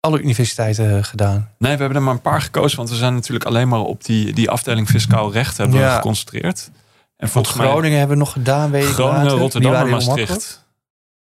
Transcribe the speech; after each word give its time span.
alle 0.00 0.20
universiteiten 0.20 1.04
gedaan? 1.04 1.50
Nee, 1.58 1.72
we 1.72 1.78
hebben 1.78 1.96
er 1.96 2.02
maar 2.04 2.14
een 2.14 2.20
paar 2.20 2.42
gekozen, 2.42 2.76
want 2.76 2.90
we 2.90 2.96
zijn 2.96 3.14
natuurlijk 3.14 3.44
alleen 3.44 3.68
maar 3.68 3.80
op 3.80 4.04
die, 4.04 4.32
die 4.32 4.50
afdeling 4.50 4.88
fiscaal 4.88 5.32
recht 5.32 5.56
hebben 5.56 5.78
Ja. 5.78 5.94
geconcentreerd. 5.96 6.70
En 7.16 7.28
volgens 7.28 7.56
mij 7.56 7.66
Groningen 7.68 7.98
hebben 7.98 8.16
we 8.16 8.22
nog 8.22 8.32
gedaan, 8.32 8.70
weet 8.70 8.84
ik 8.84 8.88
Groningen, 8.92 9.22
later. 9.24 9.38
Rotterdam 9.38 9.74
en. 9.74 9.88
Maastricht. 9.88 10.64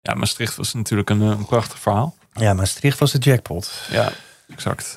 Ja, 0.02 0.14
Maastricht 0.14 0.56
was 0.56 0.74
natuurlijk 0.74 1.10
een, 1.10 1.22
eh, 1.22 1.28
een 1.28 1.46
prachtig 1.46 1.80
verhaal. 1.80 2.16
Ja, 2.34 2.54
Maastricht 2.54 3.00
was 3.00 3.12
de 3.12 3.18
jackpot. 3.18 3.72
Ja, 3.92 4.12
exact. 4.50 4.96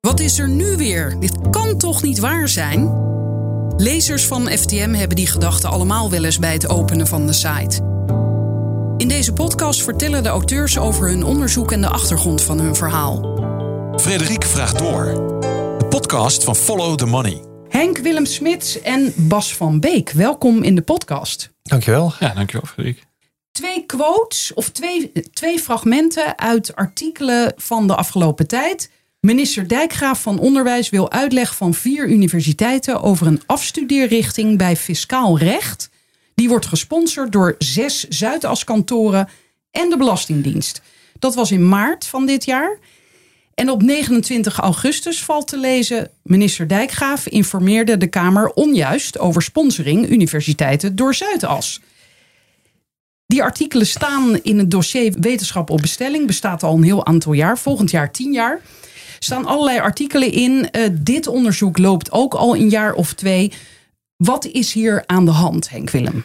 Wat 0.00 0.20
is 0.20 0.38
er 0.38 0.48
nu 0.48 0.76
weer? 0.76 1.16
Dit 1.20 1.50
kan 1.50 1.78
toch 1.78 2.02
niet 2.02 2.18
waar 2.18 2.48
zijn? 2.48 3.06
Lezers 3.76 4.26
van 4.26 4.48
FTM 4.48 4.92
hebben 4.92 5.16
die 5.16 5.26
gedachten 5.26 5.70
allemaal 5.70 6.10
wel 6.10 6.24
eens 6.24 6.38
bij 6.38 6.52
het 6.52 6.68
openen 6.68 7.06
van 7.06 7.26
de 7.26 7.32
site. 7.32 7.82
In 8.98 9.08
deze 9.08 9.32
podcast 9.32 9.82
vertellen 9.82 10.22
de 10.22 10.28
auteurs 10.28 10.78
over 10.78 11.08
hun 11.08 11.24
onderzoek 11.24 11.72
en 11.72 11.80
de 11.80 11.88
achtergrond 11.88 12.42
van 12.42 12.60
hun 12.60 12.74
verhaal. 12.74 13.20
Frederik 14.00 14.44
vraagt 14.44 14.78
door. 14.78 15.04
De 15.78 15.86
podcast 15.88 16.44
van 16.44 16.56
Follow 16.56 16.96
the 16.96 17.06
Money. 17.06 17.42
Henk 17.68 17.98
Willem 17.98 18.26
Smits 18.26 18.80
en 18.80 19.12
Bas 19.16 19.56
van 19.56 19.80
Beek, 19.80 20.10
welkom 20.10 20.62
in 20.62 20.74
de 20.74 20.82
podcast. 20.82 21.50
Dankjewel. 21.62 22.12
Ja, 22.20 22.34
dankjewel 22.34 22.66
Frederik. 22.66 23.06
Twee 23.52 23.86
quotes 23.86 24.54
of 24.54 24.68
twee, 24.70 25.12
twee 25.32 25.58
fragmenten 25.58 26.38
uit 26.38 26.76
artikelen 26.76 27.52
van 27.56 27.86
de 27.86 27.94
afgelopen 27.94 28.46
tijd. 28.46 28.90
Minister 29.20 29.68
Dijkgraaf 29.68 30.22
van 30.22 30.38
Onderwijs 30.38 30.90
wil 30.90 31.10
uitleg 31.10 31.56
van 31.56 31.74
vier 31.74 32.08
universiteiten 32.08 33.02
over 33.02 33.26
een 33.26 33.42
afstudeerrichting 33.46 34.58
bij 34.58 34.76
fiscaal 34.76 35.38
recht. 35.38 35.90
Die 36.38 36.48
wordt 36.48 36.66
gesponsord 36.66 37.32
door 37.32 37.54
zes 37.58 38.08
Zuidas-kantoren 38.08 39.28
en 39.70 39.90
de 39.90 39.96
Belastingdienst. 39.96 40.80
Dat 41.18 41.34
was 41.34 41.50
in 41.50 41.68
maart 41.68 42.06
van 42.06 42.26
dit 42.26 42.44
jaar. 42.44 42.78
En 43.54 43.70
op 43.70 43.82
29 43.82 44.58
augustus 44.58 45.22
valt 45.22 45.48
te 45.48 45.58
lezen: 45.58 46.10
minister 46.22 46.68
Dijkgraaf 46.68 47.26
informeerde 47.26 47.96
de 47.96 48.06
Kamer 48.06 48.50
onjuist 48.50 49.18
over 49.18 49.42
sponsoring 49.42 50.10
universiteiten 50.10 50.96
door 50.96 51.14
Zuidas. 51.14 51.80
Die 53.26 53.42
artikelen 53.42 53.86
staan 53.86 54.42
in 54.42 54.58
het 54.58 54.70
dossier 54.70 55.14
Wetenschap 55.20 55.70
op 55.70 55.80
bestelling. 55.80 56.26
Bestaat 56.26 56.62
al 56.62 56.76
een 56.76 56.82
heel 56.82 57.06
aantal 57.06 57.32
jaar, 57.32 57.58
volgend 57.58 57.90
jaar 57.90 58.12
tien 58.12 58.32
jaar. 58.32 58.60
Staan 59.18 59.46
allerlei 59.46 59.78
artikelen 59.78 60.32
in. 60.32 60.70
Eh, 60.70 60.88
dit 60.92 61.26
onderzoek 61.26 61.78
loopt 61.78 62.12
ook 62.12 62.34
al 62.34 62.56
een 62.56 62.68
jaar 62.68 62.94
of 62.94 63.12
twee. 63.12 63.52
Wat 64.18 64.44
is 64.44 64.72
hier 64.72 65.02
aan 65.06 65.24
de 65.24 65.30
hand, 65.30 65.70
Henk 65.70 65.90
Willem? 65.90 66.24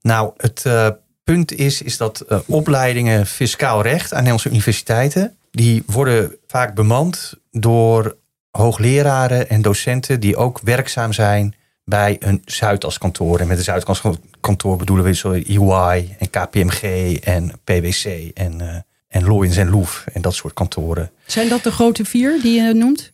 Nou, 0.00 0.32
het 0.36 0.66
eh, 0.66 0.88
punt 1.24 1.52
is, 1.52 1.82
is 1.82 1.96
dat 1.96 2.20
eh, 2.20 2.38
opleidingen 2.46 3.26
fiscaal 3.26 3.82
recht 3.82 4.10
aan 4.10 4.16
Nederlandse 4.16 4.48
universiteiten, 4.48 5.36
die 5.50 5.82
worden 5.86 6.36
vaak 6.46 6.74
bemand 6.74 7.34
door 7.50 8.16
hoogleraren 8.50 9.48
en 9.48 9.62
docenten 9.62 10.20
die 10.20 10.36
ook 10.36 10.60
werkzaam 10.62 11.12
zijn 11.12 11.54
bij 11.84 12.16
een 12.20 12.42
Zuidas-kantoor. 12.44 13.40
En 13.40 13.46
met 13.46 13.58
een 13.58 13.64
Zuidas-kantoor 13.64 14.76
bedoelen 14.76 15.04
we 15.04 15.14
zo 15.14 15.32
EY 15.32 16.16
en 16.18 16.30
KPMG 16.30 17.16
en 17.20 17.52
PwC 17.64 18.30
en, 18.34 18.60
eh 18.60 18.76
en 19.12 19.24
Loyens 19.24 19.56
en 19.56 19.70
Loef 19.70 20.04
en 20.12 20.22
dat 20.22 20.34
soort 20.34 20.54
kantoren. 20.54 21.10
Zijn 21.26 21.48
dat 21.48 21.62
de 21.62 21.70
grote 21.70 22.04
vier 22.04 22.40
die 22.42 22.62
je 22.62 22.72
noemt? 22.74 23.11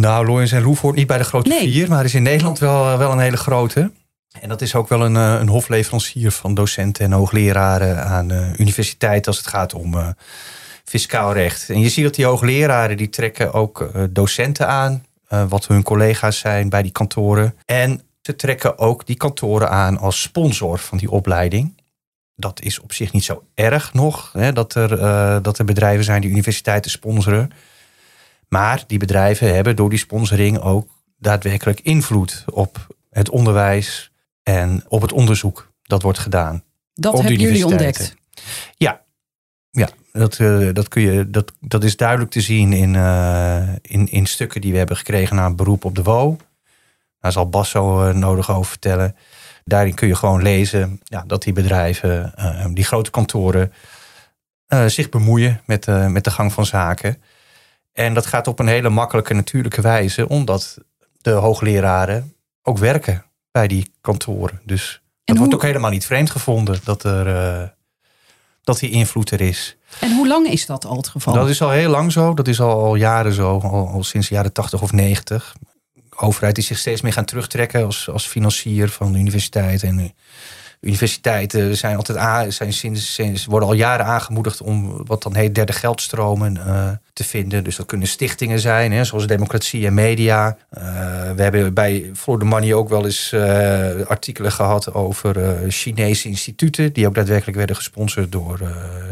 Nou, 0.00 0.26
Loyens 0.26 0.52
en 0.52 0.62
Loef 0.62 0.80
hoort 0.80 0.96
niet 0.96 1.06
bij 1.06 1.18
de 1.18 1.24
grote 1.24 1.48
Nee. 1.48 1.72
vier, 1.72 1.88
maar 1.88 2.04
is 2.04 2.14
in 2.14 2.22
Nederland 2.22 2.58
wel, 2.58 2.98
wel 2.98 3.12
een 3.12 3.18
hele 3.18 3.36
grote. 3.36 3.90
En 4.40 4.48
dat 4.48 4.62
is 4.62 4.74
ook 4.74 4.88
wel 4.88 5.04
een, 5.04 5.16
eh, 5.16 5.36
een 5.40 5.48
hofleverancier 5.48 6.30
van 6.30 6.54
docenten 6.54 7.04
en 7.04 7.12
hoogleraren 7.12 8.04
aan 8.04 8.30
eh, 8.30 8.58
universiteiten 8.58 9.26
als 9.26 9.36
het 9.36 9.46
gaat 9.46 9.74
om 9.74 9.94
eh, 9.94 10.08
fiscaal 10.84 11.32
recht. 11.32 11.70
En 11.70 11.80
je 11.80 11.88
ziet 11.88 12.04
dat 12.04 12.14
die 12.14 12.24
hoogleraren 12.24 12.96
die 12.96 13.08
trekken 13.08 13.52
ook 13.52 13.80
eh, 13.80 14.02
docenten 14.10 14.68
aan, 14.68 15.04
eh, 15.28 15.44
wat 15.48 15.66
hun 15.66 15.82
collega's 15.82 16.38
zijn 16.38 16.68
bij 16.68 16.82
die 16.82 16.92
kantoren. 16.92 17.54
En 17.64 18.02
ze 18.22 18.36
trekken 18.36 18.78
ook 18.78 19.06
die 19.06 19.16
kantoren 19.16 19.70
aan 19.70 19.98
als 19.98 20.22
sponsor 20.22 20.78
van 20.78 20.98
die 20.98 21.10
opleiding. 21.10 21.80
Dat 22.34 22.60
is 22.60 22.80
op 22.80 22.92
zich 22.92 23.12
niet 23.12 23.24
zo 23.24 23.42
erg 23.54 23.92
nog, 23.92 24.30
hè, 24.32 24.52
dat, 24.52 24.74
er, 24.74 25.00
eh, 25.00 25.36
dat 25.42 25.58
er 25.58 25.64
bedrijven 25.64 26.04
zijn 26.04 26.20
die 26.20 26.30
universiteiten 26.30 26.90
sponsoren. 26.90 27.50
Maar 28.48 28.84
die 28.86 28.98
bedrijven 28.98 29.54
hebben 29.54 29.76
door 29.76 29.90
die 29.90 29.98
sponsoring 29.98 30.58
ook 30.58 30.88
daadwerkelijk 31.18 31.80
invloed 31.80 32.44
op 32.50 32.86
het 33.10 33.30
onderwijs 33.30 34.10
en 34.42 34.84
op 34.88 35.02
het 35.02 35.12
onderzoek 35.12 35.72
dat 35.82 36.02
wordt 36.02 36.18
gedaan. 36.18 36.62
Dat 36.94 37.18
hebben 37.18 37.38
jullie 37.38 37.66
ontdekt. 37.66 38.14
Ja, 38.76 39.00
ja 39.70 39.88
dat, 40.18 40.38
eh, 40.38 40.68
dat, 40.72 40.88
kun 40.88 41.02
je, 41.02 41.30
dat, 41.30 41.52
dat 41.60 41.84
is 41.84 41.96
duidelijk 41.96 42.30
te 42.30 42.40
zien 42.40 42.72
in, 42.72 42.96
eh, 42.96 43.68
in, 43.82 44.08
in 44.08 44.26
stukken 44.26 44.60
die 44.60 44.72
we 44.72 44.78
hebben 44.78 44.96
gekregen 44.96 45.36
na 45.36 45.46
een 45.46 45.56
beroep 45.56 45.84
op 45.84 45.94
de 45.94 46.02
WO. 46.02 46.36
Daar 47.20 47.32
zal 47.32 47.48
Bas 47.48 47.70
zo 47.70 48.02
eh, 48.02 48.14
nodig 48.14 48.50
over 48.50 48.70
vertellen. 48.70 49.16
Daarin 49.64 49.94
kun 49.94 50.08
je 50.08 50.14
gewoon 50.14 50.42
lezen 50.42 51.00
ja, 51.04 51.24
dat 51.26 51.42
die 51.42 51.52
bedrijven, 51.52 52.34
die 52.74 52.84
grote 52.84 53.10
kantoren, 53.10 53.72
zich 54.86 55.08
bemoeien 55.08 55.60
met, 55.64 55.86
met 55.86 56.24
de 56.24 56.30
gang 56.30 56.52
van 56.52 56.66
zaken. 56.66 57.22
En 57.96 58.14
dat 58.14 58.26
gaat 58.26 58.46
op 58.46 58.58
een 58.58 58.66
hele 58.66 58.88
makkelijke, 58.88 59.34
natuurlijke 59.34 59.80
wijze, 59.80 60.28
omdat 60.28 60.78
de 61.20 61.30
hoogleraren 61.30 62.34
ook 62.62 62.78
werken 62.78 63.24
bij 63.50 63.66
die 63.66 63.92
kantoren. 64.00 64.60
Dus 64.64 65.00
dat 65.24 65.36
hoe- 65.36 65.38
wordt 65.46 65.54
ook 65.54 65.62
helemaal 65.68 65.90
niet 65.90 66.06
vreemd 66.06 66.30
gevonden 66.30 66.78
dat, 66.84 67.04
er, 67.04 67.26
eh, 67.26 67.68
dat 68.62 68.78
die 68.78 68.90
invloed 68.90 69.30
er 69.30 69.40
is. 69.40 69.76
En 70.00 70.14
hoe 70.14 70.28
lang 70.28 70.46
is 70.46 70.66
dat 70.66 70.84
al 70.84 70.96
het 70.96 71.08
geval? 71.08 71.34
Dat 71.34 71.48
is 71.48 71.62
al 71.62 71.70
heel 71.70 71.90
lang 71.90 72.12
zo. 72.12 72.34
Dat 72.34 72.48
is 72.48 72.60
al, 72.60 72.84
al 72.84 72.94
jaren 72.94 73.32
zo. 73.32 73.58
Al, 73.60 73.88
al 73.88 74.04
sinds 74.04 74.28
de 74.28 74.34
jaren 74.34 74.52
80 74.52 74.82
of 74.82 74.92
90. 74.92 75.56
De 75.92 76.02
overheid 76.16 76.54
die 76.54 76.64
zich 76.64 76.78
steeds 76.78 77.00
meer 77.00 77.12
gaan 77.12 77.24
terugtrekken 77.24 77.84
als, 77.84 78.10
als 78.10 78.26
financier 78.26 78.88
van 78.88 79.12
de 79.12 79.18
universiteiten. 79.18 79.88
En 79.88 79.96
de 79.96 80.12
universiteiten 80.80 81.76
zijn 81.76 81.96
altijd 81.96 82.54
zijn 82.54 82.72
sinds, 82.72 83.14
sinds, 83.14 83.44
worden 83.44 83.68
al 83.68 83.74
jaren 83.74 84.06
aangemoedigd 84.06 84.60
om 84.60 85.06
wat 85.06 85.22
dan 85.22 85.34
heet 85.34 85.54
derde 85.54 85.72
geldstromen 85.72 86.56
eh, 86.66 86.90
te 87.16 87.24
vinden. 87.24 87.64
Dus 87.64 87.76
dat 87.76 87.86
kunnen 87.86 88.08
stichtingen 88.08 88.60
zijn, 88.60 88.92
hè, 88.92 89.04
zoals 89.04 89.26
democratie 89.26 89.86
en 89.86 89.94
media. 89.94 90.56
Eh, 90.70 90.82
we 91.36 91.42
hebben 91.42 91.74
bij 91.74 92.10
For 92.14 92.38
the 92.38 92.44
Money 92.44 92.74
ook 92.74 92.88
wel 92.88 93.04
eens 93.04 93.32
eh, 93.32 94.06
artikelen 94.06 94.52
gehad 94.52 94.94
over 94.94 95.42
eh, 95.42 95.50
Chinese 95.68 96.28
instituten. 96.28 96.92
Die 96.92 97.06
ook 97.06 97.14
daadwerkelijk 97.14 97.56
werden 97.56 97.76
gesponsord 97.76 98.32
door, 98.32 98.60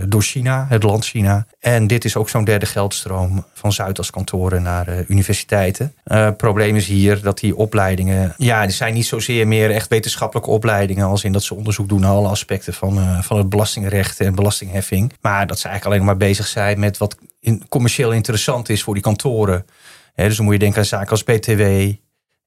door 0.06 0.22
China, 0.22 0.66
het 0.69 0.82
land 0.82 1.04
China. 1.04 1.47
En 1.60 1.87
dit 1.87 2.04
is 2.04 2.16
ook 2.16 2.28
zo'n 2.28 2.44
derde 2.44 2.66
geldstroom 2.66 3.44
van 3.53 3.72
Zuidas-kantoren 3.72 4.62
naar 4.62 4.88
eh, 4.88 5.09
universiteiten. 5.09 5.94
Het 6.04 6.36
probleem 6.36 6.76
is 6.76 6.86
hier 6.86 7.22
dat 7.22 7.38
die 7.38 7.56
opleidingen... 7.56 8.34
Ja, 8.36 8.62
die 8.62 8.75
zijn 8.75 8.94
niet 8.94 9.06
zozeer 9.06 9.48
meer 9.48 9.71
echt 9.71 9.88
wetenschappelijke 9.88 10.50
opleidingen... 10.50 11.06
als 11.06 11.25
in 11.25 11.32
dat 11.32 11.42
ze 11.42 11.54
onderzoek 11.54 11.88
doen 11.88 12.00
naar 12.00 12.10
alle 12.10 12.28
aspecten 12.28 12.75
van, 12.75 13.22
van 13.22 13.38
het 13.38 13.48
belastingrecht 13.48 14.21
en 14.21 14.34
belastingheffing. 14.34 15.12
Maar 15.21 15.47
dat 15.47 15.59
ze 15.59 15.69
eigenlijk 15.69 15.97
alleen 15.97 16.06
maar 16.06 16.28
bezig 16.28 16.47
zijn 16.47 16.78
met 16.78 16.98
wat 16.98 17.16
in, 17.44 17.69
commercieel 17.69 18.12
interessant 18.12 18.69
is 18.69 18.82
voor 18.82 18.94
die 18.94 19.03
kantoren. 19.03 19.66
Dus 20.15 20.37
dan 20.37 20.44
moet 20.44 20.55
je 20.55 20.60
denken 20.60 20.78
aan 20.78 20.84
zaken 20.84 21.10
als 21.10 21.25
BTW 21.25 21.93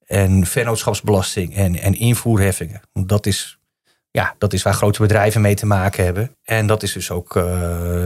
en 0.06 0.46
vennootschapsbelasting 0.46 1.56
en, 1.56 1.76
en 1.76 1.94
invoerheffingen. 1.94 2.82
Want 2.94 3.10
dat 3.10 3.26
is, 3.26 3.60
ja, 4.12 4.36
dat 4.38 4.54
is 4.54 4.64
waar 4.64 4.74
grote 4.74 5.02
bedrijven 5.02 5.42
mee 5.42 5.56
te 5.56 5.66
maken 5.66 6.04
hebben. 6.04 6.36
En 6.44 6.68
dat 6.68 6.84
is 6.84 6.94
dus 6.94 7.12
ook 7.12 7.36
eh, 7.36 7.44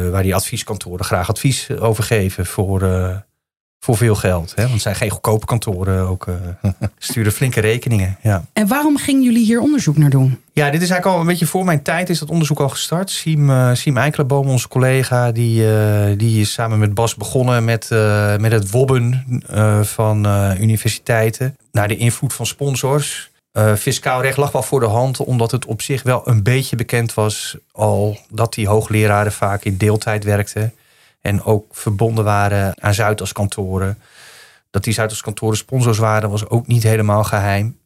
waar 0.09 0.23
die 0.23 0.35
advieskantoren 0.35 1.05
graag 1.05 1.29
advies 1.29 1.71
over 1.71 2.03
geven 2.03 2.45
voor, 2.45 2.81
eh, 2.81 3.17
voor 3.83 3.97
veel 3.97 4.15
geld. 4.15 4.49
Hè? 4.55 4.61
Want 4.61 4.73
het 4.73 4.81
zijn 4.81 4.95
geen 4.95 5.09
goedkope 5.09 5.45
kantoren, 5.45 6.07
ook 6.07 6.27
eh, 6.27 6.71
sturen 6.97 7.31
flinke 7.31 7.59
rekeningen. 7.59 8.17
Ja. 8.21 8.45
En 8.53 8.67
waarom 8.67 8.97
gingen 8.97 9.23
jullie 9.23 9.45
hier 9.45 9.59
onderzoek 9.59 9.97
naar 9.97 10.09
doen? 10.09 10.39
Ja, 10.53 10.69
dit 10.69 10.81
is 10.81 10.89
eigenlijk 10.89 11.05
al 11.05 11.19
een 11.19 11.27
beetje 11.27 11.45
voor 11.45 11.65
mijn 11.65 11.81
tijd 11.81 12.09
is 12.09 12.19
dat 12.19 12.29
onderzoek 12.29 12.59
al 12.59 12.69
gestart. 12.69 13.09
Siem, 13.09 13.49
eh 13.49 13.69
Siem 13.73 13.97
Eikelenboom, 13.97 14.49
onze 14.49 14.67
collega, 14.67 15.31
die, 15.31 15.75
eh, 15.75 16.17
die 16.17 16.41
is 16.41 16.51
samen 16.51 16.79
met 16.79 16.93
Bas 16.93 17.15
begonnen 17.15 17.63
met, 17.63 17.89
met 18.39 18.51
het 18.51 18.71
wobben 18.71 19.25
van 19.81 20.25
universiteiten 20.59 21.57
naar 21.71 21.87
de 21.87 21.97
invloed 21.97 22.33
van 22.33 22.45
sponsors. 22.45 23.31
Eh, 23.51 23.75
fiscaal 23.75 24.21
recht 24.21 24.37
lag 24.37 24.51
wel 24.51 24.63
voor 24.63 24.79
de 24.79 24.85
hand, 24.85 25.19
omdat 25.19 25.51
het 25.51 25.65
op 25.65 25.81
zich 25.81 26.03
wel 26.03 26.27
een 26.27 26.43
beetje 26.43 26.75
bekend 26.75 27.13
was 27.13 27.57
al 27.71 28.17
dat 28.29 28.53
die 28.53 28.67
hoogleraren 28.67 29.31
vaak 29.31 29.63
in 29.63 29.77
deeltijd 29.77 30.23
werkten. 30.23 30.73
En 31.21 31.43
ook 31.43 31.75
verbonden 31.75 32.23
waren 32.23 32.81
aan 32.81 32.93
Zuidas 32.93 33.31
kantoren. 33.31 33.97
Dat 34.69 34.83
die 34.83 34.93
Zuidas 34.93 35.21
kantoren 35.21 35.57
sponsors 35.57 35.97
waren, 35.97 36.29
was 36.29 36.49
ook 36.49 36.67
niet 36.67 36.83
helemaal 36.83 37.23
geheim. 37.23 37.79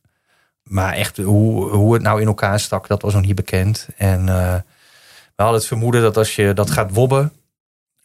Maar 0.64 0.94
echt 0.94 1.18
hoe, 1.18 1.70
hoe 1.70 1.94
het 1.94 2.02
nou 2.02 2.22
in 2.22 2.28
elkaar 2.28 2.60
stak, 2.60 2.88
dat 2.88 3.02
was 3.02 3.14
nog 3.14 3.26
niet 3.26 3.36
bekend. 3.36 3.88
En 3.98 4.30
eh, 4.30 4.56
we 5.36 5.44
hadden 5.44 5.60
het 5.60 5.68
vermoeden 5.68 6.02
dat 6.02 6.18
als 6.18 6.36
je 6.36 6.54
dat 6.54 6.72
gaat 6.72 6.94
wobben, 6.94 7.32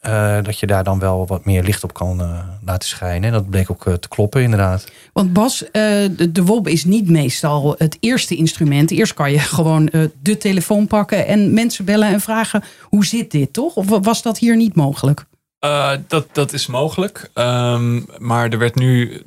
eh, 0.01 0.37
dat 0.41 0.59
je 0.59 0.67
daar 0.67 0.83
dan 0.83 0.99
wel 0.99 1.27
wat 1.27 1.45
meer 1.45 1.63
licht 1.63 1.83
op 1.83 1.93
kan 1.93 2.21
eh, 2.21 2.39
laten 2.65 2.87
schijnen. 2.89 3.23
En 3.23 3.31
dat 3.31 3.49
bleek 3.49 3.71
ook 3.71 3.85
eh, 3.85 3.93
te 3.93 4.07
kloppen, 4.07 4.41
inderdaad. 4.41 4.91
Want 5.13 5.33
Bas, 5.33 5.63
eh, 5.63 5.71
de, 6.11 6.31
de 6.31 6.43
WOB 6.43 6.67
is 6.67 6.85
niet 6.85 7.09
meestal 7.09 7.75
het 7.77 7.97
eerste 7.99 8.35
instrument. 8.35 8.91
Eerst 8.91 9.13
kan 9.13 9.31
je 9.31 9.39
gewoon 9.57 9.87
eh, 9.87 10.01
de 10.21 10.37
telefoon 10.37 10.87
pakken 10.87 11.27
en 11.27 11.53
mensen 11.53 11.85
bellen 11.85 12.07
en 12.07 12.21
vragen: 12.21 12.63
hoe 12.81 13.05
zit 13.05 13.31
dit 13.31 13.53
toch? 13.53 13.75
Of 13.75 13.85
was 13.87 14.21
dat 14.21 14.37
hier 14.37 14.55
niet 14.55 14.75
mogelijk? 14.75 15.25
Uh, 15.65 15.91
dat, 16.07 16.27
dat 16.31 16.53
is 16.53 16.67
mogelijk. 16.67 17.29
Um, 17.33 18.05
maar 18.17 18.49
er 18.49 18.57
werd 18.57 18.75
nu, 18.75 19.21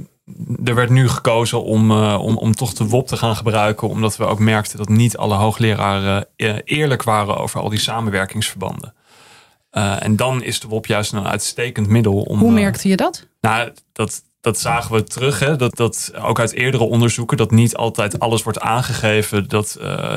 er 0.64 0.74
werd 0.74 0.90
nu 0.90 1.08
gekozen 1.08 1.64
om, 1.64 1.90
uh, 1.90 2.18
om, 2.20 2.36
om 2.36 2.54
toch 2.54 2.72
de 2.72 2.86
WOP 2.86 3.06
te 3.06 3.16
gaan 3.16 3.36
gebruiken. 3.36 3.88
Omdat 3.88 4.16
we 4.16 4.24
ook 4.24 4.38
merkten 4.38 4.78
dat 4.78 4.88
niet 4.88 5.16
alle 5.16 5.34
hoogleraren 5.34 6.26
uh, 6.36 6.54
eerlijk 6.64 7.02
waren 7.02 7.36
over 7.36 7.60
al 7.60 7.68
die 7.68 7.78
samenwerkingsverbanden. 7.78 8.94
Uh, 9.74 10.02
en 10.02 10.16
dan 10.16 10.42
is 10.42 10.60
de 10.60 10.68
WOP 10.68 10.86
juist 10.86 11.12
een 11.12 11.26
uitstekend 11.26 11.88
middel 11.88 12.20
om. 12.20 12.38
Hoe 12.38 12.52
merkte 12.52 12.88
je 12.88 12.96
dat? 12.96 13.26
Nou, 13.40 13.72
dat, 13.92 14.22
dat 14.44 14.58
zagen 14.58 14.94
we 14.94 15.04
terug. 15.04 15.38
Hè? 15.38 15.56
Dat, 15.56 15.76
dat 15.76 16.12
ook 16.22 16.38
uit 16.38 16.52
eerdere 16.52 16.84
onderzoeken 16.84 17.36
dat 17.36 17.50
niet 17.50 17.76
altijd 17.76 18.18
alles 18.18 18.42
wordt 18.42 18.60
aangegeven. 18.60 19.48
Dat 19.48 19.78
uh, 19.80 20.16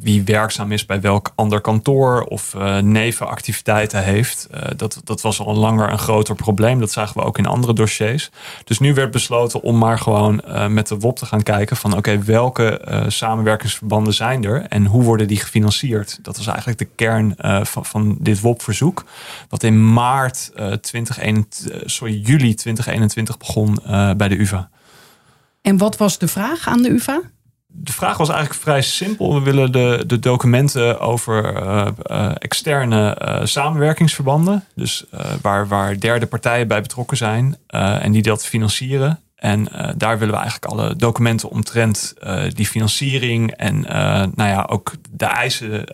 wie 0.00 0.22
werkzaam 0.22 0.72
is 0.72 0.86
bij 0.86 1.00
welk 1.00 1.32
ander 1.34 1.60
kantoor 1.60 2.22
of 2.22 2.54
uh, 2.54 2.78
nevenactiviteiten 2.78 4.02
heeft. 4.02 4.48
Uh, 4.54 4.60
dat, 4.76 5.00
dat 5.04 5.20
was 5.20 5.40
al 5.40 5.54
langer 5.54 5.92
een 5.92 5.98
groter 5.98 6.34
probleem. 6.34 6.80
Dat 6.80 6.90
zagen 6.90 7.20
we 7.20 7.26
ook 7.26 7.38
in 7.38 7.46
andere 7.46 7.72
dossiers. 7.72 8.30
Dus 8.64 8.78
nu 8.78 8.94
werd 8.94 9.10
besloten 9.10 9.62
om 9.62 9.78
maar 9.78 9.98
gewoon 9.98 10.42
met 10.68 10.88
de 10.88 10.98
WOP 10.98 11.16
te 11.16 11.26
gaan 11.26 11.42
kijken 11.42 11.76
van 11.76 11.96
oké, 11.96 12.18
welke 12.18 12.80
samenwerkingsverbanden 13.08 14.14
zijn 14.14 14.44
er 14.44 14.66
en 14.68 14.86
hoe 14.86 15.02
worden 15.02 15.28
die 15.28 15.40
gefinancierd? 15.40 16.18
Dat 16.22 16.36
was 16.36 16.46
eigenlijk 16.46 16.78
de 16.78 16.88
kern 16.94 17.36
van, 17.66 17.84
van 17.84 18.16
dit 18.20 18.40
WOP-verzoek. 18.40 19.04
Wat 19.48 19.62
in 19.62 19.92
maart 19.92 20.50
2021, 20.80 21.90
sorry, 21.90 22.20
juli 22.24 22.54
2021 22.54 23.38
begon 23.38 23.57
uh, 23.66 24.12
bij 24.14 24.28
de 24.28 24.40
UvA. 24.40 24.70
En 25.62 25.78
wat 25.78 25.96
was 25.96 26.18
de 26.18 26.28
vraag 26.28 26.68
aan 26.68 26.82
de 26.82 26.90
UvA? 26.90 27.20
De 27.66 27.92
vraag 27.92 28.16
was 28.16 28.28
eigenlijk 28.28 28.60
vrij 28.60 28.82
simpel. 28.82 29.34
We 29.34 29.40
willen 29.40 29.72
de, 29.72 30.04
de 30.06 30.18
documenten 30.18 31.00
over 31.00 31.62
uh, 31.62 31.86
uh, 32.10 32.30
externe 32.34 33.16
samenwerkingsverbanden, 33.44 34.64
dus 34.74 35.04
waar, 35.42 35.68
waar 35.68 36.00
derde 36.00 36.26
partijen 36.26 36.68
bij 36.68 36.82
betrokken 36.82 37.16
zijn 37.16 37.56
en 37.66 38.12
die 38.12 38.22
dat 38.22 38.44
financieren. 38.44 39.20
En 39.34 39.64
daar 39.96 40.18
willen 40.18 40.34
we 40.34 40.40
eigenlijk 40.40 40.72
alle 40.72 40.96
documenten 40.96 41.50
omtrent 41.50 42.14
die 42.48 42.66
financiering 42.66 43.50
en 43.50 43.80
nou 44.34 44.48
ja, 44.48 44.66
ook 44.68 44.92
de 45.10 45.26
eisen 45.26 45.86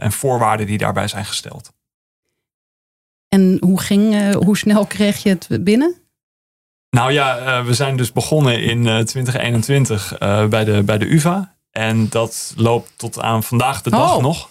en 0.00 0.12
voorwaarden 0.12 0.66
die 0.66 0.78
daarbij 0.78 1.08
zijn 1.08 1.24
gesteld. 1.24 1.72
En 3.28 3.56
hoe, 3.60 3.80
ging, 3.80 4.32
hoe 4.34 4.56
snel 4.56 4.86
kreeg 4.86 5.22
je 5.22 5.28
het 5.28 5.64
binnen? 5.64 6.01
Nou 6.96 7.12
ja, 7.12 7.38
uh, 7.38 7.66
we 7.66 7.74
zijn 7.74 7.96
dus 7.96 8.12
begonnen 8.12 8.62
in 8.62 8.78
uh, 8.78 8.98
2021 8.98 10.20
uh, 10.22 10.46
bij, 10.46 10.64
de, 10.64 10.82
bij 10.82 10.98
de 10.98 11.12
UvA. 11.12 11.54
En 11.70 12.08
dat 12.08 12.52
loopt 12.56 12.92
tot 12.96 13.20
aan 13.20 13.42
vandaag 13.42 13.82
de 13.82 13.90
dag 13.90 14.16
oh. 14.16 14.22
nog. 14.22 14.48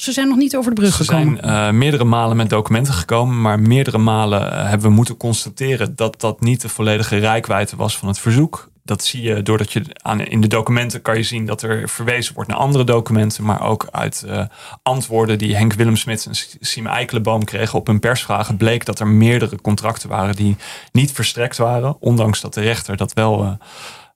ze 0.00 0.12
zijn 0.12 0.28
nog 0.28 0.36
niet 0.36 0.56
over 0.56 0.74
de 0.74 0.80
brug 0.80 0.94
ze 0.94 1.04
gekomen? 1.04 1.36
Ze 1.36 1.46
zijn 1.48 1.78
meerdere 1.78 2.04
malen 2.04 2.36
met 2.36 2.50
documenten 2.50 2.94
gekomen. 2.94 3.40
Maar 3.40 3.60
meerdere 3.60 3.98
malen 3.98 4.68
hebben 4.68 4.88
we 4.88 4.94
moeten 4.94 5.16
constateren 5.16 5.96
dat 5.96 6.20
dat 6.20 6.40
niet 6.40 6.60
de 6.60 6.68
volledige 6.68 7.16
rijkwijde 7.16 7.76
was 7.76 7.96
van 7.96 8.08
het 8.08 8.18
verzoek. 8.18 8.70
Dat 8.84 9.04
zie 9.04 9.22
je 9.22 9.42
doordat 9.42 9.72
je 9.72 9.82
aan, 10.02 10.20
in 10.20 10.40
de 10.40 10.46
documenten 10.46 11.02
kan 11.02 11.16
je 11.16 11.22
zien 11.22 11.46
dat 11.46 11.62
er 11.62 11.88
verwezen 11.88 12.34
wordt 12.34 12.50
naar 12.50 12.58
andere 12.58 12.84
documenten. 12.84 13.44
Maar 13.44 13.62
ook 13.62 13.88
uit 13.90 14.24
uh, 14.26 14.44
antwoorden 14.82 15.38
die 15.38 15.56
Henk 15.56 15.72
Willemsmits 15.72 16.26
en 16.26 16.34
Siem 16.60 16.86
Eikelenboom 16.86 17.44
kregen 17.44 17.78
op 17.78 17.86
hun 17.86 18.00
persvragen. 18.00 18.56
bleek 18.56 18.84
dat 18.84 19.00
er 19.00 19.06
meerdere 19.06 19.60
contracten 19.60 20.08
waren 20.08 20.36
die 20.36 20.56
niet 20.92 21.12
verstrekt 21.12 21.56
waren. 21.56 21.96
Ondanks 22.00 22.40
dat 22.40 22.54
de 22.54 22.60
rechter 22.60 22.96
dat 22.96 23.12
wel 23.12 23.44
uh, 23.44 23.50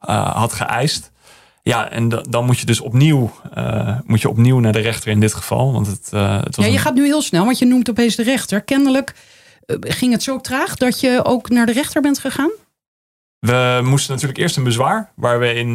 uh, 0.09 0.37
had 0.37 0.53
geëist. 0.53 1.13
Ja, 1.63 1.91
en 1.91 2.09
dan 2.09 2.45
moet 2.45 2.59
je 2.59 2.67
dus 2.67 2.81
opnieuw, 2.81 3.33
moet 4.05 4.21
je 4.21 4.29
opnieuw 4.29 4.59
naar 4.59 4.73
de 4.73 4.79
rechter 4.79 5.11
in 5.11 5.21
dit 5.21 5.35
geval. 5.35 5.73
Want 5.73 5.87
het, 5.87 6.11
het 6.11 6.57
was 6.57 6.65
ja, 6.65 6.71
je 6.71 6.77
een... 6.77 6.79
gaat 6.79 6.95
nu 6.95 7.05
heel 7.05 7.23
snel, 7.23 7.45
want 7.45 7.59
je 7.59 7.67
noemt 7.67 7.91
opeens 7.91 8.17
de 8.17 8.23
rechter. 8.23 8.63
Kennelijk 8.63 9.15
ging 9.67 10.13
het 10.13 10.23
zo 10.23 10.41
traag 10.41 10.77
dat 10.77 11.01
je 11.01 11.25
ook 11.25 11.49
naar 11.49 11.67
de 11.67 11.73
rechter 11.73 12.03
bent 12.03 12.19
gegaan? 12.19 12.51
We 13.39 13.81
moesten 13.85 14.13
natuurlijk 14.13 14.39
eerst 14.39 14.57
een 14.57 14.65
bezwaar, 14.65 15.11
waar 15.15 15.39
we 15.39 15.55
in. 15.55 15.69
Uh, 15.69 15.75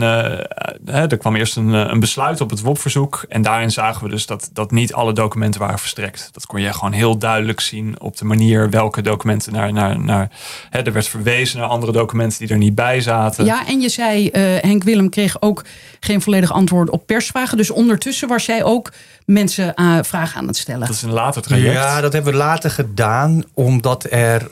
hè, 0.86 1.08
er 1.08 1.18
kwam 1.18 1.36
eerst 1.36 1.56
een, 1.56 1.68
een 1.68 2.00
besluit 2.00 2.42
op 2.42 2.50
het 2.50 2.62
WOP-verzoek. 2.62 3.26
En 3.30 3.42
daarin 3.42 3.72
zagen 3.72 4.04
we 4.04 4.10
dus 4.10 4.26
dat, 4.26 4.50
dat 4.54 4.72
niet 4.72 4.94
alle 4.94 5.14
documenten 5.14 5.60
waren 5.60 5.80
verstrekt. 5.80 6.30
Dat 6.32 6.46
kon 6.46 6.62
je 6.62 6.74
gewoon 6.74 6.92
heel 6.92 7.18
duidelijk 7.18 7.60
zien 7.60 8.00
op 8.00 8.18
de 8.18 8.26
manier 8.26 8.70
welke 8.70 9.02
documenten 9.02 9.54
naar. 9.54 9.74
naar, 9.74 10.00
naar 10.00 10.30
hè, 10.70 10.82
er 10.82 10.94
werd 10.94 11.08
verwezen 11.08 11.60
naar 11.60 11.68
andere 11.68 11.92
documenten 11.92 12.40
die 12.40 12.50
er 12.50 12.58
niet 12.58 12.76
bij 12.76 13.02
zaten. 13.02 13.46
Ja, 13.46 13.68
en 13.68 13.82
je 13.82 13.90
zei, 13.90 14.24
uh, 14.26 14.32
Henk 14.62 14.84
Willem 14.84 15.10
kreeg 15.10 15.42
ook 15.42 15.66
geen 16.00 16.22
volledig 16.22 16.52
antwoord 16.52 16.90
op 16.90 17.06
persvragen. 17.06 17.58
Dus 17.58 17.72
ondertussen 17.72 18.28
was 18.28 18.46
jij 18.46 18.64
ook 18.64 18.92
mensen 19.26 19.74
uh, 19.76 19.98
vragen 20.02 20.40
aan 20.40 20.48
het 20.48 20.58
stellen. 20.58 20.88
Dat 20.88 20.96
is 20.96 21.02
een 21.02 21.12
later 21.12 21.42
traject. 21.42 21.74
Ja, 21.74 22.02
dat 22.02 22.14
hebben 22.14 22.32
we 22.32 22.38
later 22.38 22.72
gedaan, 22.72 23.44
omdat 23.54 24.08
er. 24.10 24.52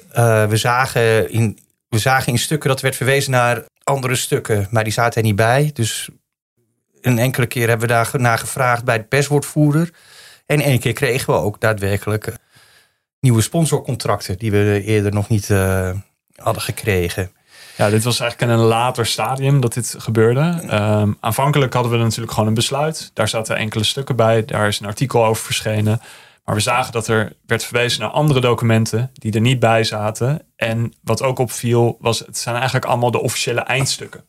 we 0.49 0.57
zagen 0.57 1.31
in 1.31 1.57
we 1.89 1.97
zagen 1.97 2.31
in 2.31 2.39
stukken 2.39 2.69
dat 2.69 2.81
werd 2.81 2.95
verwezen 2.95 3.31
naar 3.31 3.65
andere 3.83 4.15
stukken, 4.15 4.67
maar 4.71 4.83
die 4.83 4.93
zaten 4.93 5.21
er 5.21 5.27
niet 5.27 5.35
bij. 5.35 5.69
Dus 5.73 6.09
een 7.01 7.19
enkele 7.19 7.45
keer 7.45 7.67
hebben 7.67 7.87
we 7.87 7.93
daar 7.93 8.09
naar 8.17 8.37
gevraagd 8.37 8.83
bij 8.83 8.97
de 8.97 9.03
perswoordvoerder. 9.03 9.89
En 10.45 10.61
één 10.61 10.79
keer 10.79 10.93
kregen 10.93 11.33
we 11.33 11.39
ook 11.39 11.59
daadwerkelijk 11.59 12.33
nieuwe 13.19 13.41
sponsorcontracten 13.41 14.37
die 14.37 14.51
we 14.51 14.81
eerder 14.85 15.13
nog 15.13 15.29
niet 15.29 15.49
uh, 15.49 15.91
hadden 16.35 16.61
gekregen. 16.61 17.31
Ja, 17.77 17.89
dit 17.89 18.03
was 18.03 18.19
eigenlijk 18.19 18.51
in 18.51 18.57
een 18.57 18.65
later 18.65 19.05
stadium 19.05 19.61
dat 19.61 19.73
dit 19.73 19.95
gebeurde. 19.97 20.61
Um, 20.71 21.17
aanvankelijk 21.19 21.73
hadden 21.73 21.91
we 21.91 21.97
natuurlijk 21.97 22.31
gewoon 22.31 22.47
een 22.47 22.53
besluit. 22.53 23.11
Daar 23.13 23.27
zaten 23.27 23.55
enkele 23.55 23.83
stukken 23.83 24.15
bij. 24.15 24.45
Daar 24.45 24.67
is 24.67 24.79
een 24.79 24.85
artikel 24.85 25.25
over 25.25 25.43
verschenen. 25.43 26.01
Maar 26.49 26.57
we 26.57 26.63
zagen 26.63 26.91
dat 26.91 27.07
er 27.07 27.33
werd 27.45 27.63
verwezen 27.63 28.01
naar 28.01 28.09
andere 28.09 28.41
documenten 28.41 29.11
die 29.13 29.33
er 29.33 29.41
niet 29.41 29.59
bij 29.59 29.83
zaten. 29.83 30.41
En 30.55 30.93
wat 31.03 31.21
ook 31.21 31.39
opviel, 31.39 31.97
was 31.99 32.19
het 32.19 32.37
zijn 32.37 32.55
eigenlijk 32.55 32.85
allemaal 32.85 33.11
de 33.11 33.21
officiële 33.21 33.59
eindstukken. 33.59 34.23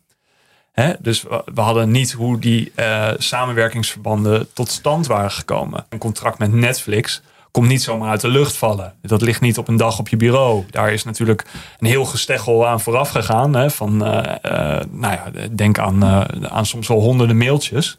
Hè? 0.72 0.92
Dus 0.98 1.22
we, 1.22 1.60
hadden 1.60 1.90
niet 1.90 2.12
hoe 2.12 2.38
die 2.38 2.72
uh, 2.76 3.10
samenwerkingsverbanden 3.18 4.52
tot 4.52 4.70
stand 4.70 5.06
waren 5.06 5.30
gekomen. 5.30 5.86
Een 5.88 5.98
contract 5.98 6.38
met 6.38 6.52
Netflix 6.52 7.22
komt 7.50 7.68
niet 7.68 7.82
zomaar 7.82 8.10
uit 8.10 8.20
de 8.20 8.28
lucht 8.28 8.56
vallen. 8.56 8.94
Dat 9.02 9.22
ligt 9.22 9.40
niet 9.40 9.58
op 9.58 9.68
een 9.68 9.76
dag 9.76 9.98
op 9.98 10.08
je 10.08 10.16
bureau. 10.16 10.64
Daar 10.70 10.92
is 10.92 11.04
natuurlijk 11.04 11.44
een 11.78 11.86
heel 11.86 12.04
gesteggel 12.04 12.66
aan 12.66 12.80
vooraf 12.80 13.10
gegaan. 13.10 13.54
Hè? 13.54 13.70
Van, 13.70 14.06
uh, 14.06 14.34
uh, 14.42 14.80
nou 14.90 15.12
ja, 15.12 15.30
denk 15.50 15.78
aan, 15.78 16.04
aan 16.50 16.66
soms 16.66 16.88
wel 16.88 17.00
honderden 17.00 17.36
mailtjes. 17.36 17.96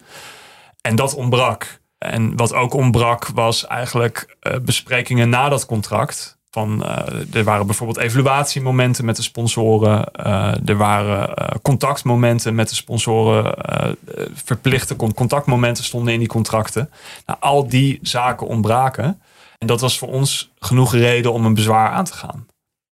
En 0.81 0.95
dat 0.95 1.15
ontbrak. 1.15 1.80
En 2.05 2.35
wat 2.35 2.53
ook 2.53 2.73
ontbrak 2.73 3.27
was 3.27 3.67
eigenlijk 3.67 4.37
uh, 4.41 4.59
besprekingen 4.59 5.29
na 5.29 5.49
dat 5.49 5.65
contract. 5.65 6.39
Van, 6.49 6.83
uh, 6.83 7.35
er 7.35 7.43
waren 7.43 7.65
bijvoorbeeld 7.65 7.97
evaluatiemomenten 7.97 9.05
met 9.05 9.15
de 9.15 9.21
sponsoren. 9.21 10.11
Uh, 10.25 10.69
er 10.69 10.77
waren 10.77 11.35
contactmomenten 11.61 12.55
met 12.55 12.69
de 12.69 12.75
sponsoren. 12.75 13.55
verplichte 14.33 14.95
contactmomenten 14.95 15.83
stonden 15.83 16.13
in 16.13 16.19
die 16.19 16.27
contracten. 16.27 16.89
Nou, 17.25 17.39
al 17.41 17.67
die 17.67 17.99
zaken 18.01 18.47
ontbraken. 18.47 19.21
En 19.57 19.67
dat 19.67 19.81
was 19.81 19.97
voor 19.97 20.07
ons 20.07 20.51
genoeg 20.59 20.93
reden 20.93 21.33
om 21.33 21.45
een 21.45 21.53
bezwaar 21.53 21.89
aan 21.89 22.05
te 22.05 22.13
gaan. 22.13 22.45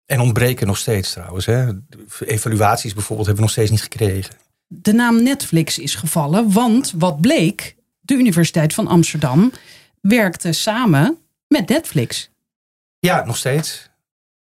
En 0.07 0.21
ontbreken 0.21 0.67
nog 0.67 0.77
steeds 0.79 1.13
trouwens. 1.13 1.47
Hè? 1.47 1.69
Evaluaties 2.27 2.95
bijvoorbeeld 2.95 3.29
hebben 3.29 3.35
we 3.35 3.41
nog 3.41 3.51
steeds 3.51 3.71
niet 3.71 3.83
gekregen. 3.83 4.35
De 4.67 4.93
naam 4.93 5.23
Netflix 5.23 5.79
is 5.79 5.95
gevallen, 5.95 6.53
want 6.53 6.95
wat 6.97 7.21
bleek, 7.21 7.77
de 8.03 8.15
Universiteit 8.15 8.75
van 8.75 8.87
Amsterdam 8.87 9.53
werkte 10.01 10.53
samen 10.53 11.19
met 11.47 11.69
Netflix. 11.69 12.31
Ja, 12.99 13.25
nog 13.25 13.37
steeds. 13.37 13.91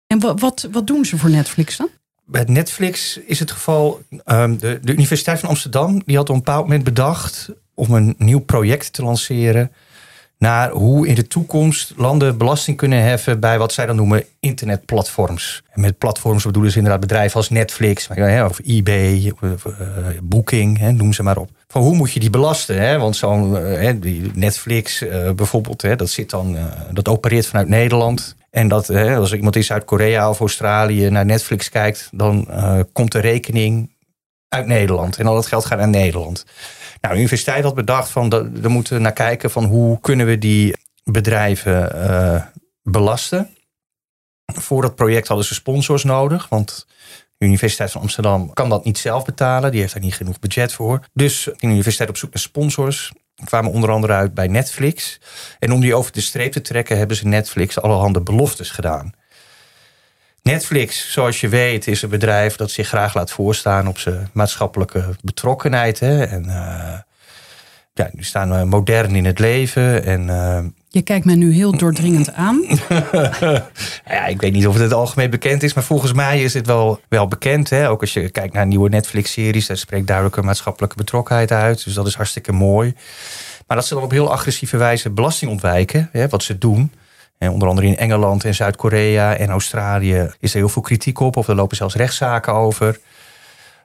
En 0.06 0.20
wat, 0.20 0.40
wat, 0.40 0.68
wat 0.72 0.86
doen 0.86 1.04
ze 1.04 1.18
voor 1.18 1.30
Netflix 1.30 1.76
dan? 1.76 1.88
Bij 2.24 2.44
Netflix 2.44 3.16
is 3.16 3.38
het 3.38 3.50
geval, 3.50 4.02
um, 4.26 4.58
de, 4.58 4.78
de 4.82 4.92
Universiteit 4.92 5.40
van 5.40 5.48
Amsterdam 5.48 6.02
die 6.04 6.16
had 6.16 6.28
op 6.28 6.34
een 6.34 6.42
bepaald 6.42 6.62
moment 6.62 6.84
bedacht 6.84 7.50
om 7.74 7.94
een 7.94 8.14
nieuw 8.18 8.40
project 8.40 8.92
te 8.92 9.02
lanceren 9.02 9.72
naar 10.38 10.70
hoe 10.70 11.06
in 11.06 11.14
de 11.14 11.26
toekomst 11.26 11.92
landen 11.96 12.38
belasting 12.38 12.76
kunnen 12.76 13.02
heffen 13.02 13.40
bij 13.40 13.58
wat 13.58 13.72
zij 13.72 13.86
dan 13.86 13.96
noemen 13.96 14.24
internetplatforms. 14.40 15.62
En 15.70 15.80
met 15.80 15.98
platforms 15.98 16.44
bedoelen 16.44 16.70
ze 16.70 16.76
inderdaad 16.76 17.00
bedrijven 17.00 17.36
als 17.36 17.50
Netflix, 17.50 18.08
of 18.44 18.60
eBay, 18.64 19.32
of, 19.40 19.64
uh, 19.64 19.72
Booking, 20.22 20.80
noem 20.80 21.12
ze 21.12 21.22
maar 21.22 21.36
op. 21.36 21.50
Van 21.68 21.82
hoe 21.82 21.94
moet 21.94 22.12
je 22.12 22.20
die 22.20 22.30
belasten? 22.30 23.00
Want 23.00 23.16
zo'n 23.16 23.56
uh, 23.56 23.90
Netflix 24.34 25.02
uh, 25.02 25.30
bijvoorbeeld, 25.30 25.98
dat 25.98 26.10
zit 26.10 26.30
dan, 26.30 26.56
dat 26.92 27.08
opereert 27.08 27.46
vanuit 27.46 27.68
Nederland. 27.68 28.36
En 28.50 28.68
dat 28.68 28.90
als 28.90 29.32
iemand 29.32 29.56
in 29.56 29.64
Zuid-Korea 29.64 30.28
of 30.30 30.40
Australië 30.40 31.10
naar 31.10 31.24
Netflix 31.24 31.68
kijkt, 31.68 32.08
dan 32.12 32.48
komt 32.92 33.12
de 33.12 33.18
rekening 33.18 33.93
uit 34.54 34.66
Nederland. 34.66 35.16
En 35.16 35.26
al 35.26 35.34
dat 35.34 35.46
geld 35.46 35.64
gaat 35.64 35.78
naar 35.78 35.88
Nederland. 35.88 36.44
Nou, 37.00 37.14
de 37.14 37.20
universiteit 37.20 37.64
had 37.64 37.74
bedacht 37.74 38.10
van 38.10 38.28
we 38.60 38.68
moeten 38.68 39.02
naar 39.02 39.12
kijken 39.12 39.50
van 39.50 39.64
hoe 39.64 40.00
kunnen 40.00 40.26
we 40.26 40.38
die 40.38 40.76
bedrijven 41.04 41.96
uh, 41.96 42.42
belasten. 42.82 43.48
Voor 44.46 44.82
dat 44.82 44.94
project 44.94 45.28
hadden 45.28 45.46
ze 45.46 45.54
sponsors 45.54 46.04
nodig. 46.04 46.48
Want 46.48 46.86
de 47.36 47.46
Universiteit 47.46 47.90
van 47.90 48.00
Amsterdam 48.00 48.52
kan 48.52 48.68
dat 48.68 48.84
niet 48.84 48.98
zelf 48.98 49.24
betalen. 49.24 49.70
Die 49.70 49.80
heeft 49.80 49.92
daar 49.92 50.02
niet 50.02 50.14
genoeg 50.14 50.38
budget 50.38 50.72
voor. 50.72 51.00
Dus 51.12 51.44
de 51.44 51.66
universiteit 51.66 52.08
op 52.08 52.16
zoek 52.16 52.32
naar 52.32 52.42
sponsors. 52.42 53.12
Kwamen 53.44 53.72
onder 53.72 53.90
andere 53.90 54.12
uit 54.12 54.34
bij 54.34 54.46
Netflix. 54.48 55.20
En 55.58 55.72
om 55.72 55.80
die 55.80 55.94
over 55.94 56.12
de 56.12 56.20
streep 56.20 56.52
te 56.52 56.60
trekken 56.60 56.98
hebben 56.98 57.16
ze 57.16 57.26
Netflix 57.26 57.80
allerhande 57.80 58.22
beloftes 58.22 58.70
gedaan. 58.70 59.12
Netflix, 60.50 61.12
zoals 61.12 61.40
je 61.40 61.48
weet, 61.48 61.86
is 61.86 62.02
een 62.02 62.08
bedrijf 62.08 62.56
dat 62.56 62.70
zich 62.70 62.88
graag 62.88 63.14
laat 63.14 63.30
voorstaan 63.30 63.88
op 63.88 63.98
zijn 63.98 64.28
maatschappelijke 64.32 65.16
betrokkenheid. 65.22 66.00
Hè? 66.00 66.24
En 66.24 66.44
uh, 66.44 66.98
ja, 67.94 68.10
nu 68.12 68.22
staan 68.22 68.58
we 68.58 68.64
modern 68.64 69.14
in 69.14 69.24
het 69.24 69.38
leven. 69.38 70.04
En, 70.04 70.26
uh, 70.26 70.58
je 70.88 71.02
kijkt 71.02 71.24
mij 71.24 71.34
nu 71.34 71.52
heel 71.52 71.76
doordringend 71.76 72.32
aan. 72.32 72.64
ja, 74.06 74.26
ik 74.26 74.40
weet 74.40 74.52
niet 74.52 74.66
of 74.66 74.72
het, 74.72 74.82
het 74.82 74.92
algemeen 74.92 75.30
bekend 75.30 75.62
is, 75.62 75.74
maar 75.74 75.84
volgens 75.84 76.12
mij 76.12 76.42
is 76.42 76.54
het 76.54 76.66
wel, 76.66 77.00
wel 77.08 77.28
bekend. 77.28 77.70
Hè? 77.70 77.88
Ook 77.88 78.00
als 78.00 78.12
je 78.12 78.30
kijkt 78.30 78.54
naar 78.54 78.66
nieuwe 78.66 78.88
Netflix-series, 78.88 79.66
daar 79.66 79.76
spreekt 79.76 80.06
duidelijk 80.06 80.36
een 80.36 80.44
maatschappelijke 80.44 80.96
betrokkenheid 80.96 81.52
uit. 81.52 81.84
Dus 81.84 81.94
dat 81.94 82.06
is 82.06 82.14
hartstikke 82.14 82.52
mooi. 82.52 82.94
Maar 83.66 83.76
dat 83.76 83.86
ze 83.86 83.94
dan 83.94 84.02
op 84.02 84.10
heel 84.10 84.32
agressieve 84.32 84.76
wijze 84.76 85.10
belasting 85.10 85.50
ontwijken, 85.50 86.08
hè, 86.12 86.28
wat 86.28 86.42
ze 86.42 86.58
doen. 86.58 86.90
Onder 87.48 87.68
andere 87.68 87.86
in 87.86 87.96
Engeland 87.96 88.44
en 88.44 88.54
Zuid-Korea 88.54 89.36
en 89.36 89.48
Australië 89.48 90.30
is 90.40 90.52
er 90.52 90.58
heel 90.58 90.68
veel 90.68 90.82
kritiek 90.82 91.20
op. 91.20 91.36
Of 91.36 91.48
er 91.48 91.54
lopen 91.54 91.76
zelfs 91.76 91.94
rechtszaken 91.94 92.52
over. 92.52 93.00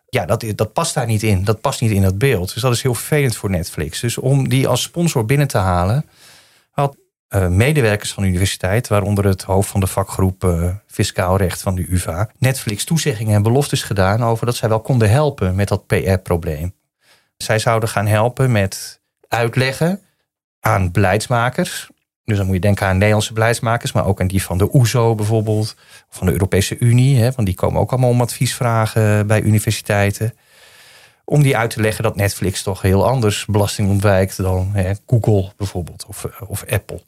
Ja, 0.09 0.25
dat, 0.25 0.45
dat 0.55 0.73
past 0.73 0.93
daar 0.93 1.05
niet 1.05 1.23
in. 1.23 1.43
Dat 1.43 1.61
past 1.61 1.81
niet 1.81 1.91
in 1.91 2.01
dat 2.01 2.17
beeld. 2.17 2.53
Dus 2.53 2.61
dat 2.61 2.73
is 2.73 2.81
heel 2.81 2.93
vervelend 2.93 3.35
voor 3.35 3.49
Netflix. 3.49 3.99
Dus 3.99 4.17
om 4.17 4.49
die 4.49 4.67
als 4.67 4.81
sponsor 4.81 5.25
binnen 5.25 5.47
te 5.47 5.57
halen, 5.57 6.05
had 6.71 6.97
uh, 7.29 7.47
medewerkers 7.47 8.13
van 8.13 8.23
de 8.23 8.29
universiteit, 8.29 8.87
waaronder 8.87 9.25
het 9.25 9.43
hoofd 9.43 9.69
van 9.69 9.79
de 9.79 9.87
vakgroep 9.87 10.43
uh, 10.43 10.69
Fiscaal 10.87 11.37
Recht 11.37 11.61
van 11.61 11.75
de 11.75 11.85
UVA, 11.89 12.29
Netflix 12.37 12.83
toezeggingen 12.83 13.35
en 13.35 13.43
beloftes 13.43 13.83
gedaan 13.83 14.23
over 14.23 14.45
dat 14.45 14.55
zij 14.55 14.69
wel 14.69 14.81
konden 14.81 15.09
helpen 15.09 15.55
met 15.55 15.67
dat 15.67 15.87
PR-probleem. 15.87 16.73
Zij 17.37 17.59
zouden 17.59 17.89
gaan 17.89 18.07
helpen 18.07 18.51
met 18.51 19.01
uitleggen 19.27 20.01
aan 20.59 20.91
beleidsmakers 20.91 21.89
dus 22.29 22.37
dan 22.37 22.45
moet 22.45 22.55
je 22.55 22.61
denken 22.61 22.87
aan 22.87 22.97
Nederlandse 22.97 23.33
beleidsmakers, 23.33 23.91
maar 23.91 24.05
ook 24.05 24.21
aan 24.21 24.27
die 24.27 24.43
van 24.43 24.57
de 24.57 24.75
OESO 24.75 25.11
e 25.11 25.15
bijvoorbeeld, 25.15 25.75
van 26.09 26.27
de 26.27 26.33
Europese 26.33 26.77
Unie, 26.79 27.17
hè, 27.17 27.31
want 27.31 27.47
die 27.47 27.55
komen 27.55 27.81
ook 27.81 27.91
allemaal 27.91 28.09
om 28.09 28.21
advies 28.21 28.55
vragen 28.55 29.27
bij 29.27 29.41
universiteiten. 29.41 30.33
Om 31.25 31.41
die 31.41 31.57
uit 31.57 31.69
te 31.69 31.81
leggen 31.81 32.03
dat 32.03 32.15
Netflix 32.15 32.63
toch 32.63 32.81
heel 32.81 33.07
anders 33.07 33.45
belasting 33.45 33.89
ontwijkt 33.89 34.37
dan 34.37 34.69
hè, 34.73 34.91
Google 35.07 35.51
bijvoorbeeld 35.57 36.05
of, 36.07 36.25
of 36.47 36.65
Apple. 36.65 37.01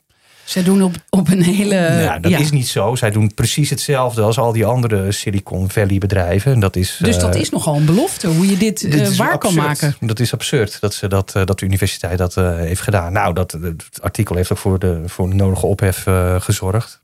Zij 0.51 0.63
doen 0.63 0.83
op, 0.83 0.95
op 1.09 1.29
een 1.29 1.43
hele. 1.43 1.75
Ja, 1.75 2.19
dat 2.19 2.31
is 2.31 2.51
niet 2.51 2.67
zo. 2.67 2.95
Zij 2.95 3.11
doen 3.11 3.33
precies 3.33 3.69
hetzelfde 3.69 4.21
als 4.21 4.37
al 4.37 4.51
die 4.51 4.65
andere 4.65 5.11
Silicon 5.11 5.69
Valley 5.69 5.97
bedrijven. 5.97 6.53
En 6.53 6.59
dat 6.59 6.75
is, 6.75 6.97
dus 7.01 7.19
dat 7.19 7.35
uh, 7.35 7.41
is 7.41 7.49
nogal 7.49 7.75
een 7.75 7.85
belofte, 7.85 8.27
hoe 8.27 8.47
je 8.47 8.57
dit, 8.57 8.91
dit 8.91 9.11
uh, 9.11 9.17
waar 9.17 9.37
kan 9.37 9.53
maken. 9.53 9.95
Dat 9.99 10.19
is 10.19 10.33
absurd 10.33 10.77
dat, 10.81 10.93
ze 10.93 11.07
dat, 11.07 11.33
uh, 11.37 11.45
dat 11.45 11.59
de 11.59 11.65
universiteit 11.65 12.17
dat 12.17 12.35
heeft 12.35 12.81
gedaan. 12.81 13.13
Nou, 13.13 13.33
dat, 13.33 13.51
het 13.51 14.01
artikel 14.01 14.35
heeft 14.35 14.51
ook 14.51 14.57
voor 14.57 14.79
de, 14.79 15.01
voor 15.05 15.29
de 15.29 15.35
nodige 15.35 15.65
ophef 15.65 16.03
gezorgd. 16.43 17.01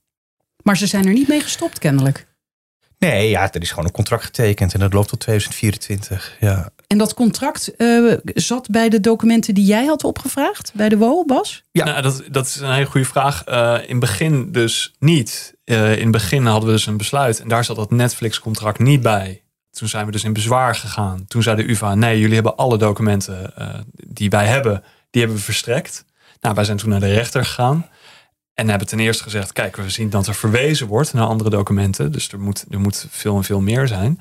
Maar 0.63 0.77
ze 0.77 0.87
zijn 0.87 1.05
er 1.05 1.13
niet 1.13 1.27
mee 1.27 1.41
gestopt, 1.41 1.79
kennelijk. 1.79 2.27
Nee, 2.99 3.29
ja, 3.29 3.53
er 3.53 3.61
is 3.61 3.69
gewoon 3.69 3.85
een 3.85 3.91
contract 3.91 4.23
getekend 4.23 4.73
en 4.73 4.79
dat 4.79 4.93
loopt 4.93 5.09
tot 5.09 5.19
2024. 5.19 6.35
Ja. 6.39 6.69
En 6.87 6.97
dat 6.97 7.13
contract 7.13 7.73
uh, 7.77 8.13
zat 8.23 8.69
bij 8.69 8.89
de 8.89 8.99
documenten 8.99 9.53
die 9.53 9.65
jij 9.65 9.85
had 9.85 10.03
opgevraagd 10.03 10.71
bij 10.75 10.89
de 10.89 10.97
WO, 10.97 11.25
Bas? 11.25 11.63
Ja, 11.71 11.85
nou, 11.85 12.01
dat, 12.01 12.23
dat 12.31 12.45
is 12.45 12.55
een 12.55 12.73
hele 12.73 12.85
goede 12.85 13.07
vraag. 13.07 13.47
Uh, 13.47 13.77
in 13.81 13.89
het 13.89 13.99
begin 13.99 14.51
dus 14.51 14.95
niet. 14.99 15.55
Uh, 15.65 15.95
in 15.95 16.01
het 16.01 16.11
begin 16.11 16.45
hadden 16.45 16.69
we 16.69 16.75
dus 16.75 16.85
een 16.85 16.97
besluit 16.97 17.39
en 17.39 17.47
daar 17.47 17.63
zat 17.63 17.75
dat 17.75 17.91
Netflix-contract 17.91 18.79
niet 18.79 19.01
bij. 19.01 19.41
Toen 19.71 19.87
zijn 19.87 20.05
we 20.05 20.11
dus 20.11 20.23
in 20.23 20.33
bezwaar 20.33 20.75
gegaan. 20.75 21.25
Toen 21.27 21.43
zei 21.43 21.55
de 21.55 21.69
UvA, 21.69 21.95
nee, 21.95 22.19
jullie 22.19 22.35
hebben 22.35 22.55
alle 22.55 22.77
documenten 22.77 23.53
die 24.07 24.29
wij 24.29 24.45
hebben, 24.45 24.83
die 25.09 25.21
hebben 25.21 25.39
we 25.39 25.45
verstrekt. 25.45 26.05
Nou, 26.41 26.55
wij 26.55 26.63
zijn 26.63 26.77
toen 26.77 26.89
naar 26.89 26.99
de 26.99 27.13
rechter 27.13 27.45
gegaan. 27.45 27.89
En 28.53 28.69
hebben 28.69 28.87
ten 28.87 28.99
eerste 28.99 29.23
gezegd, 29.23 29.53
kijk, 29.53 29.75
we 29.75 29.89
zien 29.89 30.09
dat 30.09 30.27
er 30.27 30.35
verwezen 30.35 30.87
wordt 30.87 31.13
naar 31.13 31.27
andere 31.27 31.49
documenten. 31.49 32.11
Dus 32.11 32.31
er 32.31 32.39
moet, 32.39 32.65
er 32.69 32.79
moet 32.79 33.07
veel 33.09 33.35
en 33.35 33.43
veel 33.43 33.61
meer 33.61 33.87
zijn. 33.87 34.19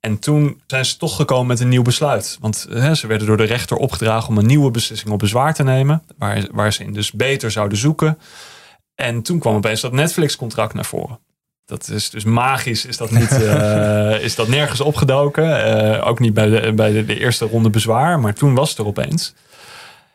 En 0.00 0.18
toen 0.18 0.60
zijn 0.66 0.84
ze 0.84 0.96
toch 0.96 1.16
gekomen 1.16 1.46
met 1.46 1.60
een 1.60 1.68
nieuw 1.68 1.82
besluit. 1.82 2.38
Want 2.40 2.66
hè, 2.70 2.94
ze 2.94 3.06
werden 3.06 3.26
door 3.26 3.36
de 3.36 3.44
rechter 3.44 3.76
opgedragen 3.76 4.28
om 4.28 4.38
een 4.38 4.46
nieuwe 4.46 4.70
beslissing 4.70 5.12
op 5.12 5.18
bezwaar 5.18 5.54
te 5.54 5.62
nemen. 5.62 6.02
Waar, 6.18 6.46
waar 6.50 6.72
ze 6.72 6.84
in 6.84 6.92
dus 6.92 7.12
beter 7.12 7.50
zouden 7.50 7.78
zoeken. 7.78 8.18
En 8.94 9.22
toen 9.22 9.38
kwam 9.38 9.54
opeens 9.54 9.80
dat 9.80 9.92
Netflix-contract 9.92 10.74
naar 10.74 10.84
voren. 10.84 11.18
Dat 11.66 11.88
is 11.88 12.10
dus 12.10 12.24
magisch, 12.24 12.84
is 12.84 12.96
dat, 12.96 13.10
niet, 13.10 13.32
uh, 13.32 14.22
is 14.28 14.34
dat 14.34 14.48
nergens 14.48 14.80
opgedoken. 14.80 15.44
Uh, 15.44 16.06
ook 16.06 16.18
niet 16.18 16.34
bij, 16.34 16.46
de, 16.46 16.72
bij 16.72 16.92
de, 16.92 17.04
de, 17.04 17.18
eerste 17.18 17.44
ronde 17.44 17.70
bezwaar, 17.70 18.20
maar 18.20 18.34
toen 18.34 18.54
was 18.54 18.70
het 18.70 18.78
er 18.78 18.86
opeens. 18.86 19.34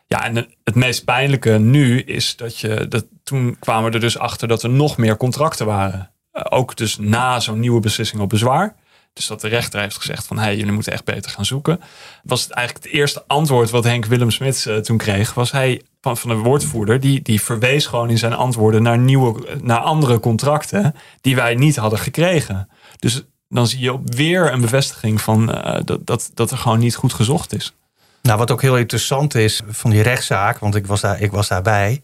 Ja, 0.06 0.24
en 0.24 0.36
het 0.64 0.74
meest 0.74 1.04
pijnlijke 1.04 1.50
nu 1.50 2.00
is 2.00 2.36
dat 2.36 2.58
je. 2.58 2.88
Dat, 2.88 3.06
toen 3.22 3.56
kwamen 3.58 3.88
we 3.88 3.94
er 3.94 4.00
dus 4.00 4.18
achter 4.18 4.48
dat 4.48 4.62
er 4.62 4.70
nog 4.70 4.96
meer 4.96 5.16
contracten 5.16 5.66
waren. 5.66 6.10
Uh, 6.32 6.42
ook 6.48 6.76
dus 6.76 6.98
na 6.98 7.40
zo'n 7.40 7.60
nieuwe 7.60 7.80
beslissing 7.80 8.22
op 8.22 8.28
bezwaar. 8.28 8.74
Dus 9.12 9.26
dat 9.26 9.40
de 9.40 9.48
rechter 9.48 9.80
heeft 9.80 9.96
gezegd 9.96 10.26
van... 10.26 10.36
hé, 10.36 10.42
hey, 10.42 10.56
jullie 10.56 10.72
moeten 10.72 10.92
echt 10.92 11.04
beter 11.04 11.30
gaan 11.30 11.44
zoeken. 11.44 11.80
Was 12.22 12.48
eigenlijk 12.48 12.84
het 12.84 12.94
eerste 12.94 13.24
antwoord 13.26 13.70
wat 13.70 13.84
Henk 13.84 14.04
Willem 14.04 14.30
Smits 14.30 14.66
uh, 14.66 14.76
toen 14.76 14.96
kreeg... 14.96 15.34
was 15.34 15.50
hij 15.50 15.82
van, 16.00 16.16
van 16.16 16.30
de 16.30 16.36
woordvoerder... 16.36 17.00
Die, 17.00 17.22
die 17.22 17.42
verwees 17.42 17.86
gewoon 17.86 18.10
in 18.10 18.18
zijn 18.18 18.32
antwoorden 18.32 18.82
naar, 18.82 18.98
nieuwe, 18.98 19.58
naar 19.62 19.78
andere 19.78 20.20
contracten... 20.20 20.94
die 21.20 21.34
wij 21.34 21.54
niet 21.54 21.76
hadden 21.76 21.98
gekregen. 21.98 22.68
Dus 22.98 23.22
dan 23.48 23.66
zie 23.66 23.80
je 23.80 24.00
weer 24.04 24.52
een 24.52 24.60
bevestiging 24.60 25.20
van 25.20 25.50
uh, 25.50 25.80
dat, 25.84 26.06
dat, 26.06 26.30
dat 26.34 26.50
er 26.50 26.58
gewoon 26.58 26.78
niet 26.78 26.94
goed 26.96 27.12
gezocht 27.12 27.54
is. 27.54 27.74
Nou, 28.22 28.38
wat 28.38 28.50
ook 28.50 28.62
heel 28.62 28.76
interessant 28.76 29.34
is 29.34 29.60
van 29.68 29.90
die 29.90 30.02
rechtszaak... 30.02 30.58
want 30.58 30.74
ik 30.74 30.86
was, 30.86 31.00
daar, 31.00 31.20
ik 31.20 31.30
was 31.30 31.48
daarbij 31.48 32.02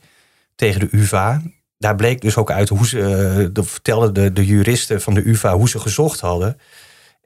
tegen 0.54 0.80
de 0.80 0.88
UvA 0.90 1.42
daar 1.78 1.94
bleek 1.94 2.20
dus 2.20 2.36
ook 2.36 2.50
uit 2.50 2.68
hoe 2.68 2.86
ze, 2.86 3.50
de, 3.52 3.62
vertelden 3.62 4.14
de, 4.14 4.32
de 4.32 4.46
juristen 4.46 5.00
van 5.00 5.14
de 5.14 5.28
UvA 5.28 5.56
hoe 5.56 5.68
ze 5.68 5.78
gezocht 5.78 6.20
hadden. 6.20 6.60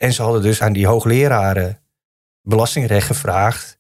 En 0.02 0.12
ze 0.12 0.22
hadden 0.22 0.42
dus 0.42 0.62
aan 0.62 0.72
die 0.72 0.86
hoogleraren 0.86 1.78
belastingrecht 2.40 3.06
gevraagd. 3.06 3.78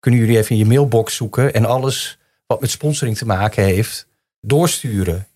Kunnen 0.00 0.20
jullie 0.20 0.36
even 0.38 0.50
in 0.50 0.56
je 0.56 0.66
mailbox 0.66 1.16
zoeken 1.16 1.54
en 1.54 1.64
alles 1.64 2.18
wat 2.46 2.60
met 2.60 2.70
sponsoring 2.70 3.16
te 3.16 3.26
maken 3.26 3.64
heeft, 3.64 4.06
doorsturen? 4.40 5.26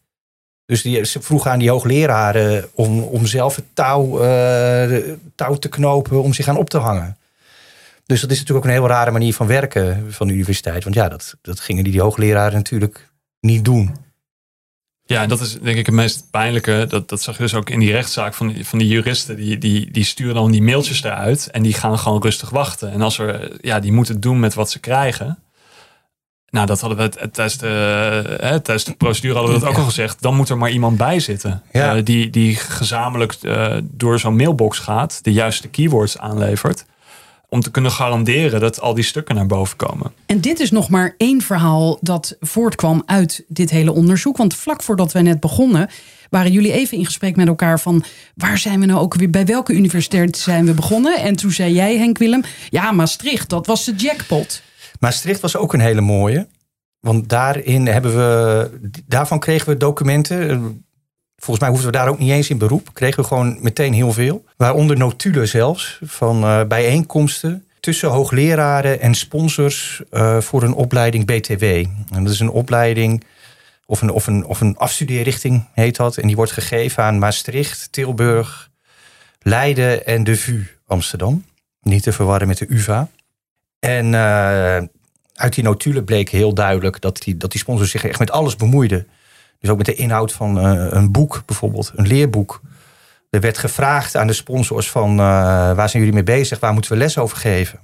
Dus 0.64 0.82
die, 0.82 1.04
ze 1.04 1.22
vroegen 1.22 1.50
aan 1.50 1.58
die 1.58 1.70
hoogleraren 1.70 2.70
om, 2.74 3.02
om 3.02 3.26
zelf 3.26 3.56
het 3.56 3.64
touw, 3.72 4.24
uh, 4.24 5.14
touw 5.34 5.54
te 5.54 5.68
knopen 5.68 6.22
om 6.22 6.32
zich 6.32 6.48
aan 6.48 6.56
op 6.56 6.70
te 6.70 6.78
hangen. 6.78 7.16
Dus 8.06 8.20
dat 8.20 8.30
is 8.30 8.38
natuurlijk 8.38 8.66
ook 8.66 8.72
een 8.72 8.78
heel 8.78 8.88
rare 8.88 9.10
manier 9.10 9.34
van 9.34 9.46
werken 9.46 10.12
van 10.12 10.26
de 10.26 10.32
universiteit. 10.32 10.84
Want 10.84 10.96
ja, 10.96 11.08
dat, 11.08 11.36
dat 11.40 11.60
gingen 11.60 11.84
die 11.84 12.00
hoogleraren 12.00 12.54
natuurlijk 12.54 13.08
niet 13.40 13.64
doen. 13.64 13.96
Ja, 15.12 15.22
en 15.22 15.28
dat 15.28 15.40
is 15.40 15.58
denk 15.60 15.78
ik 15.78 15.86
het 15.86 15.94
meest 15.94 16.30
pijnlijke. 16.30 16.86
Dat, 16.88 17.08
dat 17.08 17.22
zag 17.22 17.36
je 17.36 17.42
dus 17.42 17.54
ook 17.54 17.70
in 17.70 17.78
die 17.78 17.92
rechtszaak 17.92 18.34
van 18.34 18.48
die, 18.48 18.66
van 18.66 18.78
die 18.78 18.88
juristen. 18.88 19.36
Die, 19.36 19.58
die, 19.58 19.90
die 19.90 20.04
sturen 20.04 20.34
dan 20.34 20.50
die 20.50 20.62
mailtjes 20.62 21.02
eruit 21.02 21.48
en 21.50 21.62
die 21.62 21.74
gaan 21.74 21.98
gewoon 21.98 22.22
rustig 22.22 22.50
wachten. 22.50 22.92
En 22.92 23.00
als 23.00 23.18
er, 23.18 23.50
ja, 23.60 23.80
die 23.80 23.92
moeten 23.92 24.20
doen 24.20 24.40
met 24.40 24.54
wat 24.54 24.70
ze 24.70 24.78
krijgen. 24.78 25.38
Nou, 26.50 26.66
dat 26.66 26.80
hadden 26.80 26.98
we 26.98 27.08
tijdens, 27.30 27.58
de, 27.58 27.66
hè, 28.40 28.60
tijdens 28.60 28.84
de 28.84 28.94
procedure 28.94 29.34
hadden 29.34 29.54
we 29.54 29.60
dat 29.60 29.68
ook 29.68 29.76
al 29.76 29.84
gezegd. 29.84 30.22
Dan 30.22 30.36
moet 30.36 30.48
er 30.48 30.58
maar 30.58 30.70
iemand 30.70 30.96
bij 30.96 31.20
zitten. 31.20 31.62
Ja. 31.72 31.96
Uh, 31.96 32.04
die, 32.04 32.30
die 32.30 32.56
gezamenlijk 32.56 33.36
uh, 33.42 33.76
door 33.82 34.18
zo'n 34.18 34.36
mailbox 34.36 34.78
gaat, 34.78 35.18
de 35.22 35.32
juiste 35.32 35.68
keywords 35.68 36.18
aanlevert 36.18 36.84
om 37.52 37.60
te 37.60 37.70
kunnen 37.70 37.90
garanderen 37.90 38.60
dat 38.60 38.80
al 38.80 38.94
die 38.94 39.04
stukken 39.04 39.34
naar 39.34 39.46
boven 39.46 39.76
komen. 39.76 40.12
En 40.26 40.40
dit 40.40 40.60
is 40.60 40.70
nog 40.70 40.88
maar 40.88 41.14
één 41.16 41.40
verhaal 41.40 41.98
dat 42.00 42.36
voortkwam 42.40 43.02
uit 43.06 43.44
dit 43.48 43.70
hele 43.70 43.92
onderzoek. 43.92 44.36
Want 44.36 44.54
vlak 44.54 44.82
voordat 44.82 45.12
we 45.12 45.20
net 45.20 45.40
begonnen, 45.40 45.88
waren 46.30 46.52
jullie 46.52 46.72
even 46.72 46.98
in 46.98 47.04
gesprek 47.04 47.36
met 47.36 47.46
elkaar 47.46 47.80
van 47.80 48.04
waar 48.34 48.58
zijn 48.58 48.80
we 48.80 48.86
nou 48.86 49.00
ook 49.00 49.14
weer, 49.14 49.30
bij 49.30 49.46
welke 49.46 49.72
universiteit 49.72 50.36
zijn 50.36 50.66
we 50.66 50.72
begonnen? 50.72 51.18
En 51.18 51.36
toen 51.36 51.50
zei 51.50 51.72
jij, 51.72 51.96
Henk 51.96 52.18
Willem, 52.18 52.42
ja, 52.68 52.92
Maastricht, 52.92 53.48
dat 53.48 53.66
was 53.66 53.84
de 53.84 53.94
jackpot. 53.94 54.62
Maastricht 55.00 55.40
was 55.40 55.56
ook 55.56 55.72
een 55.72 55.80
hele 55.80 56.00
mooie. 56.00 56.48
Want 57.00 57.28
daarin 57.28 57.86
hebben 57.86 58.16
we, 58.16 58.70
daarvan 59.06 59.38
kregen 59.38 59.68
we 59.68 59.76
documenten. 59.76 60.84
Volgens 61.44 61.60
mij 61.60 61.68
hoefden 61.68 61.92
we 61.92 61.98
daar 61.98 62.08
ook 62.08 62.18
niet 62.18 62.30
eens 62.30 62.50
in 62.50 62.58
beroep. 62.58 62.88
Kregen 62.92 63.20
we 63.22 63.28
gewoon 63.28 63.58
meteen 63.60 63.92
heel 63.92 64.12
veel. 64.12 64.44
Waaronder 64.56 64.96
notulen 64.96 65.48
zelfs 65.48 65.98
van 66.04 66.44
uh, 66.44 66.64
bijeenkomsten 66.64 67.66
tussen 67.80 68.08
hoogleraren 68.08 69.00
en 69.00 69.14
sponsors 69.14 70.02
uh, 70.10 70.40
voor 70.40 70.62
een 70.62 70.74
opleiding 70.74 71.26
BTW. 71.26 71.64
En 71.64 72.24
dat 72.24 72.32
is 72.32 72.40
een 72.40 72.50
opleiding 72.50 73.24
of 73.86 74.02
een, 74.02 74.10
of, 74.10 74.26
een, 74.26 74.44
of 74.44 74.60
een 74.60 74.76
afstudeerrichting 74.76 75.68
heet 75.72 75.96
dat. 75.96 76.16
En 76.16 76.26
die 76.26 76.36
wordt 76.36 76.52
gegeven 76.52 77.02
aan 77.02 77.18
Maastricht, 77.18 77.92
Tilburg, 77.92 78.70
Leiden 79.40 80.06
en 80.06 80.24
de 80.24 80.36
VU 80.36 80.66
Amsterdam. 80.86 81.44
Niet 81.80 82.02
te 82.02 82.12
verwarren 82.12 82.48
met 82.48 82.58
de 82.58 82.66
UvA. 82.68 83.08
En 83.78 84.06
uh, 84.06 84.76
uit 85.34 85.54
die 85.54 85.64
notulen 85.64 86.04
bleek 86.04 86.28
heel 86.28 86.54
duidelijk 86.54 87.00
dat 87.00 87.22
die, 87.22 87.36
dat 87.36 87.50
die 87.50 87.60
sponsors 87.60 87.90
zich 87.90 88.04
echt 88.04 88.18
met 88.18 88.30
alles 88.30 88.56
bemoeiden 88.56 89.06
Dus 89.62 89.70
ook 89.70 89.76
met 89.76 89.86
de 89.86 89.94
inhoud 89.94 90.32
van 90.32 90.58
eh, 90.58 90.86
een 90.90 91.12
boek 91.12 91.42
bijvoorbeeld, 91.46 91.92
een 91.94 92.06
leerboek. 92.06 92.60
Er 93.30 93.40
werd 93.40 93.58
gevraagd 93.58 94.16
aan 94.16 94.26
de 94.26 94.32
sponsors 94.32 94.90
van 94.90 95.10
uh, 95.10 95.16
waar 95.74 95.88
zijn 95.88 96.02
jullie 96.02 96.12
mee 96.12 96.36
bezig? 96.36 96.60
Waar 96.60 96.72
moeten 96.72 96.92
we 96.92 96.98
les 96.98 97.18
over 97.18 97.36
geven? 97.36 97.78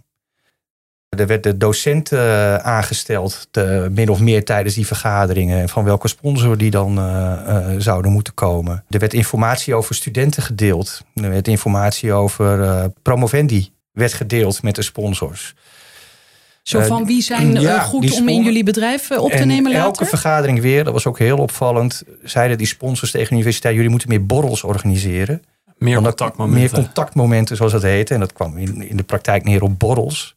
Er 1.09 1.27
werden 1.27 1.59
docenten 1.59 2.19
uh, 2.19 2.55
aangesteld, 2.55 3.49
te, 3.51 3.89
min 3.91 4.09
of 4.09 4.21
meer 4.21 4.45
tijdens 4.45 4.75
die 4.75 4.87
vergaderingen. 4.87 5.69
Van 5.69 5.85
welke 5.85 6.09
sponsor 6.09 6.57
die 6.57 6.71
dan 6.71 6.95
zouden 7.79 8.13
moeten 8.13 8.35
komen. 8.35 8.85
Er 8.89 8.99
werd 8.99 9.15
informatie 9.15 9.75
over 9.75 9.95
studenten 9.95 10.43
gedeeld. 10.43 11.05
Er 11.15 11.31
werd 11.31 11.49
informatie 11.49 12.13
over 12.13 12.91
promovendi 13.03 13.73
werd 13.93 14.13
gedeeld 14.13 14.63
met 14.63 14.75
de 14.75 14.83
sponsors. 14.83 15.55
Zo 16.69 16.81
van 16.81 17.07
wie 17.07 17.23
zijn 17.23 17.61
ja, 17.61 17.81
goed 17.81 18.13
om 18.13 18.29
in 18.29 18.43
jullie 18.43 18.63
bedrijf 18.63 19.11
op 19.11 19.31
te 19.31 19.45
nemen 19.45 19.73
later? 19.73 19.87
elke 19.87 20.05
vergadering 20.05 20.61
weer, 20.61 20.85
dat 20.85 20.93
was 20.93 21.07
ook 21.07 21.19
heel 21.19 21.39
opvallend, 21.39 22.03
zeiden 22.23 22.59
die 22.59 22.67
sponsors 22.67 23.11
tegen 23.11 23.29
de 23.29 23.35
universiteit: 23.35 23.75
jullie 23.75 23.91
moeten 23.91 24.09
meer 24.09 24.27
borrels 24.27 24.63
organiseren. 24.63 25.43
Meer 25.79 26.03
contactmomenten. 26.03 26.61
Meer 26.61 26.71
contactmomenten, 26.71 27.57
zoals 27.57 27.73
dat 27.73 27.83
heette. 27.83 28.15
En 28.15 28.21
dat 28.21 28.33
kwam 28.33 28.59
in, 28.59 28.89
in 28.89 28.97
de 28.97 29.03
praktijk 29.03 29.45
neer 29.45 29.63
op 29.63 29.79
borrels. 29.79 30.35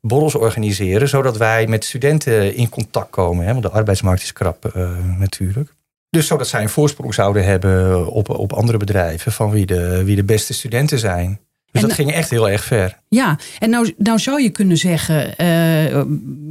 Borrels 0.00 0.34
organiseren, 0.34 1.08
zodat 1.08 1.36
wij 1.36 1.66
met 1.66 1.84
studenten 1.84 2.54
in 2.54 2.68
contact 2.68 3.10
komen. 3.10 3.44
Hè, 3.44 3.50
want 3.52 3.64
de 3.64 3.70
arbeidsmarkt 3.70 4.22
is 4.22 4.32
krap 4.32 4.72
uh, 4.76 4.90
natuurlijk. 5.18 5.74
Dus 6.10 6.26
zodat 6.26 6.48
zij 6.48 6.62
een 6.62 6.68
voorsprong 6.68 7.14
zouden 7.14 7.44
hebben 7.44 8.06
op, 8.06 8.28
op 8.28 8.52
andere 8.52 8.78
bedrijven 8.78 9.32
van 9.32 9.50
wie 9.50 9.66
de, 9.66 10.04
wie 10.04 10.16
de 10.16 10.24
beste 10.24 10.54
studenten 10.54 10.98
zijn. 10.98 11.40
Dus 11.72 11.82
en, 11.82 11.88
dat 11.88 11.96
ging 11.96 12.12
echt 12.12 12.30
heel 12.30 12.50
erg 12.50 12.64
ver. 12.64 12.98
Ja, 13.08 13.38
en 13.58 13.70
nou, 13.70 13.94
nou 13.96 14.18
zou 14.18 14.42
je 14.42 14.50
kunnen 14.50 14.76
zeggen, 14.76 15.34
uh, 15.40 16.02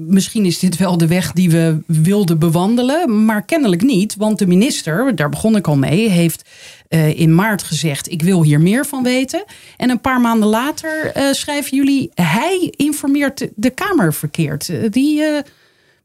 misschien 0.07 0.45
is 0.45 0.59
dit 0.59 0.77
wel 0.77 0.97
de 0.97 1.07
weg 1.07 1.31
die 1.31 1.49
we 1.49 1.77
wilden 1.85 2.39
bewandelen, 2.39 3.25
maar 3.25 3.45
kennelijk 3.45 3.81
niet. 3.81 4.15
Want 4.15 4.39
de 4.39 4.47
minister, 4.47 5.15
daar 5.15 5.29
begon 5.29 5.55
ik 5.55 5.67
al 5.67 5.77
mee, 5.77 6.09
heeft 6.09 6.49
uh, 6.89 7.19
in 7.19 7.35
maart 7.35 7.63
gezegd, 7.63 8.11
ik 8.11 8.21
wil 8.21 8.43
hier 8.43 8.61
meer 8.61 8.85
van 8.85 9.03
weten. 9.03 9.43
En 9.77 9.89
een 9.89 10.01
paar 10.01 10.21
maanden 10.21 10.49
later 10.49 11.11
uh, 11.17 11.31
schrijven 11.31 11.77
jullie, 11.77 12.11
hij 12.13 12.73
informeert 12.75 13.47
de 13.55 13.69
Kamer 13.69 14.13
verkeerd. 14.13 14.71
die 14.93 15.23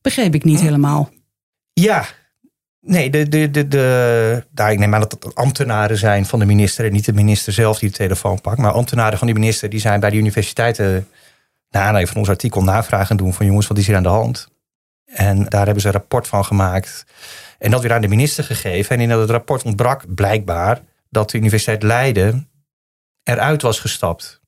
begreep 0.03 0.35
ik 0.35 0.45
niet 0.45 0.61
helemaal. 0.61 1.11
Ja, 1.73 2.07
Nee, 2.87 3.11
de, 3.11 3.29
de, 3.29 3.51
de, 3.51 3.69
de, 3.69 4.45
daar, 4.51 4.73
ik 4.73 4.79
neem 4.79 4.95
aan 4.95 5.01
dat 5.01 5.13
het 5.13 5.35
ambtenaren 5.35 5.97
zijn 5.97 6.27
van 6.27 6.39
de 6.39 6.45
minister 6.45 6.85
en 6.85 6.93
niet 6.93 7.05
de 7.05 7.13
minister 7.13 7.53
zelf 7.53 7.79
die 7.79 7.91
de 7.91 7.97
telefoon 7.97 8.41
pakt. 8.41 8.59
Maar 8.59 8.73
ambtenaren 8.73 9.19
van 9.19 9.27
die 9.27 9.37
minister 9.37 9.69
die 9.69 9.81
zijn 9.81 10.01
bij 10.01 10.11
de 10.11 10.17
universiteiten 10.17 11.09
na 11.71 11.81
aanleiding 11.81 12.09
van 12.09 12.19
ons 12.19 12.29
artikel 12.29 12.63
navragen 12.63 13.17
doen 13.17 13.35
van 13.35 13.47
jongens, 13.47 13.67
wat 13.67 13.79
is 13.79 13.87
hier 13.87 13.97
aan 13.97 14.03
de 14.03 14.09
hand? 14.09 14.49
En 15.05 15.45
daar 15.45 15.65
hebben 15.65 15.83
ze 15.83 15.87
een 15.87 15.95
rapport 15.95 16.29
van 16.29 16.45
gemaakt 16.45 17.05
en 17.59 17.71
dat 17.71 17.83
weer 17.83 17.93
aan 17.93 18.01
de 18.01 18.09
minister 18.09 18.45
gegeven. 18.45 18.97
En 18.97 19.03
in 19.03 19.09
dat 19.09 19.31
rapport 19.31 19.63
ontbrak 19.63 20.15
blijkbaar 20.15 20.81
dat 21.11 21.31
de 21.31 21.39
Universiteit 21.39 21.83
Leiden 21.83 22.49
eruit 23.23 23.63
was 23.63 23.81
gestapt. 23.81 24.41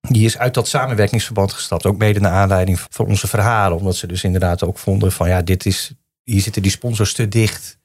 Die 0.00 0.24
is 0.24 0.38
uit 0.38 0.54
dat 0.54 0.68
samenwerkingsverband 0.68 1.52
gestapt, 1.52 1.86
ook 1.86 1.98
mede 1.98 2.20
naar 2.20 2.32
aanleiding 2.32 2.80
van 2.80 3.06
onze 3.06 3.26
verhalen. 3.26 3.78
Omdat 3.78 3.96
ze 3.96 4.06
dus 4.06 4.24
inderdaad 4.24 4.62
ook 4.62 4.78
vonden 4.78 5.12
van 5.12 5.28
ja, 5.28 5.42
dit 5.42 5.66
is 5.66 5.94
hier 6.26 6.40
zitten 6.40 6.62
die 6.62 6.70
sponsors 6.70 7.12
te 7.12 7.28
dicht. 7.28 7.78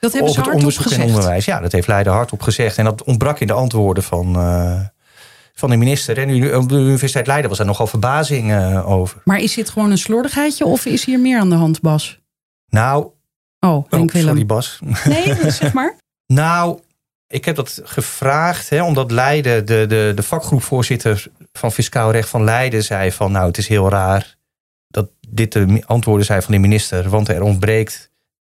Dat 0.00 0.12
hebben 0.12 0.32
ze 0.32 0.38
op 0.38 0.46
het 0.46 0.54
onderzoek 0.54 0.92
en 0.92 1.02
onderwijs. 1.02 1.44
Ja, 1.44 1.60
dat 1.60 1.72
heeft 1.72 1.86
Leiden 1.86 2.12
hardop 2.12 2.42
gezegd. 2.42 2.78
En 2.78 2.84
dat 2.84 3.04
ontbrak 3.04 3.40
in 3.40 3.46
de 3.46 3.52
antwoorden 3.52 4.02
van, 4.02 4.36
uh, 4.36 4.80
van 5.54 5.70
de 5.70 5.76
minister. 5.76 6.18
En 6.18 6.28
de 6.66 6.74
Universiteit 6.74 7.26
Leiden 7.26 7.48
was 7.48 7.58
daar 7.58 7.66
nogal 7.66 7.86
verbazing 7.86 8.50
uh, 8.50 8.90
over. 8.90 9.20
Maar 9.24 9.38
is 9.38 9.54
dit 9.54 9.70
gewoon 9.70 9.90
een 9.90 9.98
slordigheidje 9.98 10.64
of 10.64 10.84
is 10.84 11.04
hier 11.04 11.20
meer 11.20 11.40
aan 11.40 11.50
de 11.50 11.56
hand, 11.56 11.80
Bas? 11.80 12.20
Nou. 12.68 13.06
Oh, 13.60 13.86
Henk 13.90 14.14
oh 14.14 14.20
sorry 14.22 14.46
Bas. 14.46 14.78
Nee, 15.04 15.50
zeg 15.50 15.72
maar. 15.72 15.96
nou, 16.26 16.80
ik 17.28 17.44
heb 17.44 17.56
dat 17.56 17.80
gevraagd, 17.84 18.68
hè, 18.68 18.82
omdat 18.82 19.10
Leiden, 19.10 19.66
de, 19.66 19.86
de, 19.88 20.12
de 20.14 20.22
vakgroepvoorzitter 20.22 21.26
van 21.52 21.72
Fiscaal 21.72 22.10
Recht 22.10 22.28
van 22.28 22.44
Leiden, 22.44 22.84
zei 22.84 23.12
van 23.12 23.32
nou, 23.32 23.46
het 23.46 23.58
is 23.58 23.68
heel 23.68 23.88
raar 23.88 24.35
dat 24.96 25.10
dit 25.28 25.52
de 25.52 25.82
antwoorden 25.86 26.26
zijn 26.26 26.42
van 26.42 26.54
de 26.54 26.60
minister. 26.60 27.08
Want 27.08 27.28
er 27.28 27.42
ontbreekt. 27.42 28.10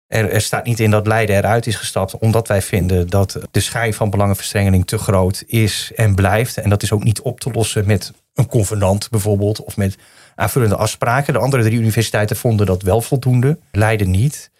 Er, 0.07 0.41
staat 0.41 0.65
niet 0.65 0.79
in 0.79 0.91
dat 0.91 1.07
Leiden 1.07 1.35
eruit 1.35 1.67
is 1.67 1.75
gestapt. 1.75 2.17
Omdat 2.17 2.47
wij 2.47 2.61
vinden 2.61 3.07
dat 3.07 3.39
de 3.51 3.59
schijn 3.59 3.93
van 3.93 4.09
belangenverstrengeling 4.09 4.87
te 4.87 4.97
groot 4.97 5.43
is 5.47 5.91
en 5.95 6.15
blijft. 6.15 6.57
En 6.57 6.69
dat 6.69 6.83
is 6.83 6.91
ook 6.91 7.03
niet 7.03 7.21
op 7.21 7.39
te 7.39 7.51
lossen 7.51 7.87
met 7.87 8.13
een 8.33 8.47
convenant 8.47 9.09
bijvoorbeeld. 9.09 9.63
Of 9.63 9.77
met 9.77 9.97
aanvullende 10.35 10.75
afspraken. 10.75 11.33
De 11.33 11.39
andere 11.39 11.63
drie 11.63 11.79
universiteiten 11.79 12.35
vonden 12.35 12.65
dat 12.65 12.81
wel 12.81 13.01
voldoende. 13.01 13.57
Leiden 13.71 14.11
niet. 14.11 14.51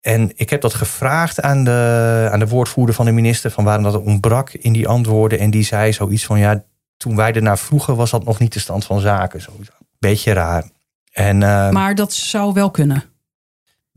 En 0.00 0.32
ik 0.34 0.50
heb 0.50 0.60
dat 0.60 0.74
gevraagd 0.74 1.40
aan 1.40 1.64
de, 1.64 2.28
aan 2.32 2.38
de 2.38 2.48
woordvoerder 2.48 2.94
van 2.94 3.04
de 3.04 3.12
minister. 3.12 3.50
Van 3.50 3.64
waarom 3.64 3.84
dat 3.84 4.02
ontbrak 4.02 4.50
in 4.50 4.72
die 4.72 4.88
antwoorden. 4.88 5.38
En 5.38 5.50
die 5.50 5.64
zei 5.64 5.92
zoiets 5.92 6.24
van 6.24 6.38
ja. 6.38 6.64
Toen 6.96 7.16
wij 7.16 7.32
ernaar 7.32 7.58
vroegen 7.58 7.96
was 7.96 8.10
dat 8.10 8.24
nog 8.24 8.38
niet 8.38 8.52
de 8.52 8.60
stand 8.60 8.84
van 8.84 9.00
zaken. 9.00 9.40
Sowieso 9.40 9.72
beetje 10.08 10.32
raar. 10.32 10.70
En, 11.12 11.40
uh, 11.40 11.70
maar 11.70 11.94
dat 11.94 12.12
zou 12.12 12.52
wel 12.52 12.70
kunnen. 12.70 13.04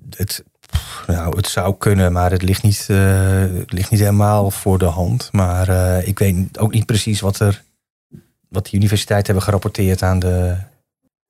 Het, 0.10 0.44
nou, 1.08 1.36
het 1.36 1.48
zou 1.48 1.76
kunnen, 1.78 2.12
maar 2.12 2.32
het 2.32 2.41
ligt 2.41 2.63
niet, 2.63 2.88
uh, 2.91 3.39
het 3.39 3.72
ligt 3.72 3.91
niet 3.91 4.00
helemaal 4.00 4.52
voor 4.52 4.78
de 4.78 4.86
hand. 4.86 5.30
Maar 5.32 5.70
uh, 5.70 6.08
ik 6.08 6.20
weet 6.20 6.60
ook 6.60 6.74
niet 6.74 6.86
precies 6.86 7.20
wat, 7.20 7.39
er, 7.39 7.63
wat 8.50 8.65
de 8.65 8.78
universiteit 8.78 9.26
hebben 9.26 9.44
gerapporteerd 9.44 10.02
aan 10.02 10.20
de, 10.20 10.58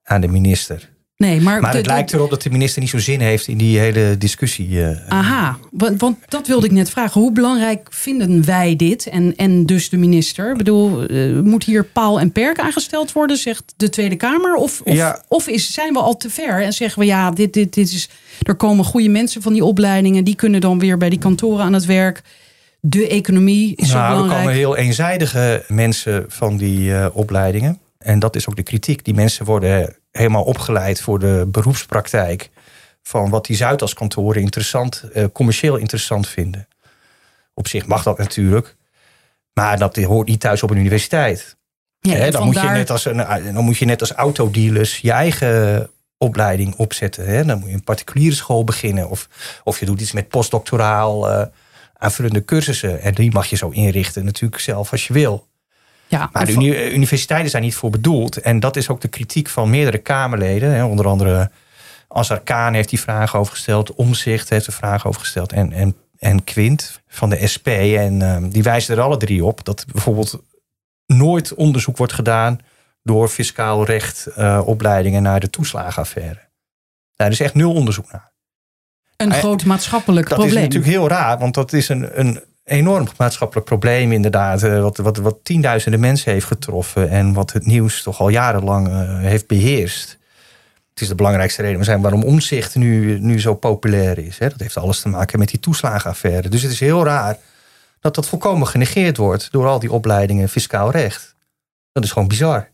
aan 0.03 0.21
de 0.21 0.27
minister. 0.27 0.89
Nee, 1.17 1.41
maar 1.41 1.61
maar 1.61 1.75
het 1.75 1.85
lijkt 1.85 2.13
erop 2.13 2.29
dat 2.29 2.41
de 2.41 2.49
minister 2.49 2.81
niet 2.81 2.89
zo 2.89 2.97
zin 2.97 3.19
heeft 3.19 3.47
in 3.47 3.57
die 3.57 3.79
hele 3.79 4.15
discussie. 4.17 4.69
Uh, 4.69 4.89
Aha, 5.07 5.57
want, 5.71 6.01
want, 6.01 6.17
dat 6.27 6.47
wilde 6.47 6.65
ik 6.65 6.71
net 6.71 6.89
vragen. 6.89 7.21
Hoe 7.21 7.31
belangrijk 7.31 7.87
vinden 7.89 8.45
wij 8.45 8.75
dit 8.75 9.07
en, 9.07 9.35
en 9.35 9.65
dus 9.65 9.89
de 9.89 9.97
minister? 9.97 10.51
Ik 10.51 10.57
bedoel, 10.57 11.11
uh, 11.11 11.41
moet 11.41 11.63
hier 11.63 11.85
paal 11.85 12.19
en 12.19 12.31
perk 12.31 12.59
aangesteld 12.59 13.11
worden, 13.11 13.37
zegt 13.37 13.73
de 13.77 13.89
Tweede 13.89 14.15
Kamer? 14.15 14.55
Of, 14.55 14.81
of, 14.81 14.93
ja. 14.93 15.21
of 15.27 15.47
is, 15.47 15.73
zijn 15.73 15.93
we 15.93 15.99
al 15.99 16.17
te 16.17 16.29
ver 16.29 16.63
en 16.63 16.73
zeggen 16.73 16.99
we 16.99 17.05
ja, 17.05 17.31
dit, 17.31 17.53
dit, 17.53 17.73
dit 17.73 17.91
is, 17.91 18.09
er 18.41 18.55
komen 18.55 18.85
goede 18.85 19.09
mensen 19.09 19.41
van 19.41 19.53
die 19.53 19.65
opleidingen, 19.65 20.23
die 20.23 20.35
kunnen 20.35 20.61
dan 20.61 20.79
weer 20.79 20.97
bij 20.97 21.09
die 21.09 21.19
kantoren 21.19 21.65
aan 21.65 21.73
het 21.73 21.85
werk. 21.85 22.21
De 22.79 23.07
economie 23.07 23.75
is 23.75 23.91
nou, 23.91 23.99
zo 23.99 24.11
belangrijk. 24.11 24.31
Er 24.31 24.45
komen 24.45 24.53
heel 24.53 24.77
eenzijdige 24.77 25.63
mensen 25.67 26.25
van 26.27 26.57
die 26.57 26.89
uh, 26.89 27.07
opleidingen. 27.13 27.79
En 27.97 28.19
dat 28.19 28.35
is 28.35 28.47
ook 28.49 28.55
de 28.55 28.63
kritiek. 28.63 29.05
Die 29.05 29.13
mensen 29.13 29.45
worden 29.45 29.95
helemaal 30.17 30.43
opgeleid 30.43 31.01
voor 31.01 31.19
de 31.19 31.45
beroepspraktijk. 31.47 32.49
Van 33.01 33.29
wat 33.29 33.45
die 33.45 33.55
Zuidas-kantoren 33.55 34.41
interessant, 34.41 35.03
uh, 35.13 35.25
commercieel 35.33 35.75
interessant 35.75 36.27
vinden. 36.27 36.67
Op 37.53 37.67
zich 37.67 37.85
mag 37.85 38.03
dat 38.03 38.17
natuurlijk. 38.17 38.75
Maar 39.53 39.77
dat 39.77 39.95
hoort 39.95 40.27
niet 40.27 40.39
thuis 40.39 40.63
op 40.63 40.69
een 40.69 40.77
universiteit. 40.77 41.57
Ja, 41.99 42.13
He, 42.13 42.31
dan, 42.31 42.41
vandaar... 42.41 42.63
moet 42.63 42.71
je 42.71 42.77
net 42.77 42.89
als 42.89 43.05
een, 43.05 43.53
dan 43.53 43.63
moet 43.63 43.77
je 43.77 43.85
net 43.85 44.01
als 44.01 44.11
autodealers 44.11 44.97
je 44.97 45.11
eigen 45.11 45.89
opleiding 46.17 46.75
opzetten. 46.75 47.47
Dan 47.47 47.59
moet 47.59 47.69
je 47.69 47.73
een 47.73 47.83
particuliere 47.83 48.35
school 48.35 48.63
beginnen. 48.63 49.09
Of, 49.09 49.29
of 49.63 49.79
je 49.79 49.85
doet 49.85 50.01
iets 50.01 50.11
met 50.11 50.27
postdoctoraal 50.27 51.31
uh, 51.31 51.45
aanvullende 51.97 52.45
cursussen. 52.45 53.01
En 53.01 53.13
die 53.13 53.31
mag 53.31 53.45
je 53.45 53.55
zo 53.55 53.69
inrichten 53.69 54.25
natuurlijk 54.25 54.61
zelf 54.61 54.91
als 54.91 55.07
je 55.07 55.13
wil. 55.13 55.47
Ja, 56.07 56.29
maar 56.31 56.45
de 56.45 56.51
uni 56.51 56.93
universiteiten 56.93 57.49
zijn 57.49 57.63
niet 57.63 57.75
voor 57.75 57.89
bedoeld. 57.89 58.37
En 58.37 58.59
dat 58.59 58.75
is 58.75 58.89
ook 58.89 59.01
de 59.01 59.07
kritiek 59.07 59.49
van 59.49 59.69
meerdere 59.69 59.97
Kamerleden. 59.97 60.71
Hè. 60.73 60.83
Onder 60.83 61.07
andere 61.07 61.51
Azar 62.07 62.39
Kaan 62.39 62.73
heeft 62.73 62.89
die 62.89 62.99
vraag 62.99 63.35
over 63.35 63.53
gesteld. 63.53 63.93
Omzicht 63.93 64.49
heeft 64.49 64.65
de 64.65 64.71
vraag 64.71 65.07
over 65.07 65.21
gesteld. 65.21 65.51
En, 65.51 65.71
en, 65.71 65.95
en 66.19 66.43
Quint 66.43 67.01
van 67.07 67.29
de 67.29 67.47
SP. 67.53 67.67
En 67.67 68.19
uh, 68.19 68.37
die 68.49 68.63
wijzen 68.63 68.95
er 68.95 69.01
alle 69.01 69.17
drie 69.17 69.45
op. 69.45 69.65
Dat 69.65 69.85
bijvoorbeeld 69.91 70.41
nooit 71.05 71.53
onderzoek 71.53 71.97
wordt 71.97 72.13
gedaan 72.13 72.59
door 73.03 73.27
fiscaal 73.27 73.85
recht 73.85 74.27
uh, 74.37 74.61
opleidingen 74.65 75.23
naar 75.23 75.39
de 75.39 75.49
toeslagenaffaire. 75.49 76.39
Daar 77.15 77.31
is 77.31 77.39
echt 77.39 77.53
nul 77.53 77.73
onderzoek 77.73 78.11
naar. 78.11 78.33
Een 79.17 79.33
groot 79.33 79.65
maatschappelijk 79.65 80.29
dat 80.29 80.37
probleem. 80.37 80.61
Dat 80.61 80.71
is 80.71 80.75
natuurlijk 80.75 80.99
heel 80.99 81.17
raar, 81.17 81.37
want 81.39 81.53
dat 81.53 81.73
is 81.73 81.89
een, 81.89 82.19
een 82.19 82.43
enorm 82.65 83.07
maatschappelijk 83.17 83.65
probleem 83.65 84.11
inderdaad. 84.11 84.63
Uh, 84.63 84.81
wat, 84.81 84.97
wat, 84.97 85.17
wat 85.17 85.39
tienduizenden 85.43 85.99
mensen 85.99 86.31
heeft 86.31 86.45
getroffen. 86.45 87.09
En 87.09 87.33
wat 87.33 87.51
het 87.51 87.65
nieuws 87.65 88.03
toch 88.03 88.19
al 88.19 88.29
jarenlang 88.29 88.87
uh, 88.87 89.19
heeft 89.19 89.47
beheerst. 89.47 90.17
Het 90.89 91.01
is 91.01 91.07
de 91.07 91.15
belangrijkste 91.15 91.61
reden 91.61 91.83
zijn 91.83 92.01
waarom 92.01 92.23
omzicht 92.23 92.75
nu, 92.75 93.19
nu 93.19 93.39
zo 93.39 93.55
populair 93.55 94.17
is. 94.17 94.37
Hè. 94.37 94.49
Dat 94.49 94.59
heeft 94.59 94.77
alles 94.77 94.99
te 94.99 95.09
maken 95.09 95.39
met 95.39 95.49
die 95.49 95.59
toeslagenaffaire. 95.59 96.49
Dus 96.49 96.61
het 96.61 96.71
is 96.71 96.79
heel 96.79 97.03
raar 97.03 97.37
dat 97.99 98.15
dat 98.15 98.27
volkomen 98.27 98.67
genegeerd 98.67 99.17
wordt... 99.17 99.51
door 99.51 99.67
al 99.67 99.79
die 99.79 99.91
opleidingen 99.91 100.49
fiscaal 100.49 100.91
recht. 100.91 101.35
Dat 101.91 102.03
is 102.03 102.11
gewoon 102.11 102.27
bizar. 102.27 102.69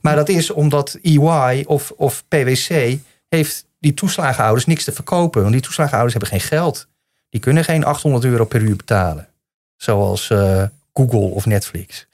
Maar 0.00 0.16
dat 0.16 0.28
is 0.28 0.50
omdat 0.50 0.98
EY 1.02 1.64
of, 1.66 1.92
of 1.96 2.24
PwC 2.28 2.98
heeft 3.28 3.66
die 3.78 3.94
toeslagenouders 3.94 4.66
niks 4.66 4.84
te 4.84 4.92
verkopen. 4.92 5.40
Want 5.40 5.52
die 5.52 5.62
toeslagenouders 5.62 6.12
hebben 6.12 6.30
geen 6.30 6.48
geld. 6.48 6.88
Die 7.32 7.40
kunnen 7.40 7.64
geen 7.64 7.84
800 7.84 8.24
euro 8.24 8.44
per 8.44 8.60
uur 8.60 8.76
betalen. 8.76 9.28
Zoals 9.76 10.30
uh, 10.30 10.62
Google 10.92 11.18
of 11.18 11.46
Netflix. 11.46 12.06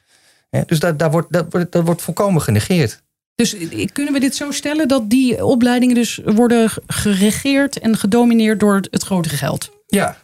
Ja, 0.51 0.63
dus 0.67 0.79
dat, 0.79 0.99
daar 0.99 1.11
wordt, 1.11 1.33
dat, 1.33 1.73
dat 1.73 1.85
wordt 1.85 2.03
volkomen 2.03 2.43
genegeerd. 2.43 3.03
Dus 3.35 3.55
eh, 3.55 3.89
kunnen 3.93 4.13
we 4.13 4.21
dit 4.21 4.37
zo 4.37 4.51
stellen 4.51 4.89
dat 4.89 5.11
die 5.11 5.45
opleidingen 5.45 5.95
dus 5.95 6.21
worden 6.25 6.71
geregeerd 6.87 7.79
en 7.79 7.97
gedomineerd 7.97 8.61
door 8.61 8.81
het 8.91 9.03
grotere 9.03 9.37
geld? 9.37 9.71
Ja, 9.87 10.17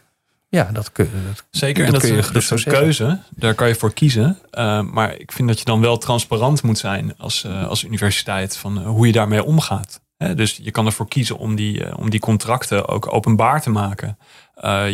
ja 0.49 0.71
dat, 0.73 0.93
kun, 0.93 1.11
dat 1.27 1.45
Zeker, 1.51 1.85
en 1.85 1.93
dat, 1.93 2.01
kun 2.01 2.13
je 2.13 2.19
is, 2.19 2.27
dat 2.27 2.37
is 2.37 2.47
gerust 2.47 2.67
een 2.67 2.73
keuze. 2.73 3.21
Daar 3.31 3.55
kan 3.55 3.69
je 3.69 3.75
voor 3.75 3.93
kiezen. 3.93 4.39
Uh, 4.53 4.81
maar 4.81 5.19
ik 5.19 5.33
vind 5.33 5.49
dat 5.49 5.59
je 5.59 5.65
dan 5.65 5.81
wel 5.81 5.99
transparant 5.99 6.63
moet 6.63 6.79
zijn 6.79 7.15
als, 7.19 7.45
uh, 7.45 7.69
als 7.69 7.85
universiteit 7.85 8.57
van 8.57 8.79
uh, 8.79 8.87
hoe 8.87 9.07
je 9.07 9.13
daarmee 9.13 9.45
omgaat. 9.45 10.01
He, 10.17 10.35
dus 10.35 10.61
je 10.63 10.71
kan 10.71 10.87
ervoor 10.87 11.09
kiezen 11.09 11.39
om 11.39 11.55
die, 11.55 11.97
om 11.97 12.11
die 12.11 12.21
contracten 12.21 12.89
ook 12.89 13.13
openbaar 13.13 13.63
te 13.63 13.71
maken. 13.71 14.19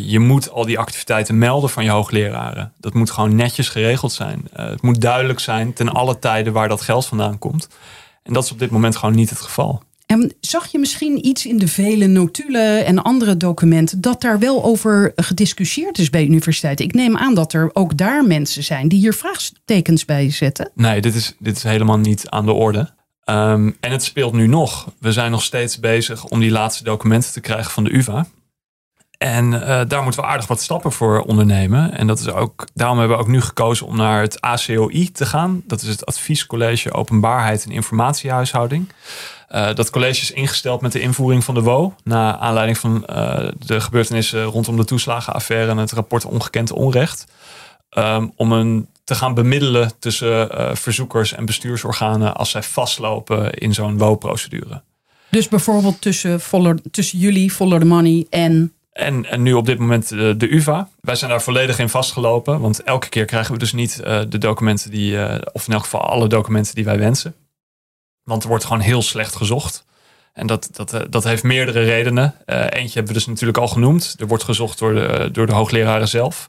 Je 0.03 0.19
moet 0.19 0.51
al 0.51 0.65
die 0.65 0.79
activiteiten 0.79 1.39
melden 1.39 1.71
van 1.71 1.85
je 1.85 1.91
hoogleraren. 1.91 2.73
Dat 2.79 2.95
moet 2.95 3.11
gewoon 3.11 3.35
netjes 3.35 3.69
geregeld 3.69 4.13
zijn. 4.13 4.49
het 4.53 4.83
moet 4.83 5.01
duidelijk 5.01 5.41
zijn 5.41 5.73
ten 5.73 5.89
alle 5.89 6.19
tijden 6.19 6.53
waar 6.53 6.69
dat 6.69 6.81
geld 6.81 7.07
vandaan 7.07 7.39
komt. 7.39 7.69
En 8.23 8.33
dat 8.33 8.45
is 8.45 8.53
op 8.53 8.59
dit 8.59 8.71
moment 8.71 8.97
gewoon 8.97 9.15
niet 9.15 9.31
het 9.31 9.41
geval. 9.41 9.83
En 10.11 10.33
zag 10.41 10.67
je 10.67 10.79
misschien 10.79 11.27
iets 11.27 11.47
in 11.47 11.59
de 11.59 11.69
vele 11.69 12.07
notulen 12.07 12.87
en 12.87 13.03
andere 13.03 13.37
documenten 13.37 14.01
dat 14.01 14.21
daar 14.21 14.39
wel 14.39 14.65
over 14.65 15.13
gediscussieerd 15.17 15.99
is 15.99 16.11
bij 16.11 16.25
universiteiten? 16.25 16.85
Ik 16.85 16.95
neem 16.95 17.17
aan 17.17 17.35
dat 17.35 17.53
er 17.53 17.71
ook 17.73 17.97
daar 17.97 18.25
mensen 18.25 18.63
zijn 18.63 18.89
die 18.89 18.99
hier 18.99 19.15
vraagtekens 19.15 20.05
bij 20.05 20.31
zetten. 20.31 20.71
Nee, 20.75 21.01
dit 21.01 21.15
is, 21.15 21.35
dit 21.39 21.57
is 21.57 21.63
helemaal 21.63 21.99
niet 21.99 22.29
aan 22.29 22.47
de 22.47 22.53
orde. 22.53 22.79
Um, 23.25 23.77
en 23.81 23.93
het 23.93 24.03
speelt 24.03 24.33
nu 24.33 24.47
nog. 24.47 24.93
We 24.99 25.13
zijn 25.13 25.31
nog 25.31 25.43
steeds 25.43 25.81
bezig 25.81 26.25
om 26.25 26.41
die 26.41 26.51
laatste 26.51 26.85
documenten 26.85 27.33
te 27.33 27.41
krijgen 27.41 27.71
van 27.71 27.85
de 27.85 27.95
UVA. 27.97 28.27
En 29.21 29.53
uh, 29.53 29.81
daar 29.89 30.03
moeten 30.03 30.21
we 30.21 30.27
aardig 30.27 30.47
wat 30.47 30.61
stappen 30.61 30.93
voor 30.93 31.21
ondernemen. 31.21 31.93
En 31.93 32.07
dat 32.07 32.19
is 32.19 32.29
ook, 32.29 32.67
daarom 32.75 32.99
hebben 32.99 33.17
we 33.17 33.23
ook 33.23 33.29
nu 33.29 33.41
gekozen 33.41 33.87
om 33.87 33.97
naar 33.97 34.21
het 34.21 34.41
ACOI 34.41 35.11
te 35.13 35.27
gaan. 35.27 35.63
Dat 35.67 35.83
is 35.83 35.89
het 35.89 36.07
Adviescollege 36.07 36.93
Openbaarheid 36.93 37.65
en 37.65 37.71
Informatiehuishouding. 37.71 38.93
Uh, 39.51 39.75
dat 39.75 39.91
college 39.91 40.21
is 40.21 40.31
ingesteld 40.31 40.81
met 40.81 40.93
de 40.93 41.01
invoering 41.01 41.45
van 41.45 41.55
de 41.55 41.63
WO. 41.63 41.95
Na 42.05 42.39
aanleiding 42.39 42.79
van 42.79 43.07
uh, 43.11 43.49
de 43.59 43.81
gebeurtenissen 43.81 44.45
rondom 44.45 44.77
de 44.77 44.85
toeslagenaffaire 44.85 45.71
en 45.71 45.77
het 45.77 45.93
rapport 45.93 46.25
Ongekend 46.25 46.73
Onrecht. 46.73 47.25
Um, 47.99 48.33
om 48.37 48.53
een 48.53 48.89
te 49.05 49.15
gaan 49.15 49.35
bemiddelen 49.35 49.93
tussen 49.99 50.49
verzoekers 50.77 51.33
en 51.33 51.45
bestuursorganen 51.45 52.37
als 52.37 52.51
zij 52.51 52.63
vastlopen 52.63 53.55
in 53.55 53.75
zo'n 53.75 53.99
WO-procedure. 53.99 54.83
Dus 55.31 55.49
bijvoorbeeld 55.49 56.01
tussen, 56.01 56.41
tussen 56.91 57.19
jullie, 57.19 57.51
Follow 57.51 57.81
the 57.81 57.87
Money 57.87 58.27
en 58.31 58.73
en, 58.93 59.27
en, 59.27 59.43
nu 59.43 59.53
op 59.53 59.67
dit 59.67 59.79
moment 59.79 60.09
de, 60.09 60.37
de, 60.37 60.55
UVA. 60.55 60.89
Wij 61.01 61.15
zijn 61.15 61.31
daar 61.31 61.43
volledig 61.43 61.79
in 61.79 61.89
vastgelopen. 61.89 62.61
Want 62.61 62.83
elke 62.83 63.09
keer 63.09 63.25
krijgen 63.25 63.53
we 63.53 63.59
dus 63.59 63.73
niet 63.73 64.01
uh, 64.05 64.21
de 64.29 64.39
documenten 64.39 64.91
die, 64.91 65.13
uh, 65.13 65.35
of 65.53 65.67
in 65.67 65.73
elk 65.73 65.83
geval 65.83 66.01
alle 66.01 66.29
documenten 66.29 66.75
die 66.75 66.85
wij 66.85 66.99
wensen. 66.99 67.35
Want 68.25 68.43
er 68.43 68.49
wordt 68.49 68.65
gewoon 68.65 68.81
heel 68.81 69.03
slecht 69.03 69.37
gezocht. 69.37 69.85
En 70.33 70.47
dat, 70.47 70.69
dat, 70.73 71.07
dat 71.11 71.25
heeft 71.25 71.43
meerdere 71.43 71.83
redenen. 71.83 72.35
eentje 72.47 72.95
hebben 72.95 73.13
we 73.13 73.19
dus 73.19 73.27
natuurlijk 73.27 73.59
al 73.59 73.69
genoemd. 73.69 74.17
Er 74.19 74.27
wordt 74.27 74.45
gezocht 74.45 74.79
door 74.79 74.95
de, 74.95 75.29
door 75.33 75.47
de 75.47 75.53
hoogleraren 75.53 76.09
zelf. 76.09 76.49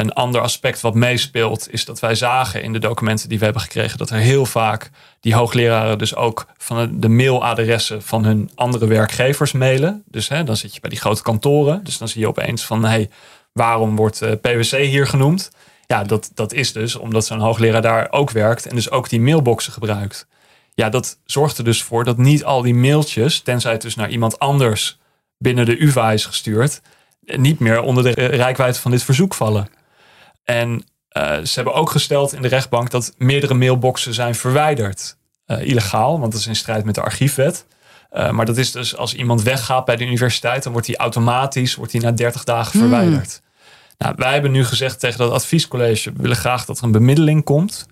Een 0.00 0.12
ander 0.12 0.40
aspect 0.40 0.80
wat 0.80 0.94
meespeelt 0.94 1.72
is 1.72 1.84
dat 1.84 2.00
wij 2.00 2.14
zagen 2.14 2.62
in 2.62 2.72
de 2.72 2.78
documenten 2.78 3.28
die 3.28 3.38
we 3.38 3.44
hebben 3.44 3.62
gekregen 3.62 3.98
dat 3.98 4.10
er 4.10 4.18
heel 4.18 4.46
vaak 4.46 4.90
die 5.20 5.34
hoogleraren 5.34 5.98
dus 5.98 6.14
ook 6.14 6.46
van 6.56 7.00
de 7.00 7.08
mailadressen 7.08 8.02
van 8.02 8.24
hun 8.24 8.50
andere 8.54 8.86
werkgevers 8.86 9.52
mailen. 9.52 10.02
Dus 10.06 10.28
hè, 10.28 10.44
dan 10.44 10.56
zit 10.56 10.74
je 10.74 10.80
bij 10.80 10.90
die 10.90 10.98
grote 10.98 11.22
kantoren. 11.22 11.84
Dus 11.84 11.98
dan 11.98 12.08
zie 12.08 12.20
je 12.20 12.28
opeens 12.28 12.66
van 12.66 12.84
hey, 12.84 13.10
waarom 13.52 13.96
wordt 13.96 14.22
uh, 14.22 14.32
PwC 14.40 14.70
hier 14.70 15.06
genoemd? 15.06 15.50
Ja, 15.86 16.04
dat, 16.04 16.30
dat 16.34 16.52
is 16.52 16.72
dus 16.72 16.96
omdat 16.96 17.26
zo'n 17.26 17.40
hoogleraar 17.40 17.82
daar 17.82 18.08
ook 18.10 18.30
werkt 18.30 18.66
en 18.66 18.74
dus 18.74 18.90
ook 18.90 19.08
die 19.08 19.20
mailboxen 19.20 19.72
gebruikt. 19.72 20.26
Ja, 20.74 20.88
dat 20.88 21.18
zorgt 21.24 21.58
er 21.58 21.64
dus 21.64 21.82
voor 21.82 22.04
dat 22.04 22.16
niet 22.16 22.44
al 22.44 22.62
die 22.62 22.74
mailtjes, 22.74 23.40
tenzij 23.40 23.72
het 23.72 23.82
dus 23.82 23.94
naar 23.94 24.10
iemand 24.10 24.38
anders 24.38 24.98
binnen 25.38 25.64
de 25.64 25.82
UvA 25.82 26.12
is 26.12 26.24
gestuurd, 26.26 26.80
niet 27.20 27.58
meer 27.58 27.80
onder 27.82 28.04
de 28.04 28.10
rijkwijde 28.10 28.78
van 28.78 28.90
dit 28.90 29.02
verzoek 29.02 29.34
vallen. 29.34 29.78
En 30.50 30.84
uh, 31.12 31.38
ze 31.44 31.54
hebben 31.54 31.74
ook 31.74 31.90
gesteld 31.90 32.32
in 32.32 32.42
de 32.42 32.48
rechtbank 32.48 32.90
dat 32.90 33.14
meerdere 33.16 33.54
mailboxen 33.54 34.14
zijn 34.14 34.34
verwijderd. 34.34 35.16
Uh, 35.46 35.66
illegaal, 35.66 36.20
want 36.20 36.32
dat 36.32 36.40
is 36.40 36.46
in 36.46 36.56
strijd 36.56 36.84
met 36.84 36.94
de 36.94 37.02
archiefwet. 37.02 37.66
Uh, 38.12 38.30
maar 38.30 38.46
dat 38.46 38.56
is 38.56 38.72
dus 38.72 38.96
als 38.96 39.14
iemand 39.14 39.42
weggaat 39.42 39.84
bij 39.84 39.96
de 39.96 40.04
universiteit, 40.04 40.62
dan 40.62 40.72
wordt 40.72 40.86
hij 40.86 40.96
automatisch 40.96 41.74
wordt 41.74 41.92
hij 41.92 42.00
na 42.00 42.12
30 42.12 42.44
dagen 42.44 42.72
Hmm. 42.72 42.80
verwijderd. 42.80 43.42
Nou, 43.98 44.14
wij 44.16 44.32
hebben 44.32 44.50
nu 44.50 44.64
gezegd 44.64 45.00
tegen 45.00 45.18
dat 45.18 45.32
adviescollege, 45.32 46.12
we 46.12 46.22
willen 46.22 46.36
graag 46.36 46.64
dat 46.64 46.78
er 46.78 46.84
een 46.84 46.92
bemiddeling 46.92 47.44
komt. 47.44 47.86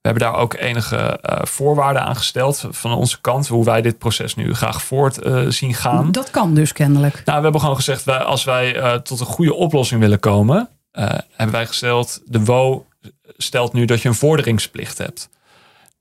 We 0.00 0.08
hebben 0.08 0.22
daar 0.22 0.40
ook 0.40 0.54
enige 0.54 1.20
uh, 1.30 1.38
voorwaarden 1.42 2.02
aan 2.02 2.16
gesteld 2.16 2.66
van 2.70 2.92
onze 2.92 3.20
kant, 3.20 3.48
hoe 3.48 3.64
wij 3.64 3.82
dit 3.82 3.98
proces 3.98 4.34
nu 4.34 4.54
graag 4.54 4.82
voort 4.82 5.26
uh, 5.26 5.48
zien 5.48 5.74
gaan. 5.74 6.12
Dat 6.12 6.30
kan 6.30 6.54
dus 6.54 6.72
kennelijk. 6.72 7.22
Nou, 7.24 7.36
we 7.36 7.42
hebben 7.42 7.60
gewoon 7.60 7.76
gezegd, 7.76 8.04
wij, 8.04 8.18
als 8.18 8.44
wij 8.44 9.00
tot 9.00 9.20
een 9.20 9.26
goede 9.26 9.54
oplossing 9.54 10.00
willen 10.00 10.20
komen, 10.20 10.68
hebben 10.92 11.50
wij 11.50 11.66
gesteld, 11.66 12.22
de 12.24 12.44
WO 12.44 12.86
stelt 13.36 13.72
nu 13.72 13.84
dat 13.84 14.02
je 14.02 14.08
een 14.08 14.14
vorderingsplicht 14.14 14.98
hebt. 14.98 15.28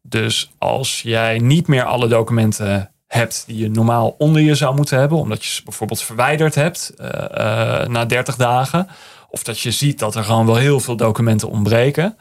Dus 0.01 0.51
als 0.57 1.01
jij 1.01 1.37
niet 1.37 1.67
meer 1.67 1.83
alle 1.83 2.07
documenten 2.07 2.91
hebt 3.07 3.43
die 3.47 3.57
je 3.57 3.69
normaal 3.69 4.15
onder 4.17 4.41
je 4.41 4.55
zou 4.55 4.75
moeten 4.75 4.99
hebben, 4.99 5.17
omdat 5.17 5.43
je 5.43 5.51
ze 5.51 5.63
bijvoorbeeld 5.63 6.01
verwijderd 6.01 6.55
hebt 6.55 6.93
uh, 6.97 7.07
uh, 7.07 7.87
na 7.87 8.05
30 8.05 8.35
dagen, 8.35 8.87
of 9.29 9.43
dat 9.43 9.59
je 9.59 9.71
ziet 9.71 9.99
dat 9.99 10.15
er 10.15 10.23
gewoon 10.23 10.45
wel 10.45 10.55
heel 10.55 10.79
veel 10.79 10.95
documenten 10.95 11.49
ontbreken, 11.49 12.17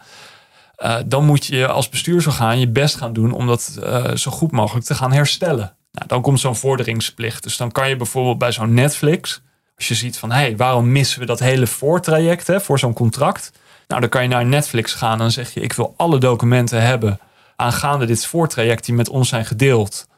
dan 1.06 1.24
moet 1.24 1.46
je 1.46 1.66
als 1.66 1.88
bestuursorgaan 1.88 2.58
je 2.58 2.68
best 2.68 2.96
gaan 2.96 3.12
doen 3.12 3.32
om 3.32 3.46
dat 3.46 3.78
zo 4.14 4.30
goed 4.30 4.50
mogelijk 4.50 4.86
te 4.86 4.94
gaan 4.94 5.12
herstellen. 5.12 5.76
Nou, 5.92 6.06
dan 6.06 6.22
komt 6.22 6.40
zo'n 6.40 6.56
vorderingsplicht. 6.56 7.42
Dus 7.42 7.56
dan 7.56 7.72
kan 7.72 7.88
je 7.88 7.96
bijvoorbeeld 7.96 8.38
bij 8.38 8.52
zo'n 8.52 8.74
Netflix, 8.74 9.42
als 9.80 9.88
je 9.88 9.94
ziet 9.94 10.18
van 10.18 10.30
hé, 10.30 10.36
hey, 10.36 10.56
waarom 10.56 10.92
missen 10.92 11.20
we 11.20 11.26
dat 11.26 11.38
hele 11.38 11.66
voortraject 11.66 12.46
hè, 12.46 12.60
voor 12.60 12.78
zo'n 12.78 12.92
contract? 12.92 13.52
Nou, 13.86 14.00
dan 14.00 14.10
kan 14.10 14.22
je 14.22 14.28
naar 14.28 14.46
Netflix 14.46 14.94
gaan 14.94 15.12
en 15.12 15.18
dan 15.18 15.30
zeg 15.30 15.54
je: 15.54 15.60
ik 15.60 15.72
wil 15.72 15.94
alle 15.96 16.18
documenten 16.18 16.82
hebben 16.82 17.20
aangaande 17.56 18.06
dit 18.06 18.26
voortraject 18.26 18.84
die 18.84 18.94
met 18.94 19.08
ons 19.08 19.28
zijn 19.28 19.44
gedeeld. 19.44 20.08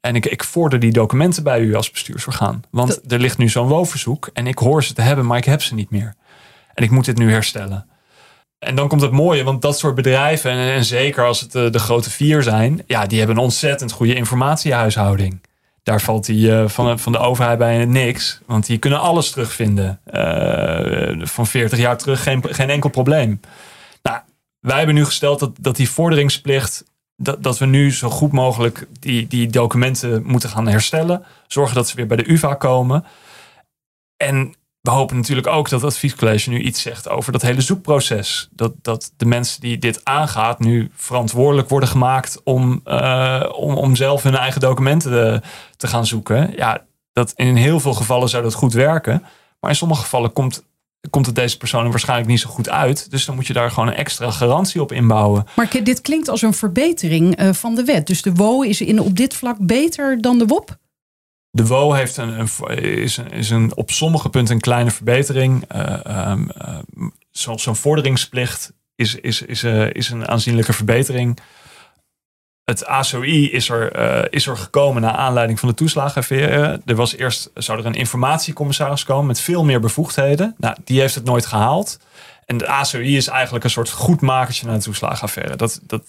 En 0.00 0.14
ik, 0.14 0.26
ik 0.26 0.44
vorder 0.44 0.78
die 0.78 0.92
documenten 0.92 1.42
bij 1.42 1.60
u 1.60 1.74
als 1.74 1.90
bestuursorgaan. 1.90 2.62
Want 2.70 2.88
dat... 2.88 3.12
er 3.12 3.18
ligt 3.18 3.38
nu 3.38 3.48
zo'n 3.48 3.68
WO-verzoek 3.68 4.30
en 4.32 4.46
ik 4.46 4.58
hoor 4.58 4.84
ze 4.84 4.92
te 4.94 5.02
hebben, 5.02 5.26
maar 5.26 5.38
ik 5.38 5.44
heb 5.44 5.62
ze 5.62 5.74
niet 5.74 5.90
meer. 5.90 6.14
En 6.74 6.84
ik 6.84 6.90
moet 6.90 7.04
dit 7.04 7.18
nu 7.18 7.30
herstellen. 7.30 7.86
En 8.58 8.74
dan 8.74 8.88
komt 8.88 9.00
het 9.00 9.10
mooie, 9.10 9.44
want 9.44 9.62
dat 9.62 9.78
soort 9.78 9.94
bedrijven, 9.94 10.50
en, 10.50 10.58
en 10.58 10.84
zeker 10.84 11.24
als 11.24 11.40
het 11.40 11.52
de, 11.52 11.70
de, 11.70 11.78
grote 11.78 12.10
vier 12.10 12.42
zijn, 12.42 12.82
ja, 12.86 13.06
die 13.06 13.18
hebben 13.18 13.36
een 13.36 13.42
ontzettend 13.42 13.92
goede 13.92 14.14
informatiehuishouding. 14.14 15.40
Daar 15.90 16.00
valt 16.00 16.26
die 16.26 16.48
uh, 16.48 16.68
van, 16.68 16.98
van 16.98 17.12
de 17.12 17.18
overheid 17.18 17.58
bijna 17.58 17.84
niks, 17.84 18.40
want 18.46 18.66
die 18.66 18.78
kunnen 18.78 19.00
alles 19.00 19.30
terugvinden. 19.30 20.00
Uh, 20.12 21.26
van 21.26 21.46
40 21.46 21.78
jaar 21.78 21.98
terug 21.98 22.22
geen, 22.22 22.42
geen 22.48 22.70
enkel 22.70 22.90
probleem. 22.90 23.40
Nou, 24.02 24.20
wij 24.60 24.76
hebben 24.76 24.94
nu 24.94 25.04
gesteld 25.04 25.40
dat, 25.40 25.50
dat 25.60 25.76
die 25.76 25.90
vorderingsplicht, 25.90 26.84
dat, 27.16 27.42
dat 27.42 27.58
we 27.58 27.66
nu 27.66 27.92
zo 27.92 28.10
goed 28.10 28.32
mogelijk 28.32 28.86
die, 29.00 29.26
die 29.26 29.46
documenten 29.46 30.22
moeten 30.24 30.48
gaan 30.48 30.68
herstellen. 30.68 31.24
Zorgen 31.46 31.74
dat 31.74 31.88
ze 31.88 31.96
weer 31.96 32.06
bij 32.06 32.16
de 32.16 32.30
UvA 32.30 32.54
komen. 32.54 33.04
En 34.16 34.54
we 34.80 34.90
hopen 34.90 35.16
natuurlijk 35.16 35.46
ook 35.46 35.68
dat 35.68 35.80
het 35.80 35.90
adviescollege 35.90 36.50
nu 36.50 36.60
iets 36.60 36.82
zegt 36.82 37.08
over 37.08 37.32
dat 37.32 37.42
hele 37.42 37.60
zoekproces. 37.60 38.48
Dat, 38.52 38.72
dat 38.82 39.12
de 39.16 39.24
mensen 39.24 39.60
die 39.60 39.78
dit 39.78 40.04
aangaat 40.04 40.58
nu 40.58 40.90
verantwoordelijk 40.94 41.68
worden 41.68 41.88
gemaakt 41.88 42.40
om, 42.44 42.80
uh, 42.84 43.44
om, 43.56 43.74
om 43.74 43.96
zelf 43.96 44.22
hun 44.22 44.36
eigen 44.36 44.60
documenten 44.60 45.10
te, 45.10 45.40
te 45.76 45.86
gaan 45.86 46.06
zoeken. 46.06 46.52
Ja, 46.56 46.84
dat 47.12 47.32
in 47.36 47.56
heel 47.56 47.80
veel 47.80 47.94
gevallen 47.94 48.28
zou 48.28 48.42
dat 48.42 48.54
goed 48.54 48.72
werken. 48.72 49.22
Maar 49.60 49.70
in 49.70 49.76
sommige 49.76 50.02
gevallen 50.02 50.32
komt, 50.32 50.64
komt 51.10 51.26
het 51.26 51.34
deze 51.34 51.56
personen 51.56 51.90
waarschijnlijk 51.90 52.28
niet 52.28 52.40
zo 52.40 52.50
goed 52.50 52.68
uit. 52.68 53.10
Dus 53.10 53.24
dan 53.24 53.34
moet 53.34 53.46
je 53.46 53.52
daar 53.52 53.70
gewoon 53.70 53.88
een 53.88 53.94
extra 53.94 54.30
garantie 54.30 54.80
op 54.80 54.92
inbouwen. 54.92 55.46
Maar 55.56 55.70
dit 55.82 56.00
klinkt 56.00 56.28
als 56.28 56.42
een 56.42 56.54
verbetering 56.54 57.40
uh, 57.40 57.52
van 57.52 57.74
de 57.74 57.84
wet. 57.84 58.06
Dus 58.06 58.22
de 58.22 58.32
WO 58.32 58.62
is 58.62 58.80
in, 58.80 59.00
op 59.00 59.16
dit 59.16 59.34
vlak 59.34 59.56
beter 59.58 60.20
dan 60.20 60.38
de 60.38 60.46
WOP? 60.46 60.78
De 61.50 61.66
WO 61.66 61.92
heeft 61.92 62.16
een, 62.16 62.40
een, 62.40 62.78
is, 62.82 63.16
een, 63.16 63.30
is 63.30 63.50
een, 63.50 63.76
op 63.76 63.90
sommige 63.90 64.28
punten 64.28 64.54
een 64.54 64.60
kleine 64.60 64.90
verbetering. 64.90 65.64
Uh, 65.74 66.30
um, 66.30 66.50
uh, 66.66 66.78
Zo'n 67.30 67.58
zo 67.58 67.74
vorderingsplicht 67.74 68.72
is, 68.94 69.14
is, 69.14 69.42
is, 69.42 69.64
uh, 69.64 69.90
is 69.92 70.10
een 70.10 70.28
aanzienlijke 70.28 70.72
verbetering. 70.72 71.38
Het 72.64 72.86
ASOI 72.86 73.50
is 73.50 73.68
er, 73.68 74.32
is 74.32 74.46
er 74.46 74.56
gekomen 74.56 75.02
naar 75.02 75.14
aanleiding 75.14 75.60
van 75.60 75.68
de 75.68 75.74
toeslagenaffaire. 75.74 76.80
Er 76.84 76.94
was 76.94 77.16
eerst, 77.16 77.50
zou 77.54 77.78
er 77.78 77.86
een 77.86 77.94
informatiecommissaris 77.94 79.04
komen 79.04 79.26
met 79.26 79.40
veel 79.40 79.64
meer 79.64 79.80
bevoegdheden. 79.80 80.54
Nou, 80.58 80.76
die 80.84 81.00
heeft 81.00 81.14
het 81.14 81.24
nooit 81.24 81.46
gehaald. 81.46 81.98
En 82.50 82.58
de 82.58 82.66
ASOI 82.66 83.16
is 83.16 83.28
eigenlijk 83.28 83.64
een 83.64 83.70
soort 83.70 83.90
goedmakertje 83.90 84.66
naar 84.66 84.76
de 84.76 84.82
toeslagenaffaire. 84.82 85.56
Dat, 85.56 85.80
dat 85.86 86.02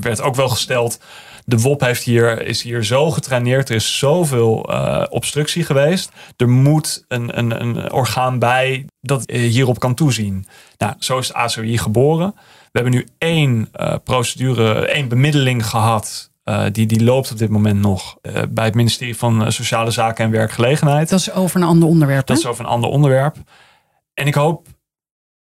werd 0.00 0.20
ook 0.20 0.34
wel 0.34 0.48
gesteld 0.48 0.98
de 1.44 1.58
WOP 1.58 1.80
heeft 1.80 2.02
hier, 2.02 2.42
is 2.42 2.62
hier 2.62 2.84
zo 2.84 3.10
getraineerd. 3.10 3.68
Er 3.68 3.74
is 3.74 3.98
zoveel 3.98 4.72
uh, 4.72 5.04
obstructie 5.08 5.64
geweest. 5.64 6.10
Er 6.36 6.48
moet 6.48 7.04
een, 7.08 7.38
een, 7.38 7.60
een 7.60 7.92
orgaan 7.92 8.38
bij 8.38 8.86
dat 9.00 9.30
hierop 9.30 9.78
kan 9.78 9.94
toezien. 9.94 10.46
Nou, 10.78 10.94
zo 10.98 11.18
is 11.18 11.26
de 11.26 11.34
ASOI 11.34 11.78
geboren. 11.78 12.34
We 12.72 12.80
hebben 12.80 12.92
nu 12.92 13.06
één 13.18 13.68
uh, 13.76 13.94
procedure, 14.04 14.86
één 14.86 15.08
bemiddeling 15.08 15.66
gehad. 15.66 16.30
eh, 16.44 16.64
die, 16.72 16.86
die 16.86 17.04
loopt 17.04 17.30
op 17.30 17.38
dit 17.38 17.50
moment 17.50 17.80
nog 17.80 18.16
eh, 18.22 18.42
bij 18.48 18.64
het 18.64 18.74
ministerie 18.74 19.16
van 19.16 19.44
eh, 19.44 19.50
Sociale 19.50 19.90
Zaken 19.90 20.24
en 20.24 20.30
Werkgelegenheid. 20.30 21.08
Dat 21.08 21.18
is 21.18 21.32
over 21.32 21.60
een 21.60 21.66
ander 21.66 21.88
onderwerp. 21.88 22.26
Dat 22.26 22.36
hè? 22.36 22.42
is 22.42 22.48
over 22.48 22.64
een 22.64 22.70
ander 22.70 22.90
onderwerp. 22.90 23.36
En 24.14 24.26
ik 24.26 24.34
hoop 24.34 24.66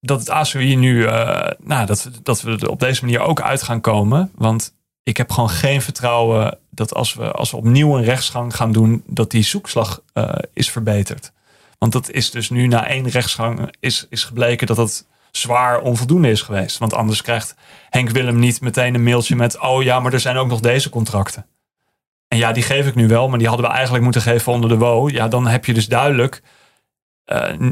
dat 0.05 0.19
het 0.19 0.29
ASOI 0.29 0.75
nu, 0.75 1.05
eh, 1.05 1.51
nou, 1.59 1.85
dat, 1.85 2.09
dat 2.23 2.41
we 2.41 2.51
er 2.51 2.69
op 2.69 2.79
deze 2.79 3.05
manier 3.05 3.19
ook 3.19 3.41
uit 3.41 3.63
gaan 3.63 3.81
komen. 3.81 4.31
Want 4.35 4.73
ik 5.03 5.17
heb 5.17 5.31
gewoon 5.31 5.49
geen 5.49 5.81
vertrouwen 5.81 6.57
dat 6.69 6.93
als 6.93 7.13
we, 7.13 7.31
als 7.31 7.51
we 7.51 7.57
opnieuw 7.57 7.97
een 7.97 8.03
rechtsgang 8.03 8.55
gaan 8.55 8.71
doen, 8.71 9.03
dat 9.07 9.31
die 9.31 9.43
zoekslag 9.43 10.01
eh, 10.13 10.33
is 10.53 10.71
verbeterd. 10.71 11.31
Want 11.77 11.91
dat 11.91 12.11
is 12.11 12.31
dus 12.31 12.49
nu 12.49 12.67
na 12.67 12.87
één 12.87 13.07
rechtsgang 13.09 13.75
is, 13.79 14.07
is 14.09 14.23
gebleken 14.23 14.67
dat 14.67 14.75
dat 14.75 15.05
zwaar 15.31 15.81
onvoldoende 15.81 16.29
is 16.29 16.41
geweest. 16.41 16.77
Want 16.77 16.93
anders 16.93 17.21
krijgt 17.21 17.55
Henk 17.89 18.09
Willem 18.09 18.39
niet 18.39 18.61
meteen 18.61 18.93
een 18.95 19.03
mailtje 19.03 19.35
met, 19.35 19.59
oh 19.59 19.83
ja, 19.83 19.99
maar 19.99 20.13
er 20.13 20.19
zijn 20.19 20.37
ook 20.37 20.47
nog 20.47 20.59
deze 20.59 20.89
contracten. 20.89 21.45
En 22.27 22.37
ja, 22.37 22.51
die 22.51 22.63
geef 22.63 22.87
ik 22.87 22.95
nu 22.95 23.07
wel, 23.07 23.29
maar 23.29 23.39
die 23.39 23.47
hadden 23.47 23.65
we 23.65 23.71
eigenlijk 23.71 24.03
moeten 24.03 24.21
geven 24.21 24.51
onder 24.51 24.69
de 24.69 24.77
WO. 24.77 25.09
Ja, 25.09 25.27
dan 25.27 25.47
heb 25.47 25.65
je 25.65 25.73
dus 25.73 25.87
duidelijk 25.87 26.41
eh, 27.25 27.69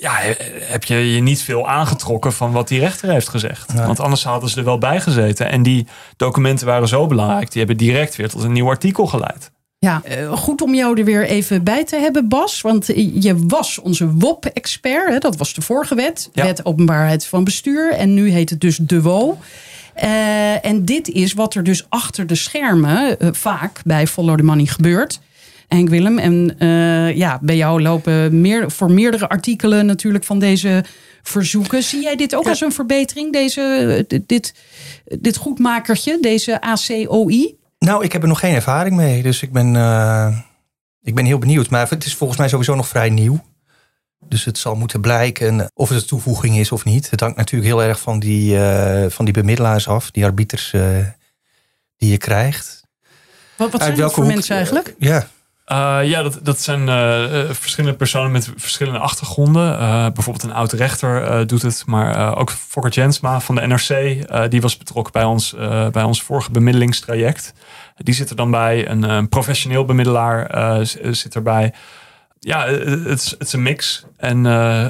ja, 0.00 0.12
he- 0.14 0.34
heb 0.60 0.84
je 0.84 1.14
je 1.14 1.20
niet 1.20 1.42
veel 1.42 1.68
aangetrokken 1.68 2.32
van 2.32 2.52
wat 2.52 2.68
die 2.68 2.80
rechter 2.80 3.10
heeft 3.10 3.28
gezegd. 3.28 3.74
Nee. 3.74 3.86
Want 3.86 4.00
anders 4.00 4.24
hadden 4.24 4.50
ze 4.50 4.58
er 4.58 4.64
wel 4.64 4.78
bij 4.78 5.00
gezeten. 5.00 5.50
En 5.50 5.62
die 5.62 5.86
documenten 6.16 6.66
waren 6.66 6.88
zo 6.88 7.06
belangrijk, 7.06 7.50
die 7.50 7.58
hebben 7.58 7.76
direct 7.86 8.16
weer 8.16 8.28
tot 8.28 8.42
een 8.42 8.52
nieuw 8.52 8.68
artikel 8.68 9.06
geleid. 9.06 9.50
Ja, 9.78 10.00
eh, 10.04 10.32
goed 10.32 10.62
om 10.62 10.74
jou 10.74 10.98
er 10.98 11.04
weer 11.04 11.24
even 11.26 11.64
bij 11.64 11.84
te 11.84 11.96
hebben, 11.96 12.28
Bas. 12.28 12.60
Want 12.60 12.88
eh, 12.92 13.22
je 13.22 13.46
was 13.46 13.78
onze 13.78 14.12
WOP-expert. 14.12 15.22
Dat 15.22 15.36
was 15.36 15.54
de 15.54 15.62
vorige 15.62 15.94
wet. 15.94 16.30
Ja. 16.32 16.44
Wet 16.44 16.64
Openbaarheid 16.64 17.26
van 17.26 17.44
Bestuur. 17.44 17.92
En 17.92 18.14
nu 18.14 18.30
heet 18.30 18.50
het 18.50 18.60
dus 18.60 18.76
de 18.76 19.02
WO. 19.02 19.38
Eh, 19.94 20.64
en 20.66 20.84
dit 20.84 21.08
is 21.08 21.32
wat 21.32 21.54
er 21.54 21.62
dus 21.64 21.86
achter 21.88 22.26
de 22.26 22.34
schermen 22.34 23.18
eh, 23.18 23.28
vaak 23.32 23.80
bij 23.84 24.06
Follow 24.06 24.36
the 24.36 24.42
Money 24.42 24.66
gebeurt. 24.66 25.20
Henk 25.72 25.88
Willem. 25.88 26.18
En 26.18 26.54
eh, 26.58 27.16
ja, 27.16 27.38
bij 27.42 27.56
jou 27.56 27.82
lopen 27.82 28.40
meer, 28.40 28.70
voor 28.70 28.90
meerdere 28.90 29.28
artikelen 29.28 29.86
natuurlijk 29.86 30.24
van 30.24 30.38
deze 30.38 30.84
verzoeken. 31.22 31.82
Zie 31.82 32.02
jij 32.02 32.16
dit 32.16 32.34
ook 32.34 32.48
als 32.48 32.60
een 32.60 32.72
verbetering? 32.72 33.32
Deze, 33.32 33.60
eh, 33.60 34.04
dit, 34.08 34.28
dit, 34.28 34.54
dit 35.04 35.36
goedmakertje, 35.36 36.18
deze 36.20 36.60
ACOI? 36.60 37.56
Nou, 37.78 38.04
ik 38.04 38.12
heb 38.12 38.22
er 38.22 38.28
nog 38.28 38.40
geen 38.40 38.54
ervaring 38.54 38.96
mee. 38.96 39.22
Dus 39.22 39.42
ik 39.42 39.52
ben, 39.52 39.76
eh, 39.76 40.38
ik 41.02 41.14
ben 41.14 41.24
heel 41.24 41.38
benieuwd. 41.38 41.70
Maar 41.70 41.88
het 41.88 42.04
is 42.04 42.14
volgens 42.14 42.38
mij 42.38 42.48
sowieso 42.48 42.74
nog 42.74 42.88
vrij 42.88 43.10
nieuw. 43.10 43.40
Dus 44.28 44.44
het 44.44 44.58
zal 44.58 44.74
moeten 44.74 45.00
blijken 45.00 45.70
of 45.74 45.88
het 45.88 46.00
een 46.00 46.06
toevoeging 46.06 46.56
is 46.56 46.72
of 46.72 46.84
niet. 46.84 47.10
Het 47.10 47.20
hangt 47.20 47.36
natuurlijk 47.36 47.70
heel 47.70 47.82
erg 47.82 48.00
van 48.00 48.18
die, 48.18 48.58
eh, 48.58 49.10
van 49.10 49.24
die 49.24 49.34
bemiddelaars 49.34 49.88
af. 49.88 50.10
Die 50.10 50.24
arbiters 50.24 50.72
eh, 50.72 50.82
die 51.96 52.10
je 52.10 52.18
krijgt. 52.18 52.82
Wat, 53.56 53.72
wat 53.72 53.82
zijn 53.82 53.96
dat 53.96 54.12
voor 54.12 54.26
mensen 54.26 54.56
eigenlijk? 54.56 54.94
Ja, 54.98 55.28
Eh, 55.64 55.98
ja, 56.04 56.22
dat, 56.22 56.38
dat 56.42 56.60
zijn 56.60 56.88
eh, 56.88 57.40
eh, 57.40 57.50
verschillende 57.50 57.96
personen 57.96 58.30
met 58.30 58.50
verschillende 58.56 58.98
achtergronden. 58.98 59.78
Bijvoorbeeld 60.14 60.42
een 60.42 60.52
oud 60.52 60.72
rechter 60.72 61.46
doet 61.46 61.62
het, 61.62 61.82
maar 61.86 62.36
ook 62.36 62.50
Fokker 62.50 62.92
Jensma 62.92 63.40
van 63.40 63.54
de 63.54 63.66
NRC, 63.66 63.90
die 64.50 64.60
was 64.60 64.76
betrokken 64.76 65.12
bij 65.12 65.24
ons, 65.24 65.54
bij 65.92 66.02
ons 66.02 66.22
vorige 66.22 66.50
bemiddelingstraject. 66.50 67.52
Die 67.96 68.14
zit 68.14 68.30
er 68.30 68.36
dan 68.36 68.50
bij, 68.50 68.88
een, 68.88 69.28
professioneel 69.28 69.84
bemiddelaar 69.84 70.86
zit 71.10 71.34
erbij. 71.34 71.72
Ja, 72.40 72.66
het 72.66 73.36
is, 73.38 73.52
een 73.52 73.62
mix. 73.62 74.04
En 74.16 74.46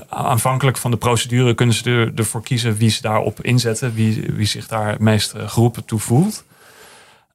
aanvankelijk 0.09 0.77
van 0.77 0.91
de 0.91 0.97
procedure 0.97 1.55
kunnen 1.55 1.75
ze 1.75 1.91
er, 1.91 2.13
ervoor 2.15 2.43
kiezen 2.43 2.77
wie 2.77 2.91
ze 2.91 3.03
daarop 3.03 3.43
inzetten, 3.43 3.95
wie, 3.95 4.31
wie 4.33 4.47
zich 4.47 4.69
daar 4.69 4.89
het 4.89 5.01
meest 5.01 5.35
geroepen 5.37 5.85
toe 5.85 5.99
voelt. 5.99 6.45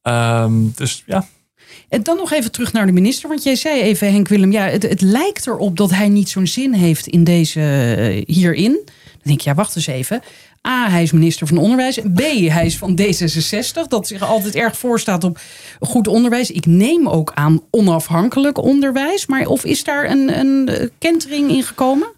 Ehm, 0.02 0.54
dus 0.76 1.04
ja, 1.06 1.26
En 1.90 2.04
dan 2.04 2.18
nog 2.18 2.32
even 2.32 2.52
terug 2.52 2.74
naar 2.74 2.86
de 2.86 2.92
minister. 2.92 3.30
Want 3.30 3.44
jij 3.44 3.56
zei 3.56 3.82
even, 3.82 4.12
Henk 4.12 4.28
Willem, 4.28 4.52
ja, 4.52 4.68
het, 4.68 4.84
het 4.84 5.02
lijkt 5.02 5.48
erop 5.48 5.78
dat 5.78 5.92
hij 5.92 6.10
niet 6.10 6.30
zo'n 6.30 6.48
zin 6.48 6.74
heeft 6.74 7.08
in 7.08 7.24
deze 7.24 7.62
eh, 7.62 8.36
hierin. 8.36 8.72
Dan 8.72 9.22
denk 9.24 9.40
ik, 9.40 9.46
ja, 9.46 9.54
wacht 9.54 9.76
eens 9.76 9.88
even. 9.88 10.22
A, 10.68 10.90
hij 10.90 11.04
is 11.04 11.12
minister 11.12 11.48
van 11.48 11.58
Onderwijs. 11.58 12.00
B, 12.14 12.20
hij 12.50 12.66
is 12.66 12.78
van 12.78 13.00
D66, 13.02 13.88
dat 13.88 14.08
zich 14.08 14.22
altijd 14.22 14.56
erg 14.56 14.78
voorstaat 14.78 15.24
op 15.24 15.40
goed 15.80 16.08
onderwijs. 16.08 16.52
Ik 16.52 16.66
neem 16.66 17.10
ook 17.10 17.32
aan 17.34 17.62
onafhankelijk 17.72 18.58
onderwijs. 18.58 19.26
Maar 19.26 19.46
of 19.46 19.66
is 19.66 19.84
daar 19.84 20.10
een, 20.10 20.40
een 20.40 20.68
eh, 20.68 20.88
kentering 20.98 21.50
in 21.50 21.64
gekomen? 21.64 22.16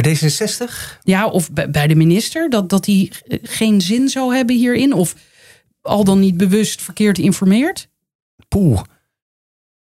bij 0.00 0.16
D66? 0.16 0.98
Ja, 1.02 1.26
of 1.26 1.50
bij 1.52 1.86
de 1.86 1.94
minister, 1.94 2.50
dat, 2.50 2.70
dat 2.70 2.86
hij 2.86 3.12
eh, 3.26 3.38
geen 3.42 3.80
zin 3.80 4.08
zou 4.08 4.34
hebben 4.34 4.56
hierin? 4.56 4.92
Of 4.92 5.14
al 5.82 6.04
dan 6.04 6.20
niet 6.20 6.36
bewust 6.36 6.82
verkeerd 6.82 7.18
informeert? 7.18 7.88
Poeh. 8.54 8.80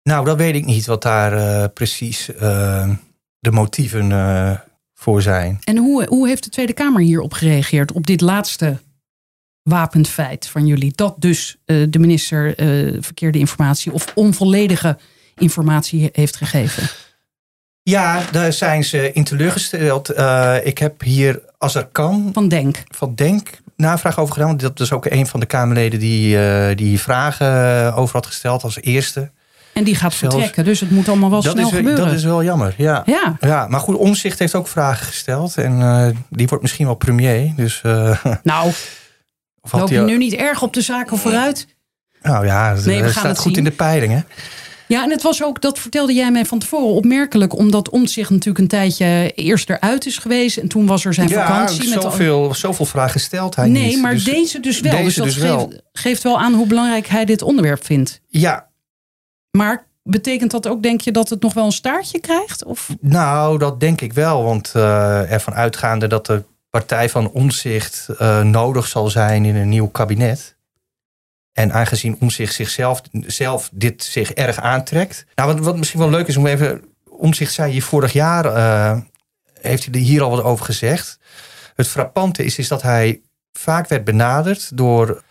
Nou, 0.04 0.26
dat 0.26 0.38
weet 0.38 0.56
ik 0.56 0.65
niet 0.65 0.86
wat 0.86 1.02
daar 1.02 1.34
eh, 1.34 1.69
precies 1.73 2.36
eh, 2.36 2.89
de 3.39 3.52
motieven 3.52 4.12
eh, 4.12 4.52
voor 4.93 5.21
zijn. 5.21 5.60
En 5.63 5.78
hoe, 5.78 6.06
hoe 6.06 6.28
heeft 6.28 6.43
de 6.43 6.49
Tweede 6.49 6.73
Kamer 6.73 7.02
hierop 7.02 7.34
gereageerd? 7.34 7.91
Op 7.91 8.08
dit 8.08 8.21
laatste 8.21 8.78
wapend 9.62 10.08
feit 10.08 10.47
van 10.47 10.65
jullie. 10.65 10.91
Dat 10.95 11.15
dus 11.17 11.58
de 11.65 11.99
minister 11.99 12.54
verkeerde 13.04 13.39
informatie 13.39 13.91
of 13.91 14.12
onvolledige 14.15 14.97
informatie 15.36 16.10
heeft 16.13 16.36
gegeven. 16.36 16.89
Ja, 17.82 18.26
daar 18.32 18.54
zijn 18.54 18.84
ze 18.84 19.12
in 19.12 19.23
teleurgesteld. 19.23 20.10
Ik 20.63 20.78
heb 20.78 21.02
hier, 21.02 21.41
als 21.58 21.76
er 21.76 21.86
kan, 21.86 22.30
Van 22.34 22.47
Denk. 22.47 22.84
van 22.88 23.15
Denk 23.15 23.62
navraag 23.76 24.20
over 24.20 24.34
gedaan. 24.34 24.48
Want 24.50 24.60
dat 24.62 24.80
is 24.80 24.92
ook 24.92 25.06
een 25.06 25.28
van 25.28 25.40
de 25.40 25.46
Kamerleden 25.46 26.00
die, 26.00 26.40
eh, 26.48 26.76
die 26.78 27.00
vragen 27.00 27.48
eh, 27.88 27.98
over 27.98 28.16
had 28.16 28.26
gesteld 28.26 28.64
als 28.64 28.82
eerste. 28.82 29.32
En 29.74 29.84
die 29.84 29.96
gaat 29.96 30.14
Zelfs- 30.14 30.36
vertrekken. 30.36 30.64
Dus 30.66 30.80
het 30.80 30.92
moet 30.92 31.08
allemaal 31.08 31.30
wel 31.30 31.42
Dat 31.42 31.52
snel 31.52 31.68
is, 31.70 31.76
gebeuren. 31.76 32.06
dat 32.06 32.14
is 32.14 32.24
wel 32.24 32.44
jammer, 32.44 32.74
ja. 32.78 33.04
Ja, 33.06 33.38
Ja, 33.40 33.68
maar 33.68 33.80
goed, 33.80 33.96
Omzicht 33.96 34.40
heeft 34.40 34.56
ook 34.56 34.68
vragen 34.68 35.06
gesteld. 35.06 35.58
En 35.58 35.82
eh, 35.82 36.08
die 36.30 36.48
wordt 36.48 36.64
misschien 36.64 36.86
wel 36.86 36.96
premier. 36.96 37.54
Dus, 37.56 37.82
nou, 38.44 38.72
loop 39.72 39.90
je 39.90 40.00
nu 40.00 40.18
niet 40.18 40.34
erg 40.34 40.62
op 40.62 40.74
de 40.74 40.82
zaken 40.82 41.18
vooruit? 41.18 41.68
Nou 42.22 42.46
ja, 42.46 42.74
het 42.76 42.86
Nee, 42.86 42.98
we 42.98 43.04
gaan 43.04 43.12
staat 43.12 43.24
het 43.26 43.38
goed 43.38 43.48
zien. 43.56 43.58
in 43.58 43.64
de 43.64 43.76
peilingen. 43.76 44.26
Ja, 44.94 45.04
en 45.04 45.10
het 45.10 45.22
was 45.22 45.44
ook, 45.44 45.62
dat 45.62 45.80
vertelde 45.80 46.14
jij 46.14 46.32
mij 46.32 46.46
van 46.46 46.60
tevoren, 46.60 46.96
opmerkelijk. 46.96 47.56
Omdat 47.58 47.90
Omtzigt 47.90 48.30
natuurlijk 48.30 48.58
een 48.60 48.68
tijdje 48.68 49.32
eerst 49.36 49.70
eruit 49.70 50.06
is 50.06 50.18
geweest. 50.18 50.58
En 50.58 50.68
toen 50.68 50.86
was 50.86 51.06
er 51.06 51.14
zijn 51.14 51.28
Ja, 51.28 51.48
vakantie. 51.48 51.90
met 51.90 51.98
al- 52.04 52.12
zoveel, 52.12 52.54
zoveel 52.54 52.86
vragen 52.86 53.20
stelt 53.20 53.56
hij 53.56 53.68
Nee, 53.68 53.86
niet. 53.88 54.02
maar 54.02 54.14
Dus- 54.14 54.24
deze 54.24 54.60
dus 54.60 54.80
wel. 54.80 54.92
deze 54.92 55.04
dus 55.04 55.16
dat 55.16 55.26
dus 55.26 55.34
geeft, 55.36 55.46
wel. 55.46 55.74
geeft 55.94 56.24
wel 56.24 56.40
aan 56.40 56.54
hoe 56.54 56.68
belangrijk 56.68 57.08
hij 57.08 57.26
dit 57.26 57.42
onderwerp 57.42 57.86
vindt. 57.86 58.22
Ja, 58.28 58.68
Maar 59.52 59.88
betekent 60.04 60.52
dat 60.52 60.68
ook, 60.68 60.84
denk 60.84 61.02
je, 61.02 61.12
dat 61.12 61.30
het 61.30 61.42
nog 61.42 61.54
wel 61.54 61.66
een 61.66 61.72
staartje 61.72 62.20
krijgt? 62.20 62.64
Of 62.64 62.90
Nou, 63.02 63.58
dat 63.58 63.80
denk 63.80 64.02
ik 64.02 64.14
wel. 64.14 64.44
Want 64.44 64.72
eh, 64.76 65.32
ervan 65.32 65.54
uitgaande 65.54 66.08
dat 66.08 66.26
de 66.26 66.44
partij 66.70 67.10
van 67.10 67.30
Omzicht 67.32 68.08
eh, 68.18 68.42
nodig 68.44 68.88
zal 68.88 69.10
zijn 69.10 69.46
in 69.46 69.56
een 69.56 69.70
nieuw 69.70 69.88
kabinet. 69.88 70.56
En 71.54 71.74
aangezien 71.74 72.18
Omzicht 72.20 72.54
zichzelf 72.54 73.02
zelf 73.12 73.70
dit 73.74 74.04
zich 74.04 74.32
erg 74.32 74.58
aantrekt. 74.58 75.26
Nou, 75.36 75.54
wat, 75.54 75.66
wat 75.66 75.78
misschien 75.78 76.00
wel 76.00 76.10
leuk 76.10 76.28
is 76.28 76.38
om 76.38 76.48
even. 76.48 76.84
Omzicht 77.10 77.54
zei 77.54 77.72
hier 77.72 77.84
vorig 77.84 78.13
jaar. 78.13 78.46
eh, 78.46 79.02
heeft 79.62 79.86
hij 79.86 79.94
er 79.94 80.00
hier 80.00 80.22
al 80.22 80.30
wat 80.30 80.44
over 80.44 80.66
gezegd. 80.66 81.20
Het 81.76 81.88
frappante 81.88 82.44
is, 82.44 82.58
is 82.58 82.68
dat 82.68 82.82
hij 82.82 83.22
vaak 83.54 83.88
werd 83.88 84.04
benaderd 84.04 84.78
door 84.78 85.24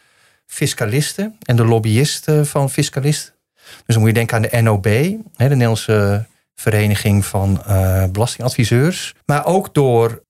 fiscalisten 0.46 1.36
en 1.42 1.56
de 1.56 1.64
lobbyisten 1.64 2.46
van 2.46 2.70
fiscalisten. 2.70 3.34
Dus 3.62 3.94
dan 3.94 3.98
moet 3.98 4.08
je 4.08 4.14
denken 4.14 4.36
aan 4.36 4.42
de 4.42 4.60
NOB, 4.60 4.82
de 4.82 5.20
Nederlandse 5.36 6.26
Vereniging 6.54 7.24
van 7.24 7.64
eh, 7.64 8.04
Belastingadviseurs. 8.04 9.14
Maar 9.26 9.46
ook 9.46 9.74
door 9.74 10.22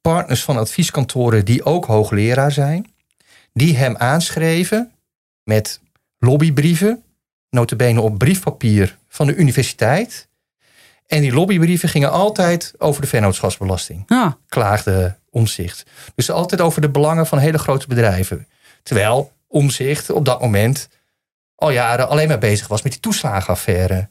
partners 0.00 0.42
van 0.42 0.56
advieskantoren 0.56 1.44
die 1.44 1.64
ook 1.64 1.84
hoogleraar 1.84 2.52
zijn. 2.52 2.92
Die 3.52 3.76
hem 3.76 3.96
aanschreven 3.96 4.92
met 5.44 5.80
lobbybrieven, 6.18 7.02
notabene 7.50 8.00
op 8.00 8.18
briefpapier 8.18 8.98
van 9.08 9.26
de 9.26 9.34
universiteit. 9.34 10.28
En 11.06 11.20
die 11.20 11.32
lobbybrieven 11.32 11.88
gingen 11.88 12.10
altijd 12.10 12.74
over 12.78 13.00
de 13.00 13.06
vennootschapsbelasting 13.08 14.04
klaagde 14.48 15.16
Omzicht. 15.30 15.84
Dus 16.14 16.30
altijd 16.30 16.60
over 16.60 16.80
de 16.80 16.90
belangen 16.90 17.26
van 17.26 17.38
hele 17.38 17.58
grote 17.58 17.86
bedrijven. 17.86 18.48
Terwijl 18.82 19.32
Omzicht 19.46 20.10
op 20.10 20.24
dat 20.24 20.40
moment 20.40 20.88
al 21.54 21.70
jaren 21.70 22.08
alleen 22.08 22.28
maar 22.28 22.38
bezig 22.38 22.68
was 22.68 22.82
met 22.82 22.92
die 22.92 23.00
toeslagenaffaire. 23.00 24.08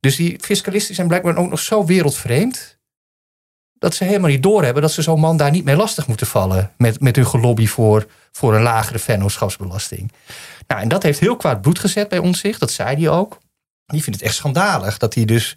Dus 0.00 0.16
die 0.16 0.38
fiscalisten 0.40 0.94
zijn 0.94 1.06
blijkbaar 1.06 1.36
ook 1.36 1.50
nog 1.50 1.60
zo 1.60 1.84
wereldvreemd. 1.84 2.73
Dat 3.84 3.94
ze 3.94 4.04
helemaal 4.04 4.30
niet 4.30 4.42
doorhebben 4.42 4.82
dat 4.82 4.92
ze 4.92 5.02
zo'n 5.02 5.20
man 5.20 5.36
daar 5.36 5.50
niet 5.50 5.64
mee 5.64 5.76
lastig 5.76 6.06
moeten 6.06 6.26
vallen. 6.26 6.70
met, 6.76 7.00
met 7.00 7.16
hun 7.16 7.26
gelobby 7.26 7.66
voor, 7.66 8.06
voor 8.32 8.54
een 8.54 8.62
lagere 8.62 8.98
vennootschapsbelasting. 8.98 10.12
Nou, 10.66 10.80
en 10.80 10.88
dat 10.88 11.02
heeft 11.02 11.18
heel 11.18 11.36
kwaad 11.36 11.60
bloed 11.60 11.78
gezet 11.78 12.08
bij 12.08 12.18
Omzicht, 12.18 12.60
dat 12.60 12.70
zei 12.70 12.96
hij 12.96 13.08
ook. 13.08 13.38
Die 13.86 14.02
vindt 14.02 14.18
het 14.18 14.28
echt 14.28 14.38
schandalig 14.38 14.98
dat 14.98 15.14
hij 15.14 15.24
dus 15.24 15.56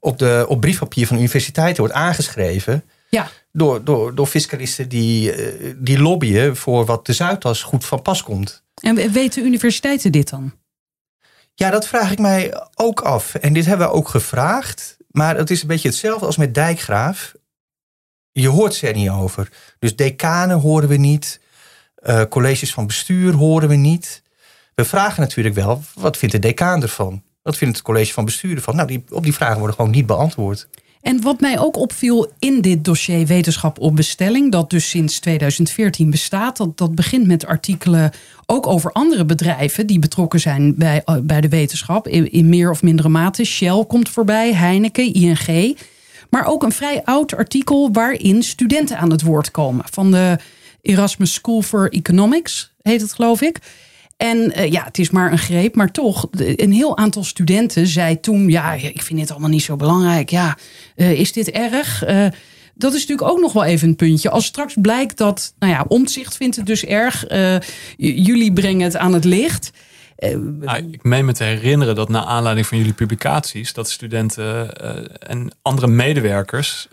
op, 0.00 0.18
de, 0.18 0.44
op 0.48 0.60
briefpapier 0.60 1.06
van 1.06 1.16
universiteiten 1.16 1.82
wordt 1.82 1.98
aangeschreven 1.98 2.84
ja. 3.08 3.28
door, 3.52 3.84
door, 3.84 4.14
door 4.14 4.26
fiscalisten 4.26 4.88
die, 4.88 5.32
eh, 5.32 5.74
die 5.76 6.00
lobbyen 6.00 6.56
voor 6.56 6.84
wat 6.84 7.06
de 7.06 7.12
Zuidas 7.12 7.62
goed 7.62 7.84
van 7.84 8.02
pas 8.02 8.22
komt. 8.22 8.62
En 8.82 9.12
weten 9.12 9.44
universiteiten 9.44 10.12
dit 10.12 10.30
dan? 10.30 10.52
Ja, 11.54 11.70
dat 11.70 11.86
vraag 11.86 12.10
ik 12.10 12.18
mij 12.18 12.66
ook 12.74 13.00
af. 13.00 13.34
En 13.34 13.52
dit 13.52 13.66
hebben 13.66 13.86
we 13.86 13.92
ook 13.92 14.08
gevraagd. 14.08 14.96
Maar 15.12 15.36
het 15.36 15.50
is 15.50 15.62
een 15.62 15.68
beetje 15.68 15.88
hetzelfde 15.88 16.26
als 16.26 16.36
met 16.36 16.54
Dijkgraaf. 16.54 17.34
Je 18.32 18.48
hoort 18.48 18.74
ze 18.74 18.88
er 18.88 18.94
niet 18.94 19.10
over. 19.10 19.48
Dus 19.78 19.96
decanen 19.96 20.58
horen 20.58 20.88
we 20.88 20.96
niet. 20.96 21.40
Uh, 22.06 22.22
colleges 22.28 22.72
van 22.72 22.86
bestuur 22.86 23.32
horen 23.32 23.68
we 23.68 23.74
niet. 23.74 24.22
We 24.74 24.84
vragen 24.84 25.20
natuurlijk 25.20 25.54
wel, 25.54 25.82
wat 25.94 26.16
vindt 26.16 26.34
de 26.34 26.40
decaan 26.40 26.82
ervan? 26.82 27.22
Wat 27.42 27.56
vindt 27.56 27.76
het 27.76 27.84
college 27.84 28.12
van 28.12 28.24
bestuur 28.24 28.56
ervan? 28.56 28.76
Nou, 28.76 28.88
die, 28.88 29.04
op 29.10 29.22
die 29.22 29.34
vragen 29.34 29.58
worden 29.58 29.76
gewoon 29.76 29.90
niet 29.90 30.06
beantwoord. 30.06 30.68
En 31.00 31.22
wat 31.22 31.40
mij 31.40 31.58
ook 31.58 31.76
opviel 31.76 32.32
in 32.38 32.60
dit 32.60 32.84
dossier 32.84 33.26
Wetenschap 33.26 33.78
op 33.78 33.96
bestelling, 33.96 34.52
dat 34.52 34.70
dus 34.70 34.88
sinds 34.88 35.18
2014 35.18 36.10
bestaat, 36.10 36.56
dat, 36.56 36.78
dat 36.78 36.94
begint 36.94 37.26
met 37.26 37.46
artikelen 37.46 38.12
ook 38.46 38.66
over 38.66 38.92
andere 38.92 39.24
bedrijven 39.24 39.86
die 39.86 39.98
betrokken 39.98 40.40
zijn 40.40 40.74
bij, 40.76 41.02
eh, 41.04 41.16
bij 41.22 41.40
de 41.40 41.48
wetenschap, 41.48 42.08
in 42.08 42.48
meer 42.48 42.70
of 42.70 42.82
mindere 42.82 43.08
mate. 43.08 43.44
Shell 43.44 43.84
komt 43.88 44.08
voorbij, 44.08 44.54
Heineken, 44.54 45.12
ING. 45.14 45.78
Maar 46.32 46.46
ook 46.46 46.62
een 46.62 46.72
vrij 46.72 47.04
oud 47.04 47.34
artikel 47.36 47.92
waarin 47.92 48.42
studenten 48.42 48.98
aan 48.98 49.10
het 49.10 49.22
woord 49.22 49.50
komen. 49.50 49.84
Van 49.90 50.10
de 50.10 50.38
Erasmus 50.82 51.32
School 51.32 51.62
for 51.62 51.92
Economics 51.92 52.72
heet 52.82 53.00
het, 53.00 53.12
geloof 53.12 53.40
ik. 53.40 53.58
En 54.16 54.52
uh, 54.56 54.70
ja, 54.70 54.84
het 54.84 54.98
is 54.98 55.10
maar 55.10 55.32
een 55.32 55.38
greep, 55.38 55.74
maar 55.74 55.92
toch, 55.92 56.28
een 56.32 56.72
heel 56.72 56.96
aantal 56.96 57.24
studenten 57.24 57.86
zei 57.86 58.20
toen: 58.20 58.48
Ja, 58.48 58.72
ik 58.72 59.02
vind 59.02 59.18
dit 59.18 59.30
allemaal 59.30 59.48
niet 59.48 59.62
zo 59.62 59.76
belangrijk. 59.76 60.30
Ja, 60.30 60.56
uh, 60.96 61.12
is 61.12 61.32
dit 61.32 61.50
erg? 61.50 62.08
Uh, 62.08 62.26
dat 62.74 62.94
is 62.94 63.00
natuurlijk 63.00 63.30
ook 63.30 63.40
nog 63.40 63.52
wel 63.52 63.64
even 63.64 63.88
een 63.88 63.96
puntje. 63.96 64.30
Als 64.30 64.44
straks 64.44 64.74
blijkt 64.80 65.18
dat, 65.18 65.54
nou 65.58 65.72
ja, 65.72 65.84
omzicht 65.88 66.36
vindt 66.36 66.56
het 66.56 66.66
dus 66.66 66.84
erg. 66.84 67.24
jullie 67.96 68.52
brengen 68.52 68.84
het 68.84 68.96
aan 68.96 69.12
het 69.12 69.24
licht. 69.24 69.70
Nou, 70.60 70.88
ik 70.90 71.02
meen 71.02 71.24
me 71.24 71.32
te 71.32 71.44
herinneren 71.44 71.94
dat 71.94 72.08
na 72.08 72.24
aanleiding 72.24 72.66
van 72.66 72.78
jullie 72.78 72.92
publicaties, 72.92 73.72
dat 73.72 73.90
studenten 73.90 74.76
en 75.18 75.50
andere 75.62 75.86
medewerkers 75.86 76.88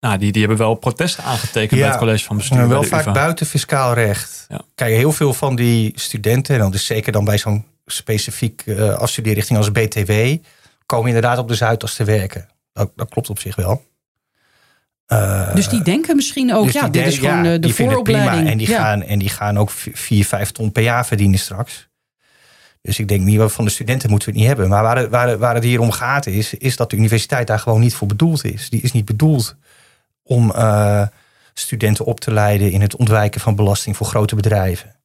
nou, 0.00 0.18
die, 0.18 0.32
die 0.32 0.40
hebben 0.40 0.58
wel 0.58 0.74
protesten 0.74 1.24
aangetekend 1.24 1.80
bij 1.80 1.88
het 1.88 1.98
college 1.98 2.24
van 2.24 2.36
bestuur. 2.36 2.68
wel 2.68 2.82
vaak 2.82 3.12
buiten 3.12 3.46
fiscaal 3.46 3.94
recht. 3.94 4.44
Ja. 4.48 4.60
Kijk, 4.74 4.94
heel 4.94 5.12
veel 5.12 5.34
van 5.34 5.56
die 5.56 5.92
studenten, 5.94 6.54
en 6.54 6.60
dan 6.60 6.70
dus 6.70 6.86
zeker 6.86 7.12
dan 7.12 7.24
bij 7.24 7.38
zo'n 7.38 7.64
specifiek 7.86 8.62
uh, 8.66 8.94
afstudeerrichting 8.94 9.58
als 9.58 9.72
BTW, 9.72 10.12
komen 10.86 11.06
inderdaad 11.06 11.38
op 11.38 11.48
de 11.48 11.54
Zuidas 11.54 11.94
te 11.94 12.04
werken. 12.04 12.48
Dat, 12.72 12.90
dat 12.96 13.08
klopt 13.08 13.30
op 13.30 13.38
zich 13.38 13.56
wel. 13.56 13.88
Uh, 15.12 15.54
dus 15.54 15.68
die 15.68 15.82
denken 15.82 16.16
misschien 16.16 16.54
ook, 16.54 16.64
dus 16.64 16.72
ja, 16.72 16.88
dit 16.88 17.06
is 17.06 17.18
gewoon 17.18 17.42
de, 17.42 17.58
de 17.58 17.74
vooropleiding. 17.74 18.48
En 18.48 18.58
die, 18.58 18.66
gaan, 18.66 19.02
en 19.02 19.18
die 19.18 19.28
gaan 19.28 19.58
ook 19.58 19.70
4, 19.70 20.24
5 20.24 20.50
ton 20.50 20.72
per 20.72 20.82
jaar 20.82 21.06
verdienen 21.06 21.38
straks. 21.38 21.88
Dus 22.82 22.98
ik 22.98 23.08
denk 23.08 23.24
niet, 23.24 23.40
van 23.40 23.64
de 23.64 23.70
studenten 23.70 24.10
moeten 24.10 24.28
we 24.28 24.34
het 24.34 24.42
niet 24.42 24.50
hebben. 24.50 24.68
Maar 24.68 24.82
waar 24.82 24.96
het, 24.96 25.10
waar, 25.10 25.38
waar 25.38 25.62
hier 25.62 25.80
om 25.80 25.90
gaat 25.90 26.26
is, 26.26 26.54
is 26.54 26.76
dat 26.76 26.90
de 26.90 26.96
universiteit 26.96 27.46
daar 27.46 27.58
gewoon 27.58 27.80
niet 27.80 27.94
voor 27.94 28.08
bedoeld 28.08 28.44
is. 28.44 28.70
Die 28.70 28.80
is 28.80 28.92
niet 28.92 29.04
bedoeld 29.04 29.56
om 30.22 30.50
uh, 30.50 31.06
studenten 31.54 32.04
op 32.04 32.20
te 32.20 32.32
leiden 32.32 32.70
in 32.70 32.80
het 32.80 32.96
ontwijken 32.96 33.40
van 33.40 33.54
belasting 33.54 33.96
voor 33.96 34.06
grote 34.06 34.34
bedrijven. 34.34 34.96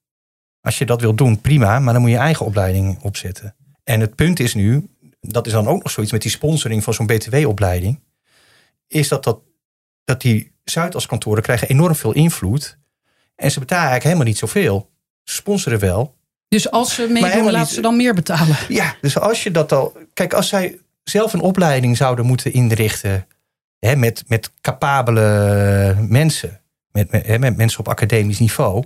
Als 0.62 0.78
je 0.78 0.86
dat 0.86 1.02
wil 1.02 1.16
doen, 1.16 1.42
prima, 1.42 1.80
maar 1.80 1.94
dan 1.94 2.02
moet 2.02 2.12
je 2.12 2.18
eigen 2.18 2.46
opleiding 2.46 3.00
opzetten. 3.02 3.56
En 3.84 4.00
het 4.00 4.16
punt 4.16 4.40
is 4.40 4.54
nu, 4.54 4.90
dat 5.22 5.46
is 5.46 5.52
dan 5.52 5.68
ook 5.68 5.84
nog 5.84 5.92
zoiets 5.92 6.12
met 6.12 6.22
die 6.22 6.32
sponsoring 6.32 6.84
van 6.84 6.94
zo'n 6.94 7.06
BTW-opleiding, 7.06 8.00
is 8.88 9.08
dat, 9.08 9.24
dat, 9.24 9.40
dat 10.04 10.22
die 10.22 10.54
Zuidas-kantoren 10.64 11.44
krijgen 11.44 11.68
enorm 11.68 11.96
veel 11.96 12.14
invloed 12.14 12.78
en 13.36 13.52
ze 13.52 13.60
betalen 13.60 13.90
eigenlijk 13.90 14.04
helemaal 14.04 14.26
niet 14.26 14.38
zoveel. 14.38 14.92
Ze 15.24 15.36
sponsoren 15.36 15.80
wel. 15.80 16.18
Dus 16.48 16.72
als 16.72 16.94
ze 16.94 17.08
meedoen, 17.10 17.52
laten 17.52 17.74
ze 17.74 17.82
dan 17.82 17.96
meer 17.96 18.14
betalen? 18.14 18.58
Ja, 18.68 18.96
dus 19.02 19.20
als 19.20 19.44
je 19.44 19.52
dat 19.52 19.72
al... 19.72 19.98
Kijk, 20.14 20.34
als 20.34 20.48
zij 20.48 20.80
zelf 21.04 21.34
een 21.34 21.42
opleiding 21.42 21.98
zouden 21.98 22.26
moeten 22.26 22.54
inrichten 22.54 23.28
hè, 23.80 23.96
met, 23.96 24.24
met 24.28 24.52
capabele 24.62 25.96
mensen, 26.00 26.62
met, 26.92 27.12
met, 27.12 27.26
hè, 27.26 27.40
met 27.40 27.58
mensen 27.58 27.80
op 27.80 27.88
academisch 27.88 28.40
niveau, 28.40 28.84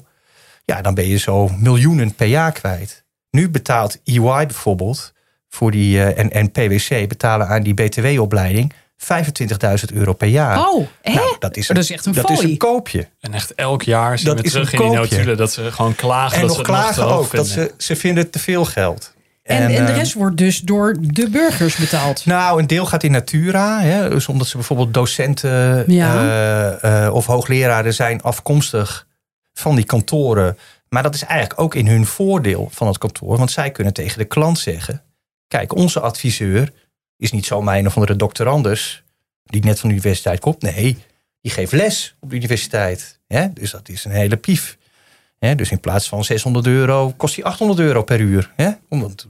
ja, 0.66 0.82
dan 0.82 0.94
ben 0.94 1.08
je 1.08 1.18
zo 1.18 1.50
miljoenen 1.58 2.16
per 2.16 2.28
jaar 2.28 2.52
kwijt. 2.52 3.04
Nu 3.32 3.50
betaalt 3.50 4.02
EY 4.04 4.46
bijvoorbeeld 4.46 5.14
voor 5.48 5.72
die, 5.72 5.96
uh, 5.96 6.18
en, 6.18 6.32
en 6.32 6.52
PwC 6.52 7.08
betalen 7.08 7.48
aan 7.48 7.64
die 7.64 7.74
BTW-opleiding 7.74 8.74
25.000 9.00 9.94
euro 9.94 10.14
per 10.14 10.28
jaar. 10.28 10.70
Oh, 10.70 10.88
hè? 11.02 11.14
Nou, 11.14 11.36
dat, 11.40 11.58
is 11.58 11.70
een, 11.70 11.76
dat 11.76 11.84
is 11.84 11.92
echt 11.92 12.06
een 12.06 12.14
dat 12.14 12.30
is 12.30 12.44
een 12.44 12.58
koopje. 12.58 13.08
En 13.20 13.34
echt 13.34 13.56
elk 13.56 13.82
jaar 13.82 14.20
zien 14.20 14.36
dat 14.36 14.42
we 14.42 14.50
terug 14.50 14.74
in 14.74 14.80
die 14.80 14.90
notulen 14.90 15.38
dat 15.38 15.52
ze 15.52 15.72
gewoon 15.72 15.96
klagen. 15.96 16.36
En 16.36 16.48
dat 16.48 16.50
nog 16.50 16.58
ze 16.58 16.64
klagen 16.64 17.06
ook. 17.06 17.32
Dat 17.32 17.48
ze, 17.48 17.74
ze 17.78 17.96
vinden 17.96 18.30
te 18.30 18.40
veel 18.40 18.66
geld. 18.66 19.14
En, 19.44 19.62
en, 19.62 19.68
de 19.68 19.92
ehm, 19.92 19.98
rest 19.98 20.14
wordt 20.14 20.38
dus 20.38 20.60
door 20.60 20.96
de 21.00 21.30
burgers 21.30 21.76
betaald? 21.76 22.26
Nou, 22.26 22.60
een 22.60 22.68
deel 22.68 22.86
gaat 22.86 23.04
in 23.04 23.12
Natura. 23.12 23.82
Hè, 23.82 24.10
dus 24.10 24.28
omdat 24.28 24.48
ze 24.48 24.58
bijvoorbeeld 24.58 24.94
docenten 24.94 25.88
eh, 25.88 27.06
eh, 27.06 27.14
of 27.14 27.26
hoogleraren 27.26 27.94
zijn 27.94 28.22
afkomstig 28.22 29.08
van 29.54 29.76
die 29.76 29.86
kantoren. 29.86 30.58
Maar 30.90 31.04
dat 31.04 31.16
is 31.16 31.24
eigenlijk 31.24 31.60
ook 31.60 31.76
in 31.76 31.88
hun 31.88 32.06
voordeel 32.06 32.70
van 32.72 32.88
het 32.88 32.98
kantoor. 32.98 33.38
Want 33.38 33.52
zij 33.52 33.72
kunnen 33.72 33.94
tegen 33.94 34.18
de 34.18 34.26
klant 34.26 34.60
zeggen... 34.60 35.02
kijk, 35.48 35.76
onze 35.76 36.00
adviseur 36.00 36.72
is 37.20 37.32
niet 37.32 37.46
zomaar 37.46 37.78
een 37.78 37.88
of 37.88 37.96
andere 37.96 38.16
doctorandus... 38.16 39.04
die 39.44 39.64
net 39.64 39.80
van 39.80 39.90
de 39.90 39.96
universiteit 39.96 40.40
komt. 40.40 40.62
Nee, 40.62 40.98
die 41.42 41.52
geeft 41.52 41.72
les 41.72 42.16
op 42.20 42.30
de 42.30 42.36
universiteit. 42.36 43.20
Hè? 43.28 43.54
Dus 43.54 43.72
dat 43.72 43.90
is 43.90 44.06
een 44.06 44.12
hele 44.12 44.38
pief. 44.38 44.78
dus 45.40 45.72
in 45.72 45.80
plaats 45.80 46.08
van 46.08 46.24
600 46.24 46.66
euro 46.66 47.14
kost 47.18 47.36
hij 47.36 47.44
800 47.44 47.80
euro 47.80 48.04
per 48.04 48.20
uur. 48.20 48.52
Hè? 48.56 48.72
Omdat 48.90 49.28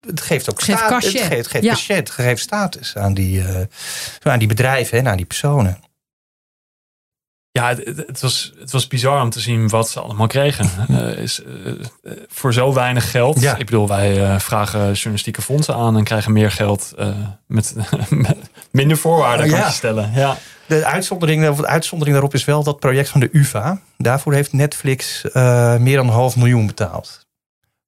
het 0.00 0.20
geeft 0.20 0.50
ook 0.50 0.62
geeft 0.62 0.78
status. 0.78 1.12
Het 1.12 1.22
geeft, 1.22 1.48
geeft, 1.48 1.86
ja. 1.86 1.94
het 1.94 2.10
geeft 2.10 2.42
status 2.42 2.96
aan 2.96 3.14
die, 3.14 3.38
uh, 3.38 3.60
aan 4.22 4.38
die 4.38 4.48
bedrijven 4.48 4.98
en 4.98 5.08
aan 5.08 5.16
die 5.16 5.26
personen. 5.26 5.78
Ja, 7.58 7.68
het, 7.68 7.86
het, 8.06 8.20
was, 8.20 8.52
het 8.58 8.70
was 8.70 8.86
bizar 8.86 9.22
om 9.22 9.30
te 9.30 9.40
zien 9.40 9.68
wat 9.68 9.88
ze 9.88 10.00
allemaal 10.00 10.26
kregen. 10.26 10.70
Uh, 10.90 11.18
is, 11.18 11.42
uh, 11.46 11.72
voor 12.28 12.52
zo 12.52 12.72
weinig 12.72 13.10
geld. 13.10 13.40
Ja. 13.40 13.56
Ik 13.56 13.64
bedoel, 13.64 13.88
wij 13.88 14.40
vragen 14.40 14.92
journalistieke 14.92 15.42
fondsen 15.42 15.74
aan 15.74 15.96
en 15.96 16.04
krijgen 16.04 16.32
meer 16.32 16.50
geld 16.50 16.94
met, 17.46 17.74
met, 18.10 18.36
minder 18.70 18.96
voorwaarden, 18.96 19.48
kan 19.48 19.58
je 19.58 19.70
stellen. 19.70 20.12
Ja. 20.14 20.36
De 20.66 20.84
uitzondering, 20.84 21.48
of 21.48 21.56
de 21.56 21.66
uitzondering 21.66 22.16
daarop 22.16 22.34
is 22.34 22.44
wel 22.44 22.62
dat 22.62 22.78
project 22.78 23.08
van 23.08 23.20
de 23.20 23.28
UVA. 23.32 23.80
Daarvoor 23.96 24.32
heeft 24.32 24.52
Netflix 24.52 25.22
meer 25.78 25.96
dan 25.96 26.06
een 26.06 26.12
half 26.12 26.36
miljoen 26.36 26.66
betaald. 26.66 27.26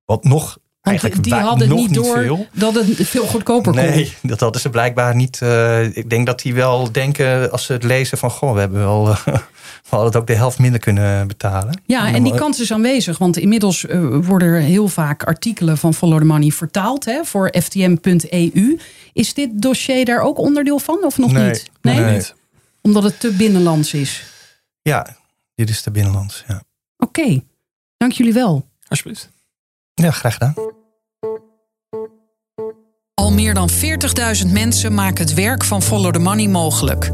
Wat 0.04 0.24
nog 0.24 0.58
want 0.94 1.24
die 1.24 1.34
hadden 1.34 1.74
niet 1.74 1.94
door 1.94 2.46
dat 2.52 2.74
het 2.74 3.08
veel 3.08 3.26
goedkoper 3.26 3.72
kon. 3.72 3.82
Nee, 3.82 4.14
dat 4.22 4.40
hadden 4.40 4.60
ze 4.60 4.70
blijkbaar 4.70 5.14
niet. 5.14 5.40
Uh, 5.42 5.96
ik 5.96 6.10
denk 6.10 6.26
dat 6.26 6.40
die 6.40 6.54
wel 6.54 6.92
denken 6.92 7.50
als 7.50 7.64
ze 7.64 7.72
het 7.72 7.82
lezen 7.82 8.18
van... 8.18 8.30
goh, 8.30 8.52
we 8.52 8.60
hebben 8.60 8.78
wel... 8.78 9.08
Uh, 9.08 9.24
we 9.24 9.88
hadden 9.88 10.08
het 10.08 10.16
ook 10.16 10.26
de 10.26 10.34
helft 10.34 10.58
minder 10.58 10.80
kunnen 10.80 11.26
betalen. 11.26 11.80
Ja, 11.86 12.12
en 12.12 12.22
die 12.22 12.34
kans 12.34 12.60
is 12.60 12.72
aanwezig. 12.72 13.18
Want 13.18 13.36
inmiddels 13.36 13.84
uh, 13.84 14.16
worden 14.20 14.48
er 14.48 14.60
heel 14.60 14.88
vaak 14.88 15.24
artikelen 15.24 15.78
van 15.78 15.94
Follow 15.94 16.18
the 16.18 16.24
Money 16.24 16.50
vertaald... 16.50 17.04
Hè, 17.04 17.24
voor 17.24 17.54
ftm.eu. 17.60 18.78
Is 19.12 19.34
dit 19.34 19.50
dossier 19.62 20.04
daar 20.04 20.20
ook 20.20 20.38
onderdeel 20.38 20.78
van 20.78 21.04
of 21.04 21.18
nog 21.18 21.32
nee, 21.32 21.48
niet? 21.48 21.70
Nee? 21.80 22.00
nee, 22.00 22.14
niet. 22.14 22.34
Omdat 22.82 23.02
het 23.02 23.20
te 23.20 23.32
binnenlands 23.32 23.94
is? 23.94 24.24
Ja, 24.82 25.16
dit 25.54 25.68
is 25.68 25.82
te 25.82 25.90
binnenlands, 25.90 26.44
ja. 26.48 26.62
Oké, 26.96 27.42
dank 27.96 28.12
jullie 28.12 28.32
wel. 28.32 28.68
Alsjeblieft. 28.88 29.30
Ja, 29.94 30.10
graag 30.10 30.32
gedaan. 30.32 30.54
Al 33.26 33.32
meer 33.32 33.54
dan 33.54 33.70
40.000 34.44 34.52
mensen 34.52 34.94
maken 34.94 35.24
het 35.24 35.34
werk 35.34 35.64
van 35.64 35.82
Follow 35.82 36.12
the 36.12 36.18
Money 36.18 36.48
mogelijk. 36.48 37.10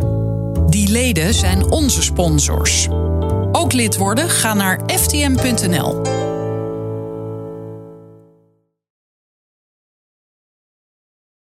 Die 0.68 0.88
leden 0.88 1.34
zijn 1.34 1.70
onze 1.70 2.02
sponsors. 2.02 2.88
Ook 3.52 3.72
lid 3.72 3.96
worden? 3.96 4.28
Ga 4.28 4.54
naar 4.54 4.80
ftm.nl. 4.86 6.21